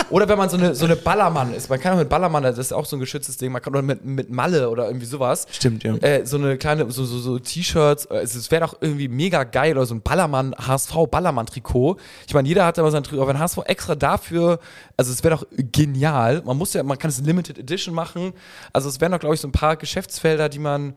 oder 0.09 0.27
wenn 0.29 0.37
man 0.37 0.49
so 0.49 0.57
eine, 0.57 0.73
so 0.73 0.85
eine 0.85 0.95
Ballermann 0.95 1.53
ist, 1.53 1.69
man 1.69 1.79
kann 1.79 1.93
auch 1.93 1.97
mit 1.97 2.09
Ballermann, 2.09 2.43
das 2.43 2.57
ist 2.57 2.71
auch 2.71 2.85
so 2.85 2.95
ein 2.95 2.99
geschütztes 2.99 3.37
Ding, 3.37 3.51
man 3.51 3.61
kann 3.61 3.75
auch 3.75 3.81
mit, 3.81 4.05
mit 4.05 4.29
Malle 4.29 4.69
oder 4.69 4.87
irgendwie 4.87 5.05
sowas. 5.05 5.45
Stimmt, 5.51 5.83
ja. 5.83 5.95
Äh, 5.95 6.25
so 6.25 6.37
eine 6.37 6.57
kleine, 6.57 6.89
so, 6.91 7.05
so, 7.05 7.19
so 7.19 7.39
T-Shirts, 7.39 8.05
äh, 8.05 8.19
es, 8.19 8.49
wäre 8.51 8.65
doch 8.65 8.77
irgendwie 8.79 9.09
mega 9.09 9.43
geil 9.43 9.77
oder 9.77 9.85
so 9.85 9.95
ein 9.95 10.01
Ballermann, 10.01 10.55
HSV 10.55 10.93
Ballermann-Trikot. 11.11 11.97
Ich 12.25 12.33
meine, 12.33 12.47
jeder 12.47 12.65
hat 12.65 12.77
ja 12.77 12.83
mal 12.83 12.91
sein 12.91 13.03
Trikot, 13.03 13.23
aber 13.23 13.31
ein 13.31 13.39
HSV 13.39 13.59
extra 13.65 13.95
dafür, 13.95 14.59
also 14.95 15.11
es 15.11 15.23
wäre 15.23 15.35
doch 15.35 15.45
genial. 15.51 16.41
Man 16.45 16.57
muss 16.57 16.73
ja, 16.73 16.83
man 16.83 16.97
kann 16.97 17.09
es 17.09 17.19
in 17.19 17.25
Limited 17.25 17.59
Edition 17.59 17.93
machen. 17.93 18.33
Also 18.71 18.87
es 18.87 19.01
wären 19.01 19.11
doch, 19.11 19.19
glaube 19.19 19.35
ich, 19.35 19.41
so 19.41 19.47
ein 19.47 19.51
paar 19.51 19.75
Geschäftsfelder, 19.75 20.47
die 20.49 20.59
man 20.59 20.95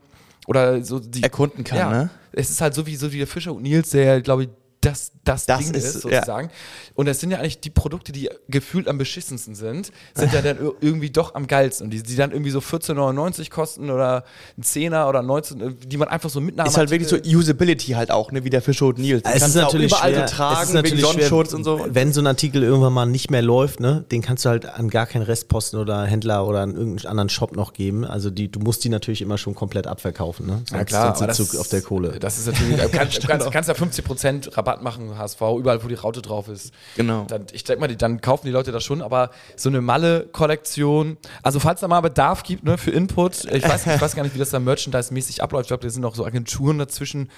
oder 0.51 0.83
so 0.83 0.99
die 0.99 1.23
Erkunden 1.23 1.63
kann, 1.63 1.77
ja, 1.77 1.89
ne? 1.89 2.09
Es 2.33 2.49
ist 2.49 2.59
halt 2.59 2.73
so 2.73 2.85
wie 2.85 2.97
so 2.97 3.11
wie 3.13 3.17
der 3.19 3.27
Fischer 3.27 3.53
und 3.53 3.63
Nils, 3.63 3.91
der, 3.91 4.21
glaube 4.21 4.43
ich, 4.43 4.49
das, 4.81 5.11
das, 5.23 5.45
Das 5.45 5.59
Ding 5.59 5.73
ist, 5.75 5.83
ist, 5.95 6.03
ja. 6.05 6.11
sozusagen. 6.19 6.49
Und 6.95 7.05
das 7.07 7.19
sind 7.19 7.29
ja 7.29 7.37
eigentlich 7.37 7.59
die 7.61 7.69
Produkte, 7.69 8.11
die 8.11 8.29
gefühlt 8.49 8.87
am 8.87 8.97
beschissensten 8.97 9.53
sind, 9.53 9.91
sind 10.15 10.33
ja 10.33 10.41
dann 10.41 10.57
ir- 10.57 10.73
irgendwie 10.81 11.11
doch 11.11 11.35
am 11.35 11.45
geilsten. 11.45 11.85
Und 11.85 11.91
die, 11.91 12.01
die 12.01 12.15
dann 12.15 12.31
irgendwie 12.31 12.49
so 12.49 12.59
14,99 12.59 13.51
kosten 13.51 13.91
oder 13.91 14.23
ein 14.57 14.63
Zehner 14.63 15.07
oder 15.07 15.21
19, 15.21 15.77
die 15.85 15.97
man 15.97 16.07
einfach 16.07 16.31
so 16.31 16.41
mitnehmen 16.41 16.67
Ist 16.67 16.77
halt 16.77 16.89
wirklich 16.89 17.09
so 17.09 17.17
Usability 17.17 17.91
halt 17.91 18.09
auch, 18.09 18.31
ne, 18.31 18.43
wie 18.43 18.49
der 18.49 18.63
Fischer 18.63 18.87
und 18.87 18.97
Nils. 18.97 19.21
Es 19.23 19.47
ist 19.47 19.55
natürlich 19.55 19.91
überall 19.91 20.13
schwer, 20.13 20.27
so 20.27 20.35
tragen, 20.35 20.61
es 20.63 20.69
ist 20.69 20.73
natürlich 20.73 21.07
schwer, 21.07 21.31
und 21.31 21.63
so. 21.63 21.85
Wenn 21.87 22.11
so 22.11 22.21
ein 22.21 22.27
Artikel 22.27 22.63
irgendwann 22.63 22.93
mal 22.93 23.05
nicht 23.05 23.29
mehr 23.29 23.43
läuft, 23.43 23.79
ne, 23.79 24.03
den 24.11 24.23
kannst 24.23 24.45
du 24.45 24.49
halt 24.49 24.65
an 24.65 24.89
gar 24.89 25.05
keinen 25.05 25.21
Restposten 25.23 25.79
oder 25.79 26.05
Händler 26.05 26.47
oder 26.47 26.61
an 26.61 26.75
irgendeinen 26.75 27.07
anderen 27.07 27.29
Shop 27.29 27.55
noch 27.55 27.73
geben. 27.73 28.03
Also 28.03 28.31
die, 28.31 28.51
du 28.51 28.59
musst 28.59 28.83
die 28.83 28.89
natürlich 28.89 29.21
immer 29.21 29.37
schon 29.37 29.53
komplett 29.53 29.85
abverkaufen, 29.85 30.47
ne? 30.47 30.53
Sonst, 30.53 30.71
Ja 30.71 30.85
klar, 30.85 31.15
sonst 31.15 31.39
aber 31.39 31.49
du 31.51 31.59
auf 31.59 31.67
der 31.67 31.81
Kohle. 31.83 32.19
Das 32.19 32.39
ist 32.39 32.47
natürlich, 32.47 32.77
du 32.81 32.89
kannst, 32.89 33.23
du 33.23 33.27
kannst, 33.27 33.45
du 33.45 33.51
kannst 33.51 33.69
ja 33.69 33.75
50% 33.75 34.57
Rabatt 34.57 34.70
machen, 34.79 35.17
HSV, 35.17 35.41
überall, 35.57 35.83
wo 35.83 35.87
die 35.87 35.95
Raute 35.95 36.21
drauf 36.21 36.47
ist. 36.47 36.73
Genau. 36.95 37.25
Dann, 37.27 37.45
ich 37.51 37.63
denke 37.63 37.81
mal, 37.81 37.87
die, 37.87 37.97
dann 37.97 38.21
kaufen 38.21 38.45
die 38.45 38.51
Leute 38.51 38.71
das 38.71 38.83
schon, 38.83 39.01
aber 39.01 39.31
so 39.55 39.69
eine 39.69 39.81
Malle-Kollektion, 39.81 41.17
also 41.43 41.59
falls 41.59 41.81
da 41.81 41.87
mal 41.87 42.01
Bedarf 42.01 42.43
gibt, 42.43 42.63
ne, 42.63 42.77
für 42.77 42.91
Input, 42.91 43.45
ich 43.45 43.63
weiß, 43.63 43.87
ich 43.87 44.01
weiß 44.01 44.15
gar 44.15 44.23
nicht, 44.23 44.35
wie 44.35 44.39
das 44.39 44.51
da 44.51 44.59
merchandise-mäßig 44.59 45.41
abläuft, 45.41 45.65
ich 45.65 45.67
glaube, 45.69 45.83
da 45.83 45.89
sind 45.89 46.05
auch 46.05 46.15
so 46.15 46.25
Agenturen 46.25 46.77
dazwischen 46.77 47.29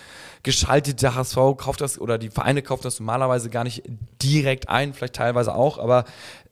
geschaltet, 0.44 1.02
der 1.02 1.16
HSV 1.16 1.38
kauft 1.58 1.82
das, 1.82 2.00
oder 2.00 2.18
die 2.18 2.30
Vereine 2.30 2.62
kaufen 2.62 2.84
das 2.84 3.00
normalerweise 3.00 3.50
gar 3.50 3.64
nicht 3.64 3.84
direkt 4.22 4.70
ein, 4.70 4.94
vielleicht 4.94 5.16
teilweise 5.16 5.56
auch, 5.56 5.78
aber 5.78 6.06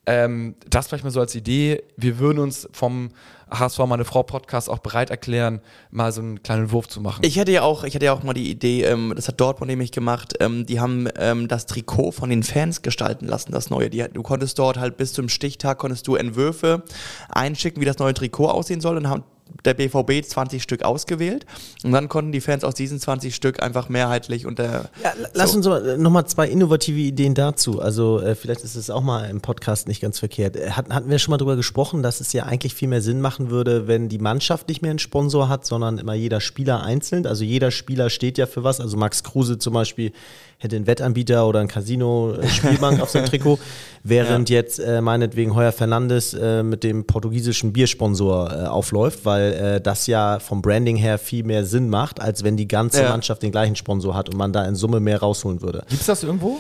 ähm, 0.05 0.55
das 0.69 0.87
vielleicht 0.87 1.03
mal 1.03 1.11
so 1.11 1.19
als 1.19 1.35
Idee. 1.35 1.83
Wir 1.95 2.17
würden 2.19 2.39
uns 2.39 2.67
vom 2.71 3.09
HSV 3.51 3.79
meine 3.79 4.05
Frau 4.05 4.23
Podcast 4.23 4.69
auch 4.69 4.79
bereit 4.79 5.09
erklären, 5.09 5.61
mal 5.91 6.11
so 6.11 6.21
einen 6.21 6.41
kleinen 6.41 6.71
Wurf 6.71 6.87
zu 6.87 7.01
machen. 7.01 7.21
Ich 7.23 7.35
hätte 7.35 7.51
ja 7.51 7.63
auch, 7.63 7.83
ich 7.83 7.93
hatte 7.93 8.05
ja 8.05 8.13
auch 8.13 8.23
mal 8.23 8.33
die 8.33 8.49
Idee, 8.49 8.83
ähm, 8.83 9.13
das 9.15 9.27
hat 9.27 9.39
Dortmund 9.39 9.69
nämlich 9.69 9.91
gemacht, 9.91 10.35
ähm, 10.39 10.65
die 10.65 10.79
haben 10.79 11.07
ähm, 11.17 11.47
das 11.47 11.65
Trikot 11.65 12.11
von 12.11 12.29
den 12.29 12.43
Fans 12.43 12.81
gestalten 12.81 13.27
lassen, 13.27 13.51
das 13.51 13.69
neue. 13.69 13.89
Die, 13.89 14.05
du 14.11 14.23
konntest 14.23 14.57
dort 14.57 14.77
halt 14.77 14.97
bis 14.97 15.13
zum 15.13 15.29
Stichtag 15.29 15.77
konntest 15.77 16.07
du 16.07 16.15
Entwürfe 16.15 16.83
einschicken, 17.29 17.81
wie 17.81 17.85
das 17.85 17.99
neue 17.99 18.13
Trikot 18.13 18.47
aussehen 18.47 18.81
soll 18.81 18.97
und 18.97 19.09
haben 19.09 19.23
der 19.65 19.73
BVB 19.73 20.25
20 20.25 20.61
Stück 20.63 20.83
ausgewählt 20.83 21.45
und 21.83 21.91
dann 21.91 22.09
konnten 22.09 22.31
die 22.31 22.41
Fans 22.41 22.63
aus 22.63 22.73
diesen 22.73 22.99
20 22.99 23.35
Stück 23.35 23.61
einfach 23.61 23.89
mehrheitlich 23.89 24.45
unter 24.45 24.89
Ja, 25.03 25.11
l- 25.11 25.29
lass 25.33 25.55
uns 25.55 25.67
mal, 25.67 25.97
noch 25.97 26.09
mal 26.11 26.25
zwei 26.25 26.47
innovative 26.47 26.99
Ideen 26.99 27.33
dazu. 27.33 27.81
Also 27.81 28.19
äh, 28.21 28.35
vielleicht 28.35 28.61
ist 28.63 28.75
es 28.75 28.89
auch 28.89 29.01
mal 29.03 29.29
im 29.29 29.41
Podcast 29.41 29.87
nicht 29.87 30.01
ganz 30.01 30.19
verkehrt. 30.19 30.55
Äh, 30.55 30.71
Hatten, 30.71 30.93
hatten 30.93 31.09
wir 31.09 31.19
schon 31.19 31.31
mal 31.31 31.37
drüber 31.37 31.55
gesprochen, 31.55 32.01
dass 32.03 32.21
es 32.21 32.33
ja 32.33 32.43
eigentlich 32.45 32.73
viel 32.73 32.87
mehr 32.87 33.01
Sinn 33.01 33.21
machen 33.21 33.49
würde, 33.49 33.87
wenn 33.87 34.09
die 34.09 34.19
Mannschaft 34.19 34.67
nicht 34.69 34.81
mehr 34.81 34.91
einen 34.91 34.99
Sponsor 34.99 35.49
hat, 35.49 35.65
sondern 35.65 35.97
immer 35.97 36.13
jeder 36.13 36.41
Spieler 36.41 36.83
einzeln. 36.83 37.25
Also 37.27 37.43
jeder 37.43 37.71
Spieler 37.71 38.09
steht 38.09 38.37
ja 38.37 38.45
für 38.45 38.63
was. 38.63 38.79
Also 38.79 38.97
Max 38.97 39.23
Kruse 39.23 39.57
zum 39.59 39.73
Beispiel 39.73 40.11
hätte 40.59 40.75
einen 40.75 40.85
Wettanbieter 40.87 41.47
oder 41.47 41.59
ein 41.59 41.67
Casino-Spielbank 41.67 43.01
auf 43.01 43.09
seinem 43.09 43.25
Trikot, 43.27 43.59
während 44.03 44.49
jetzt 44.49 44.79
äh, 44.79 45.01
meinetwegen 45.01 45.55
Heuer 45.55 45.71
Fernandes 45.71 46.33
äh, 46.33 46.63
mit 46.63 46.83
dem 46.83 47.05
portugiesischen 47.05 47.71
Biersponsor 47.73 48.51
äh, 48.51 48.65
aufläuft, 48.67 49.25
weil 49.25 49.53
äh, 49.53 49.81
das 49.81 50.07
ja 50.07 50.39
vom 50.39 50.61
Branding 50.61 50.95
her 50.97 51.17
viel 51.17 51.43
mehr 51.43 51.65
Sinn 51.65 51.89
macht, 51.89 52.19
als 52.19 52.43
wenn 52.43 52.57
die 52.57 52.67
ganze 52.67 53.03
Ja. 53.03 53.09
Mannschaft 53.09 53.43
den 53.43 53.51
gleichen 53.51 53.75
Sponsor 53.75 54.15
hat 54.15 54.29
und 54.29 54.37
man 54.37 54.53
da 54.53 54.65
in 54.65 54.75
Summe 54.75 54.99
mehr 54.99 55.19
rausholen 55.19 55.61
würde. 55.61 55.83
Gibt's 55.89 56.05
das 56.05 56.23
irgendwo? 56.23 56.59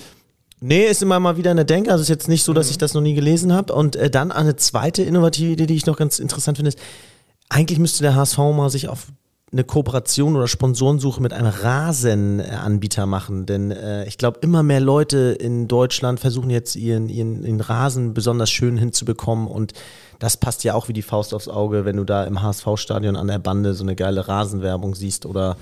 Nee, 0.59 0.85
ist 0.85 1.01
immer 1.01 1.19
mal 1.19 1.37
wieder 1.37 1.49
eine 1.51 1.65
Denke. 1.65 1.91
Also 1.91 2.03
ist 2.03 2.09
jetzt 2.09 2.27
nicht 2.27 2.43
so, 2.43 2.53
dass 2.53 2.69
ich 2.69 2.77
das 2.77 2.93
noch 2.93 3.01
nie 3.01 3.15
gelesen 3.15 3.51
habe. 3.53 3.73
Und 3.73 3.95
äh, 3.95 4.11
dann 4.11 4.31
eine 4.31 4.55
zweite 4.57 5.01
innovative 5.01 5.51
Idee, 5.53 5.65
die 5.65 5.75
ich 5.75 5.87
noch 5.87 5.97
ganz 5.97 6.19
interessant 6.19 6.57
finde, 6.57 6.69
ist, 6.69 6.79
eigentlich 7.49 7.79
müsste 7.79 8.03
der 8.03 8.15
HSV 8.15 8.37
mal 8.37 8.69
sich 8.69 8.87
auf 8.87 9.07
eine 9.51 9.65
Kooperation 9.65 10.35
oder 10.37 10.47
Sponsorensuche 10.47 11.21
mit 11.21 11.33
einem 11.33 11.47
Rasenanbieter 11.51 13.05
machen. 13.05 13.45
Denn 13.45 13.71
äh, 13.71 14.05
ich 14.05 14.17
glaube, 14.17 14.39
immer 14.41 14.63
mehr 14.63 14.79
Leute 14.79 15.35
in 15.39 15.67
Deutschland 15.67 16.19
versuchen 16.21 16.49
jetzt 16.49 16.75
ihren, 16.75 17.09
ihren, 17.09 17.43
ihren 17.43 17.59
Rasen 17.59 18.13
besonders 18.13 18.49
schön 18.49 18.77
hinzubekommen. 18.77 19.47
Und 19.47 19.73
das 20.19 20.37
passt 20.37 20.63
ja 20.63 20.73
auch 20.73 20.87
wie 20.87 20.93
die 20.93 21.01
Faust 21.01 21.33
aufs 21.33 21.49
Auge, 21.49 21.83
wenn 21.83 21.97
du 21.97 22.05
da 22.05 22.23
im 22.23 22.41
HSV-Stadion 22.41 23.17
an 23.17 23.27
der 23.27 23.39
Bande 23.39 23.73
so 23.73 23.83
eine 23.83 23.95
geile 23.95 24.27
Rasenwerbung 24.27 24.95
siehst 24.95 25.25
oder 25.25 25.57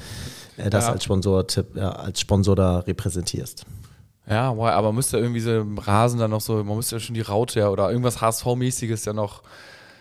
äh, 0.58 0.70
das 0.70 0.86
Ja. 0.86 0.92
als, 0.92 1.04
Sponsor, 1.04 1.46
ja, 1.74 1.90
als 1.90 2.20
Sponsor 2.20 2.56
da 2.56 2.80
repräsentierst. 2.80 3.66
Ja, 4.30 4.52
aber 4.54 4.94
müsste 4.94 5.18
irgendwie 5.18 5.40
so 5.40 5.52
im 5.52 5.80
Rasen 5.80 6.20
dann 6.20 6.30
noch 6.30 6.42
so, 6.42 6.64
man 6.64 6.76
müsste 6.76 6.98
ja 6.98 7.00
schon 7.00 7.16
die 7.16 7.22
Raute 7.22 7.62
ja 7.62 7.70
oder 7.70 7.90
irgendwas 7.90 8.22
HSV-mäßiges 8.22 9.06
ja 9.06 9.14
noch 9.14 9.42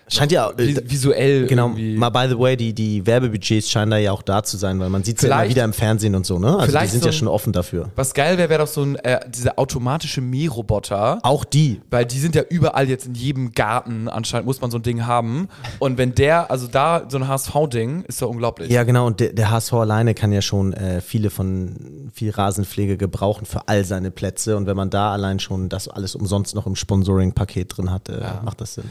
Scheint 0.09 0.33
ja 0.33 0.51
äh, 0.51 0.59
vis 0.59 0.83
visuell 0.85 1.47
Genau, 1.47 1.69
irgendwie. 1.69 1.97
mal 1.97 2.11
by 2.11 2.27
the 2.29 2.39
way, 2.39 2.57
die, 2.57 2.73
die 2.73 3.07
Werbebudgets 3.07 3.71
scheinen 3.71 3.91
da 3.91 3.99
ja 3.99 4.13
auch 4.13 4.23
da 4.23 4.43
zu 4.43 4.57
sein, 4.57 4.81
weil 4.81 4.89
man 4.91 5.05
sieht 5.05 5.19
es 5.19 5.23
ja 5.29 5.41
immer 5.41 5.51
wieder 5.51 5.65
im 5.65 5.73
Fernsehen 5.73 6.15
und 6.15 6.27
so, 6.27 6.39
ne? 6.39 6.59
Also 6.59 6.79
die 6.79 6.87
sind 6.87 7.03
so 7.03 7.09
ja 7.09 7.13
schon 7.13 7.29
offen 7.29 7.53
dafür. 7.53 7.91
Was 7.97 8.15
geil 8.15 8.39
wäre, 8.39 8.49
wäre 8.49 8.61
doch 8.61 8.69
so 8.69 8.83
ein, 8.83 8.97
äh, 8.97 9.21
dieser 9.29 9.59
automatische 9.59 10.21
Mähroboter. 10.21 11.19
Auch 11.23 11.45
die. 11.45 11.81
Weil 11.91 12.05
die 12.07 12.19
sind 12.19 12.35
ja 12.35 12.43
überall 12.49 12.89
jetzt 12.89 13.07
in 13.07 13.15
jedem 13.15 13.53
Garten, 13.53 14.09
anscheinend 14.09 14.47
muss 14.47 14.61
man 14.61 14.71
so 14.71 14.79
ein 14.79 14.83
Ding 14.83 15.07
haben. 15.07 15.49
Und 15.79 15.99
wenn 15.99 16.15
der, 16.15 16.51
also 16.51 16.67
da 16.67 17.05
so 17.09 17.19
ein 17.19 17.29
HSV-Ding, 17.29 18.03
ist 18.05 18.23
doch 18.23 18.29
unglaublich. 18.31 18.71
Ja, 18.71 18.85
genau, 18.85 19.07
und 19.07 19.21
der, 19.21 19.33
der 19.33 19.51
HSV 19.51 19.73
alleine 19.75 20.15
kann 20.15 20.33
ja 20.33 20.43
schon 20.43 20.73
äh, 20.73 21.01
viele 21.01 21.31
von 21.31 22.11
viel 22.13 22.31
Rasenpflege 22.31 22.97
gebrauchen 22.97 23.47
für 23.47 23.69
all 23.69 23.85
seine 23.85 24.11
Plätze. 24.11 24.57
Und 24.57 24.67
wenn 24.67 24.77
man 24.77 24.91
da 24.91 25.13
allein 25.13 25.39
schon 25.39 25.69
das 25.69 25.89
alles 25.89 26.15
umsonst 26.15 26.55
noch 26.55 26.67
im 26.67 26.77
Sponsoring-Paket 26.77 27.77
drin 27.77 27.91
hat, 27.91 28.09
äh, 28.09 28.21
macht 28.45 28.61
das 28.61 28.75
Sinn. 28.75 28.85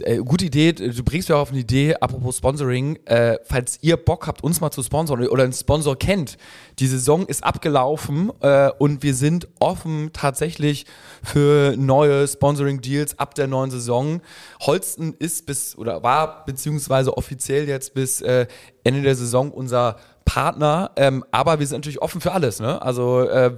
Äh, 0.00 0.18
gute 0.18 0.44
Idee, 0.44 0.72
du 0.72 1.02
bringst 1.04 1.28
mir 1.28 1.36
auch 1.36 1.42
auf 1.42 1.50
eine 1.50 1.60
Idee, 1.60 1.94
apropos 2.00 2.36
Sponsoring, 2.36 2.98
äh, 3.06 3.38
falls 3.44 3.78
ihr 3.82 3.96
Bock 3.96 4.26
habt, 4.26 4.44
uns 4.44 4.60
mal 4.60 4.70
zu 4.70 4.82
sponsern 4.82 5.26
oder 5.26 5.44
einen 5.44 5.52
Sponsor 5.52 5.98
kennt, 5.98 6.36
die 6.78 6.86
Saison 6.86 7.26
ist 7.26 7.42
abgelaufen 7.42 8.30
äh, 8.40 8.70
und 8.78 9.02
wir 9.02 9.14
sind 9.14 9.48
offen 9.58 10.10
tatsächlich 10.12 10.86
für 11.22 11.74
neue 11.76 12.26
Sponsoring-Deals 12.26 13.18
ab 13.18 13.34
der 13.34 13.46
neuen 13.46 13.70
Saison. 13.70 14.20
Holsten 14.60 15.14
ist 15.18 15.46
bis, 15.46 15.76
oder 15.76 16.02
war 16.02 16.44
beziehungsweise 16.44 17.16
offiziell 17.16 17.68
jetzt 17.68 17.94
bis 17.94 18.20
äh, 18.20 18.46
Ende 18.84 19.02
der 19.02 19.14
Saison 19.14 19.50
unser 19.50 19.96
Partner, 20.30 20.92
ähm, 20.94 21.24
aber 21.32 21.58
wir 21.58 21.66
sind 21.66 21.78
natürlich 21.78 22.00
offen 22.02 22.20
für 22.20 22.30
alles. 22.30 22.60
Ne? 22.60 22.80
Also 22.80 23.28
äh, 23.28 23.50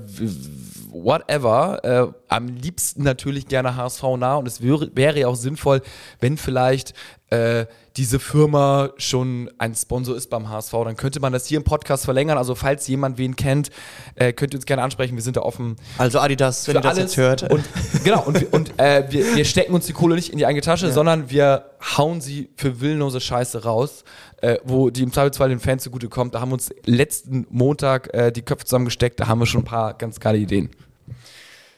whatever. 0.91 1.85
Äh, 1.85 2.07
am 2.29 2.49
liebsten 2.49 3.03
natürlich 3.03 3.47
gerne 3.47 3.77
HSV 3.77 4.03
nah 4.17 4.37
und 4.37 4.49
es 4.49 4.63
wäre, 4.63 4.91
wäre 4.95 5.21
ja 5.21 5.29
auch 5.29 5.37
sinnvoll, 5.37 5.83
wenn 6.21 6.39
vielleicht 6.39 6.95
äh, 7.29 7.67
diese 7.97 8.19
Firma 8.19 8.91
schon 8.97 9.51
ein 9.59 9.75
Sponsor 9.75 10.17
ist 10.17 10.31
beim 10.31 10.49
HSV, 10.49 10.73
dann 10.85 10.97
könnte 10.97 11.21
man 11.21 11.33
das 11.33 11.47
hier 11.47 11.59
im 11.59 11.65
Podcast 11.65 12.05
verlängern. 12.05 12.39
Also 12.39 12.55
falls 12.55 12.87
jemand 12.89 13.19
wen 13.19 13.37
kennt, 13.37 13.71
äh, 14.15 14.33
könnt 14.33 14.55
ihr 14.55 14.59
uns 14.59 14.67
gerne 14.67 14.83
ansprechen. 14.83 15.15
Wir 15.15 15.23
sind 15.23 15.37
da 15.37 15.43
offen. 15.43 15.77
Also 15.99 16.19
Adidas, 16.21 16.67
wenn 16.69 16.77
ihr 16.77 16.81
das 16.81 16.99
jetzt 16.99 17.17
hört. 17.17 17.51
Und, 17.51 17.65
genau, 18.05 18.23
und, 18.23 18.53
und 18.53 18.79
äh, 18.79 19.05
wir, 19.11 19.37
wir, 19.37 19.45
stecken 19.45 19.75
uns 19.75 19.87
die 19.87 19.93
Kohle 19.93 20.15
nicht 20.15 20.31
in 20.31 20.39
die 20.39 20.47
eigene 20.47 20.63
Tasche, 20.63 20.87
ja. 20.87 20.93
sondern 20.93 21.31
wir 21.31 21.71
hauen 21.97 22.21
sie 22.21 22.51
für 22.57 22.81
willenlose 22.81 23.21
Scheiße 23.21 23.65
raus, 23.65 24.05
äh, 24.41 24.59
wo 24.65 24.91
die 24.91 25.03
im 25.03 25.13
Zweifelsfall 25.13 25.51
den 25.51 25.61
Fans 25.61 25.83
zugute 25.83 26.09
kommt. 26.09 26.35
Da 26.35 26.41
haben 26.41 26.51
wir 26.51 26.55
uns 26.55 26.71
letzten 26.85 27.47
Montag 27.51 28.13
äh, 28.15 28.33
die 28.33 28.43
Köpfe 28.43 28.65
zusammengesteckt, 28.65 29.21
da 29.21 29.29
haben 29.29 29.39
wir 29.39 29.47
schon 29.47 29.63
ein 29.63 29.67
paar 29.67 29.95
ganz 29.95 30.19
geile 30.21 30.39
Ideen. 30.39 30.71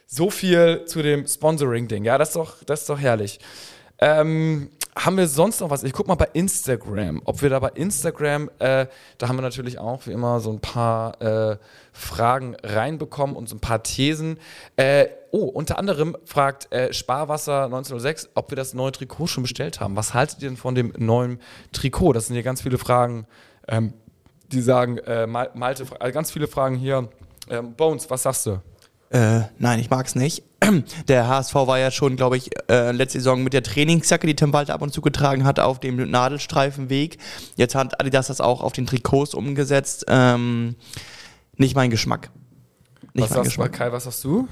So 0.06 0.30
viel 0.30 0.84
zu 0.86 1.02
dem 1.02 1.26
Sponsoring-Ding. 1.26 2.04
Ja, 2.04 2.18
das 2.18 2.28
ist 2.28 2.36
doch, 2.36 2.62
das 2.64 2.82
ist 2.82 2.88
doch 2.88 3.00
herrlich. 3.00 3.40
Ähm, 3.98 4.70
haben 4.96 5.16
wir 5.16 5.26
sonst 5.26 5.60
noch 5.60 5.70
was? 5.70 5.82
Ich 5.82 5.92
guck 5.92 6.06
mal 6.06 6.14
bei 6.14 6.28
Instagram, 6.34 7.20
ob 7.24 7.42
wir 7.42 7.50
da 7.50 7.58
bei 7.58 7.70
Instagram, 7.70 8.48
äh, 8.60 8.86
da 9.18 9.28
haben 9.28 9.36
wir 9.36 9.42
natürlich 9.42 9.78
auch 9.78 10.06
wie 10.06 10.12
immer 10.12 10.38
so 10.40 10.52
ein 10.52 10.60
paar 10.60 11.20
äh, 11.20 11.56
Fragen 11.92 12.56
reinbekommen 12.62 13.34
und 13.34 13.48
so 13.48 13.56
ein 13.56 13.60
paar 13.60 13.82
Thesen. 13.82 14.38
Äh, 14.76 15.06
oh, 15.32 15.46
unter 15.46 15.78
anderem 15.78 16.16
fragt 16.24 16.72
äh, 16.72 16.92
Sparwasser 16.92 17.64
1906, 17.64 18.30
ob 18.34 18.50
wir 18.50 18.56
das 18.56 18.72
neue 18.72 18.92
Trikot 18.92 19.26
schon 19.26 19.42
bestellt 19.42 19.80
haben. 19.80 19.96
Was 19.96 20.14
haltet 20.14 20.42
ihr 20.42 20.48
denn 20.48 20.56
von 20.56 20.76
dem 20.76 20.92
neuen 20.96 21.40
Trikot? 21.72 22.12
Das 22.12 22.26
sind 22.26 22.34
hier 22.34 22.44
ganz 22.44 22.62
viele 22.62 22.78
Fragen, 22.78 23.26
ähm, 23.66 23.94
die 24.52 24.60
sagen, 24.60 24.98
äh, 24.98 25.26
Malte, 25.26 25.86
also 25.98 26.14
ganz 26.14 26.30
viele 26.30 26.46
Fragen 26.46 26.76
hier. 26.76 27.08
Ähm, 27.50 27.74
Bones, 27.74 28.08
was 28.10 28.22
sagst 28.22 28.46
du? 28.46 28.60
Äh, 29.14 29.42
nein, 29.60 29.78
ich 29.78 29.90
mag's 29.90 30.16
nicht. 30.16 30.42
Der 31.08 31.28
HSV 31.28 31.54
war 31.54 31.78
ja 31.78 31.92
schon, 31.92 32.16
glaube 32.16 32.36
ich, 32.36 32.50
äh, 32.68 32.90
letzte 32.90 33.20
Saison 33.20 33.44
mit 33.44 33.52
der 33.52 33.62
Trainingsjacke, 33.62 34.26
die 34.26 34.34
Tim 34.34 34.52
Walter 34.52 34.74
ab 34.74 34.82
und 34.82 34.92
zu 34.92 35.02
getragen 35.02 35.44
hat, 35.44 35.60
auf 35.60 35.78
dem 35.78 36.10
Nadelstreifenweg. 36.10 37.18
Jetzt 37.54 37.76
hat 37.76 38.00
Adidas 38.00 38.26
das 38.26 38.40
auch 38.40 38.60
auf 38.60 38.72
den 38.72 38.86
Trikots 38.86 39.34
umgesetzt. 39.34 40.06
Ähm, 40.08 40.74
nicht 41.56 41.76
mein 41.76 41.90
Geschmack. 41.90 42.30
Nicht 43.12 43.30
was 43.30 43.36
mein 43.36 43.44
Geschmack. 43.44 43.72
Kai, 43.72 43.92
was 43.92 44.04
hast 44.04 44.24
du? 44.24 44.48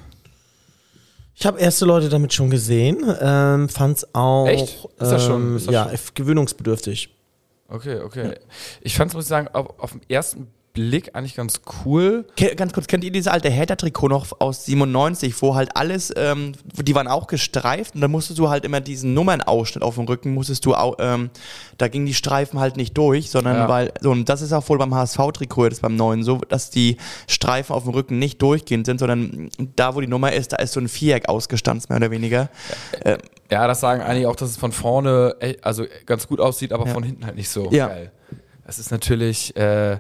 Ich 1.35 1.45
habe 1.45 1.59
erste 1.59 1.85
Leute 1.85 2.09
damit 2.09 2.33
schon 2.33 2.49
gesehen, 2.49 2.99
ähm, 3.21 3.69
fand's 3.69 4.07
auch 4.15 4.47
Echt? 4.47 4.85
Ist 4.85 5.11
das 5.11 5.25
schon, 5.25 5.43
ähm, 5.43 5.57
ist 5.57 5.67
das 5.67 5.75
ja, 5.75 5.89
schon? 5.89 5.99
gewöhnungsbedürftig. 6.15 7.09
Okay, 7.67 7.99
okay. 7.99 8.35
Ich 8.81 8.95
fand's, 8.95 9.15
muss 9.15 9.25
ich 9.25 9.29
sagen, 9.29 9.49
auf, 9.49 9.77
auf 9.81 9.91
den 9.91 10.03
ersten 10.09 10.47
Blick 10.73 11.15
eigentlich 11.15 11.35
ganz 11.35 11.61
cool. 11.85 12.25
Ganz 12.57 12.73
kurz, 12.73 12.87
kennt 12.87 13.05
ihr 13.05 13.13
diese 13.13 13.31
alte 13.31 13.55
Hater-Trikot 13.55 14.09
noch 14.09 14.27
aus 14.41 14.65
97, 14.65 15.35
wo 15.43 15.55
halt 15.55 15.77
alles, 15.77 16.13
ähm, 16.17 16.53
die 16.65 16.95
waren 16.95 17.09
auch 17.09 17.27
gestreift 17.27 17.95
und 17.95 18.01
da 18.01 18.09
musstest 18.09 18.39
du 18.39 18.49
halt 18.49 18.65
immer 18.65 18.81
diesen 18.81 19.13
Nummernausschnitt 19.13 19.83
auf 19.83 19.97
dem 19.97 20.05
Rücken, 20.05 20.33
musstest 20.33 20.65
du, 20.65 20.75
auch, 20.75 20.97
ähm, 20.99 21.31
da 21.77 21.89
gingen 21.89 22.07
die 22.07 22.15
Streifen 22.15 22.59
halt 22.59 22.77
nicht 22.77 22.97
durch, 22.97 23.31
sondern 23.31 23.57
ja. 23.57 23.69
weil, 23.69 23.93
so, 24.01 24.11
und 24.11 24.29
das 24.29 24.41
ist 24.41 24.53
auch 24.53 24.67
wohl 24.69 24.79
beim 24.79 24.95
HSV-Trikot 24.95 25.67
jetzt 25.67 25.83
beim 25.83 25.97
neuen 25.97 26.25
so, 26.25 26.39
dass 26.39 26.71
die 26.71 26.97
Streifen 27.27 27.75
auf 27.75 27.85
dem 27.85 27.93
Rücken 27.93 28.19
nicht 28.19 28.41
durchgehend 28.41 28.87
sind, 28.87 28.99
sondern 28.99 29.51
da, 29.77 29.95
wo 29.95 30.01
die 30.01 30.07
Nummer 30.07 30.33
ist, 30.33 30.53
da 30.53 30.57
ist 30.57 30.73
so 30.73 30.81
ein 30.81 30.89
Viereck 30.89 31.29
ausgestanzt, 31.29 31.91
mehr 31.91 31.99
oder 31.99 32.11
weniger. 32.11 32.49
Ja, 33.05 33.19
ja 33.51 33.67
das 33.67 33.81
sagen 33.81 34.01
einige 34.01 34.31
auch, 34.31 34.37
dass 34.37 34.49
es 34.51 34.57
von 34.57 34.73
vorne 34.73 35.37
also 35.61 35.85
ganz 36.07 36.27
gut 36.27 36.41
aussieht, 36.41 36.73
aber 36.73 36.87
ja. 36.87 36.95
von 36.95 37.03
hinten 37.03 37.27
halt 37.27 37.37
nicht 37.37 37.51
so 37.51 37.69
geil. 37.69 38.11
Das 38.65 38.79
ist 38.79 38.91
natürlich, 38.91 39.55
äh, 39.57 39.99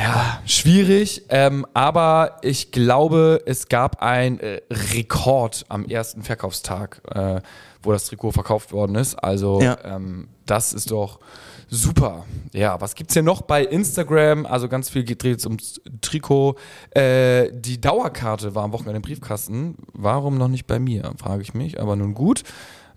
ja, 0.00 0.40
schwierig, 0.46 1.26
ähm, 1.28 1.66
aber 1.74 2.38
ich 2.40 2.72
glaube, 2.72 3.42
es 3.44 3.68
gab 3.68 4.00
ein 4.00 4.40
äh, 4.40 4.62
Rekord 4.70 5.66
am 5.68 5.84
ersten 5.84 6.22
Verkaufstag, 6.22 7.02
äh, 7.14 7.42
wo 7.82 7.92
das 7.92 8.06
Trikot 8.06 8.32
verkauft 8.32 8.72
worden 8.72 8.96
ist. 8.96 9.14
Also 9.16 9.60
ja. 9.60 9.76
ähm, 9.84 10.28
das 10.46 10.72
ist 10.72 10.90
doch 10.90 11.20
super. 11.68 12.24
Ja, 12.52 12.80
was 12.80 12.94
gibt's 12.94 13.12
hier 13.12 13.22
noch 13.22 13.42
bei 13.42 13.62
Instagram? 13.62 14.46
Also 14.46 14.68
ganz 14.68 14.88
viel 14.88 15.04
geht 15.04 15.22
dreht 15.22 15.44
ums 15.44 15.82
Trikot. 16.00 16.56
Äh, 16.92 17.50
die 17.52 17.78
Dauerkarte 17.78 18.54
war 18.54 18.64
am 18.64 18.72
Wochenende 18.72 18.96
im 18.96 19.02
Briefkasten. 19.02 19.76
Warum 19.92 20.38
noch 20.38 20.48
nicht 20.48 20.66
bei 20.66 20.78
mir, 20.78 21.12
frage 21.18 21.42
ich 21.42 21.52
mich. 21.52 21.78
Aber 21.78 21.94
nun 21.96 22.14
gut. 22.14 22.42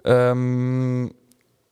Ähm, 0.05 1.13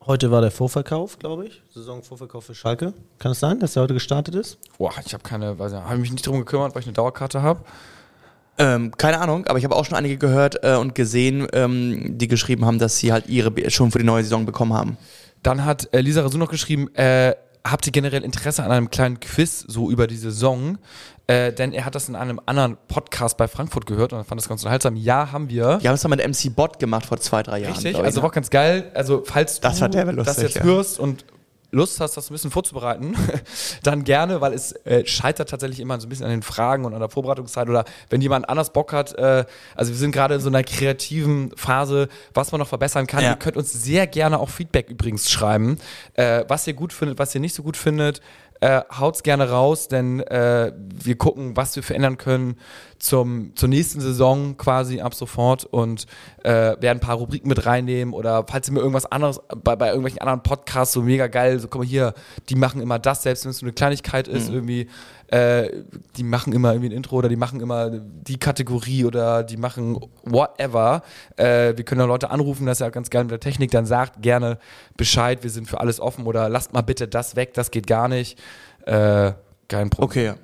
Heute 0.08 0.32
war 0.32 0.42
der 0.42 0.50
Vorverkauf, 0.50 1.20
glaube 1.20 1.46
ich. 1.46 1.62
Saisonvorverkauf 1.76 2.46
für 2.46 2.56
Schalke. 2.56 2.96
Kann 3.20 3.34
es 3.34 3.40
sein, 3.40 3.60
dass 3.60 3.74
der 3.74 3.84
heute 3.84 3.94
gestartet 3.94 4.34
ist? 4.34 4.58
Boah, 4.80 4.92
ich 5.06 5.14
habe 5.14 5.22
keine, 5.22 5.60
weiß 5.60 5.74
nicht, 5.74 5.84
habe 5.84 5.98
mich 5.98 6.12
nicht 6.12 6.26
darum 6.26 6.40
gekümmert, 6.40 6.74
weil 6.74 6.80
ich 6.80 6.88
eine 6.88 6.94
Dauerkarte 6.94 7.44
habe. 7.44 7.64
Ähm, 8.58 8.92
keine 8.98 9.22
Ahnung, 9.22 9.46
aber 9.46 9.60
ich 9.60 9.64
habe 9.64 9.76
auch 9.76 9.86
schon 9.86 9.96
einige 9.96 10.18
gehört 10.18 10.64
äh, 10.64 10.76
und 10.76 10.96
gesehen, 10.96 11.48
ähm, 11.54 12.18
die 12.18 12.28
geschrieben 12.28 12.66
haben, 12.66 12.80
dass 12.80 12.98
sie 12.98 13.14
halt 13.14 13.28
ihre 13.28 13.70
schon 13.70 13.92
für 13.92 14.00
die 14.00 14.06
neue 14.06 14.24
Saison 14.24 14.48
bekommen 14.48 14.74
haben. 14.74 14.98
Dann 15.44 15.66
hat 15.66 15.94
äh, 15.94 16.02
Lisa 16.02 16.24
Rasu 16.24 16.40
noch 16.40 16.50
geschrieben, 16.50 16.94
äh, 16.96 17.36
habt 17.64 17.86
ihr 17.86 17.92
generell 17.92 18.24
Interesse 18.24 18.64
an 18.64 18.72
einem 18.72 18.90
kleinen 18.90 19.20
Quiz 19.20 19.66
so 19.68 19.90
über 19.90 20.08
die 20.08 20.18
Saison? 20.18 20.78
Äh, 21.28 21.54
denn 21.54 21.72
er 21.72 21.86
hat 21.86 21.96
das 21.96 22.10
in 22.10 22.16
einem 22.16 22.42
anderen 22.46 22.78
Podcast 22.88 23.38
bei 23.38 23.48
Frankfurt 23.48 23.86
gehört 23.86 24.12
und 24.12 24.26
fand 24.26 24.42
das 24.42 24.50
ganz 24.50 24.64
unterhaltsam. 24.64 24.96
Ja, 24.96 25.32
haben 25.32 25.50
wir. 25.50 25.80
Wir 25.82 25.90
haben 25.90 25.96
es 25.96 26.02
dann 26.02 26.12
mit 26.12 26.20
MC 26.20 26.54
Bot 26.54 26.80
gemacht 26.80 27.06
vor 27.06 27.20
zwei, 27.20 27.44
drei 27.44 27.60
Jahren. 27.60 27.74
Richtig, 27.74 27.96
also 27.98 28.22
war 28.22 28.32
ganz 28.32 28.50
geil. 28.50 28.92
Also, 28.94 29.24
falls 29.26 29.60
das 29.60 29.80
du 29.80 29.88
das 30.16 30.42
jetzt 30.42 30.56
ja. 30.56 30.64
hörst 30.64 31.00
und 31.00 31.26
Lust 31.72 32.00
hast, 32.00 32.18
das 32.18 32.30
ein 32.30 32.34
bisschen 32.34 32.52
vorzubereiten, 32.52 33.16
dann 33.84 34.04
gerne, 34.04 34.42
weil 34.42 34.54
es 34.54 34.74
äh, 34.86 35.06
scheitert 35.06 35.50
tatsächlich 35.50 35.80
immer 35.80 36.00
so 36.00 36.08
ein 36.08 36.10
bisschen 36.10 36.26
an 36.26 36.32
den 36.32 36.44
Fragen 36.44 36.86
und 36.86 36.94
an 36.94 37.00
der 37.00 37.10
Vorbereitungszeit 37.10 37.70
oder 37.70 37.86
wenn 38.10 38.22
jemand 38.22 38.50
anders 38.50 38.74
Bock 38.74 38.94
hat. 38.94 39.18
Äh, 39.18 39.46
also 39.76 39.92
wir 39.92 39.98
sind 39.98 40.12
gerade 40.12 40.36
in 40.36 40.42
so 40.42 40.50
einer 40.50 40.64
kreativen 40.64 41.52
Phase, 41.56 42.10
was 42.34 42.52
man 42.52 42.60
noch 42.60 42.68
verbessern 42.68 43.08
kann. 43.08 43.24
Ja. 43.24 43.32
Ihr 43.32 43.38
könnt 43.38 43.58
uns 43.58 43.72
sehr 43.72 44.06
gerne 44.06 44.40
auch 44.40 44.50
Feedback 44.50 44.90
übrigens 44.90 45.32
schreiben, 45.32 45.78
äh, 46.16 46.44
was 46.48 46.68
ihr 46.68 46.74
gut 46.74 46.94
findet, 46.94 47.20
was 47.20 47.34
ihr 47.34 47.42
nicht 47.42 47.56
so 47.56 47.64
gut 47.64 47.78
findet 47.78 48.22
äh, 48.62 48.82
haut's 48.96 49.24
gerne 49.24 49.50
raus, 49.50 49.88
denn 49.88 50.22
äh, 50.22 50.72
wir 50.76 51.18
gucken, 51.18 51.58
was 51.58 51.76
wir 51.76 51.84
verändern 51.84 52.18
können 52.18 52.58
zum, 53.02 53.56
zur 53.56 53.68
nächsten 53.68 54.00
Saison 54.00 54.58
quasi 54.58 55.02
ab 55.02 55.16
sofort 55.16 55.66
und 55.66 56.06
äh, 56.44 56.52
werden 56.52 56.98
ein 56.98 57.00
paar 57.00 57.16
Rubriken 57.16 57.50
mit 57.50 57.66
reinnehmen 57.66 58.14
oder 58.14 58.46
falls 58.48 58.70
ihr 58.70 58.74
mir 58.74 58.80
irgendwas 58.80 59.08
anderes 59.08 59.40
bei, 59.64 59.76
bei 59.76 59.88
irgendwelchen 59.88 60.22
anderen 60.22 60.44
Podcasts 60.44 60.94
so 60.94 61.02
mega 61.02 61.26
geil, 61.26 61.60
so 61.60 61.68
komm 61.68 61.82
mal 61.82 61.88
hier, 61.88 62.14
die 62.50 62.56
machen 62.56 62.80
immer 62.80 63.00
das, 63.00 63.24
selbst 63.24 63.44
wenn 63.44 63.50
es 63.50 63.58
so 63.58 63.66
eine 63.66 63.74
Kleinigkeit 63.74 64.28
ist, 64.28 64.50
mhm. 64.50 64.56
irgendwie, 64.56 64.88
äh, 65.28 65.84
die 66.16 66.24
machen 66.24 66.54
immer 66.54 66.74
irgendwie 66.74 66.90
ein 66.90 66.96
Intro 66.96 67.16
oder 67.18 67.30
die 67.30 67.36
machen 67.36 67.60
immer 67.60 67.90
die 67.90 68.38
Kategorie 68.38 69.06
oder 69.06 69.44
die 69.44 69.58
machen 69.58 70.00
whatever. 70.24 71.02
Äh, 71.38 71.76
wir 71.76 71.84
können 71.84 72.02
auch 72.02 72.08
Leute 72.08 72.30
anrufen, 72.30 72.68
das 72.68 72.78
ist 72.78 72.82
ja 72.82 72.90
ganz 72.90 73.10
geil 73.10 73.24
mit 73.24 73.32
der 73.32 73.40
Technik, 73.40 73.72
dann 73.72 73.88
sagt 73.88 74.22
gerne 74.22 74.60
Bescheid, 74.96 75.42
wir 75.42 75.50
sind 75.50 75.68
für 75.68 75.80
alles 75.80 76.00
offen 76.00 76.28
oder 76.28 76.50
lasst 76.50 76.74
mal 76.74 76.82
bitte 76.82 77.08
das 77.08 77.36
weg, 77.36 77.56
das 77.56 77.72
geht 77.72 77.88
gar 77.88 78.08
nicht. 78.08 78.38
Äh, 78.86 79.32
kein 79.68 79.90
Problem. 79.90 80.06
Okay, 80.06 80.26
ja. 80.26 80.36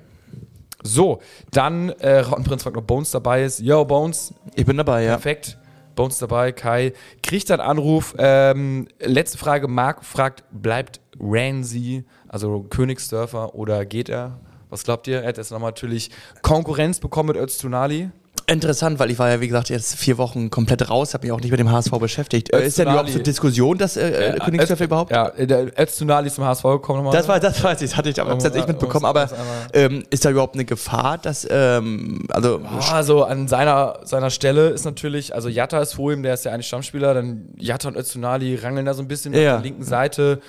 So, 0.82 1.20
dann 1.50 1.90
äh, 1.90 2.20
Rottenprinz 2.20 2.62
fragt, 2.62 2.76
ob 2.76 2.86
Bones 2.86 3.10
dabei 3.10 3.42
ist. 3.42 3.60
Yo, 3.60 3.84
Bones. 3.84 4.32
Ich 4.54 4.64
bin 4.64 4.76
dabei, 4.76 5.04
ja. 5.04 5.12
Perfekt. 5.12 5.58
Bones 5.96 6.18
dabei, 6.18 6.52
Kai. 6.52 6.92
Kriegt 7.22 7.50
einen 7.50 7.60
Anruf. 7.60 8.14
Ähm, 8.18 8.86
letzte 9.00 9.36
Frage, 9.38 9.66
Marc 9.66 10.04
fragt, 10.04 10.44
bleibt 10.52 11.00
Ramsey, 11.18 12.04
also 12.28 12.62
Königsdörfer, 12.62 13.56
oder 13.56 13.84
geht 13.84 14.08
er? 14.08 14.38
Was 14.70 14.84
glaubt 14.84 15.08
ihr? 15.08 15.22
Er 15.22 15.28
hat 15.28 15.38
jetzt 15.38 15.50
nochmal 15.50 15.70
natürlich 15.70 16.10
Konkurrenz 16.42 17.00
bekommen 17.00 17.30
mit 17.30 17.36
Öztunali. 17.36 18.10
Interessant, 18.48 18.98
weil 18.98 19.10
ich 19.10 19.18
war 19.18 19.28
ja, 19.28 19.40
wie 19.42 19.48
gesagt, 19.48 19.68
jetzt 19.68 19.96
vier 19.96 20.16
Wochen 20.16 20.48
komplett 20.48 20.88
raus, 20.88 21.12
habe 21.12 21.26
mich 21.26 21.32
auch 21.32 21.40
nicht 21.40 21.50
mit 21.50 21.60
dem 21.60 21.70
HSV 21.70 21.90
beschäftigt. 21.90 22.52
Äh, 22.52 22.66
ist 22.66 22.78
denn 22.78 22.88
überhaupt 22.88 23.10
eine 23.10 23.22
Diskussion, 23.22 23.76
dass 23.76 23.98
äh, 23.98 24.36
äh, 24.36 24.38
Königsdörfer 24.38 24.84
überhaupt? 24.84 25.10
Ja, 25.10 25.30
der 25.30 25.78
Öztunali 25.78 26.28
ist 26.28 26.36
zum 26.36 26.44
HSV 26.44 26.62
gekommen 26.62 27.04
nochmal. 27.04 27.12
Das, 27.12 27.28
war, 27.28 27.40
das 27.40 27.62
weiß 27.62 27.82
ich, 27.82 27.90
das 27.90 27.96
hatte 27.98 28.08
ich 28.08 28.18
aber 28.18 28.30
tatsächlich 28.30 28.66
mitbekommen. 28.66 29.04
Aber 29.04 29.28
ähm, 29.74 30.02
ist 30.08 30.24
da 30.24 30.30
überhaupt 30.30 30.54
eine 30.54 30.64
Gefahr, 30.64 31.18
dass, 31.18 31.46
ähm, 31.50 32.26
also... 32.30 32.62
also 32.90 33.24
an 33.24 33.48
seiner, 33.48 34.00
seiner 34.04 34.30
Stelle 34.30 34.70
ist 34.70 34.86
natürlich, 34.86 35.34
also 35.34 35.50
Jatta 35.50 35.80
ist 35.80 35.94
vor 35.94 36.12
ihm, 36.12 36.22
der 36.22 36.32
ist 36.32 36.46
ja 36.46 36.52
eigentlich 36.52 36.68
Stammspieler, 36.68 37.12
dann 37.12 37.50
Jatta 37.58 37.88
und 37.88 37.96
Öztunali 37.96 38.54
rangeln 38.54 38.86
da 38.86 38.94
so 38.94 39.02
ein 39.02 39.08
bisschen 39.08 39.34
ja. 39.34 39.56
auf 39.56 39.62
der 39.62 39.70
linken 39.70 39.84
Seite. 39.84 40.40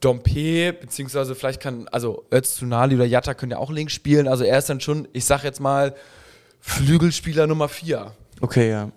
Dompe, 0.00 0.72
beziehungsweise 0.72 1.34
vielleicht 1.34 1.60
kann, 1.60 1.88
also 1.90 2.24
Öztunali 2.32 2.96
oder 2.96 3.06
Jatta 3.06 3.34
können 3.34 3.52
ja 3.52 3.58
auch 3.58 3.70
links 3.70 3.92
spielen. 3.92 4.28
Also 4.28 4.44
er 4.44 4.58
ist 4.58 4.68
dann 4.68 4.80
schon, 4.80 5.08
ich 5.12 5.24
sag 5.24 5.42
jetzt 5.42 5.60
mal, 5.60 5.94
Flügelspieler 6.66 7.46
Nummer 7.46 7.68
4. 7.68 8.12
Okay, 8.40 8.68
ja. 8.70 8.90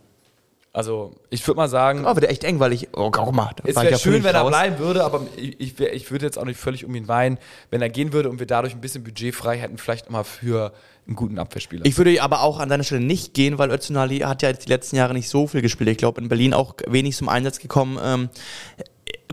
Also, 0.73 1.15
ich 1.29 1.45
würde 1.47 1.57
mal 1.57 1.67
sagen, 1.69 2.05
Oh, 2.05 2.15
wird 2.15 2.29
echt 2.29 2.43
eng, 2.43 2.59
weil 2.59 2.73
ich. 2.73 2.89
Oh, 2.93 3.09
guck 3.11 3.33
mal. 3.33 3.51
es 3.63 3.75
wäre 3.75 3.91
ja 3.91 3.97
schön, 3.97 4.23
wenn 4.23 4.35
er 4.35 4.41
raus. 4.41 4.49
bleiben 4.49 4.79
würde, 4.79 5.03
aber 5.03 5.21
ich, 5.35 5.59
ich, 5.59 5.79
wär, 5.79 5.93
ich 5.95 6.11
würde 6.11 6.25
jetzt 6.25 6.37
auch 6.37 6.45
nicht 6.45 6.59
völlig 6.59 6.83
um 6.85 6.93
ihn 6.95 7.07
weinen, 7.07 7.37
wenn 7.69 7.81
er 7.81 7.89
gehen 7.89 8.11
würde 8.13 8.29
und 8.29 8.39
wir 8.39 8.45
dadurch 8.47 8.73
ein 8.73 8.81
bisschen 8.81 9.03
Budget 9.03 9.33
frei 9.33 9.57
hätten, 9.57 9.77
vielleicht 9.77 10.09
mal 10.09 10.23
für 10.23 10.73
einen 11.07 11.15
guten 11.15 11.39
Abwehrspieler. 11.39 11.85
Ich 11.85 11.97
würde 11.97 12.21
aber 12.21 12.41
auch 12.41 12.59
an 12.59 12.69
seiner 12.69 12.83
Stelle 12.83 13.01
nicht 13.01 13.33
gehen, 13.33 13.57
weil 13.57 13.71
Öztunali 13.71 14.19
hat 14.19 14.41
ja 14.41 14.49
jetzt 14.49 14.65
die 14.65 14.69
letzten 14.69 14.95
Jahre 14.95 15.13
nicht 15.13 15.29
so 15.29 15.47
viel 15.47 15.61
gespielt. 15.61 15.89
Ich 15.89 15.97
glaube, 15.97 16.21
in 16.21 16.29
Berlin 16.29 16.53
auch 16.53 16.75
wenig 16.87 17.15
zum 17.15 17.29
Einsatz 17.29 17.59
gekommen. 17.59 17.97
Ähm, 18.03 18.29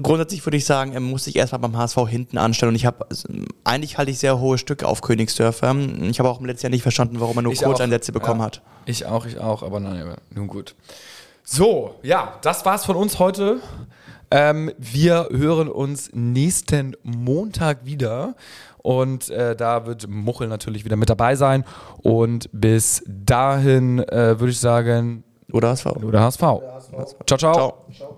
grundsätzlich 0.02 0.44
würde 0.46 0.56
ich 0.56 0.64
sagen, 0.64 0.92
er 0.92 1.00
muss 1.00 1.24
sich 1.24 1.36
erstmal 1.36 1.60
beim 1.60 1.76
HSV 1.76 1.96
hinten 2.08 2.38
anstellen. 2.38 2.70
Und 2.70 2.76
ich 2.76 2.86
habe, 2.86 3.06
also, 3.08 3.28
eigentlich 3.64 3.98
halte 3.98 4.10
ich 4.10 4.18
sehr 4.18 4.38
hohe 4.38 4.58
Stücke 4.58 4.86
auf 4.86 5.00
Königsdörfer. 5.00 5.74
Ich 6.02 6.18
habe 6.18 6.28
auch 6.28 6.40
im 6.40 6.46
letzten 6.46 6.66
Jahr 6.66 6.70
nicht 6.70 6.82
verstanden, 6.82 7.20
warum 7.20 7.36
er 7.38 7.42
nur 7.42 7.52
Ich 7.52 7.62
Kurzeinsätze 7.62 8.12
auch. 8.12 8.14
bekommen 8.14 8.40
Ja. 8.40 8.46
hat. 8.46 8.62
Ich 8.86 9.06
auch, 9.06 9.26
ich 9.26 9.38
auch, 9.38 9.62
aber 9.62 9.80
nein, 9.80 10.00
aber 10.02 10.16
nun 10.34 10.46
gut. 10.48 10.74
So, 11.44 11.94
ja, 12.02 12.34
das 12.42 12.64
war's 12.64 12.84
von 12.84 12.96
uns 12.96 13.18
heute. 13.18 13.60
Ähm, 14.30 14.72
wir 14.78 15.28
hören 15.30 15.68
uns 15.68 16.10
nächsten 16.12 16.96
Montag 17.02 17.84
wieder. 17.84 18.34
Und 18.78 19.30
äh, 19.30 19.56
da 19.56 19.86
wird 19.86 20.08
Muchel 20.08 20.46
natürlich 20.48 20.84
wieder 20.84 20.96
mit 20.96 21.10
dabei 21.10 21.34
sein. 21.36 21.64
Und 22.02 22.48
bis 22.52 23.02
dahin 23.06 24.00
äh, 24.00 24.38
würde 24.38 24.50
ich 24.50 24.60
sagen, 24.60 25.24
Oder 25.52 25.70
HSV. 25.70 25.86
oder 25.86 26.20
HSV. 26.22 26.40
Ciao, 26.40 27.38
ciao. 27.38 27.54
Ciao. 27.92 28.15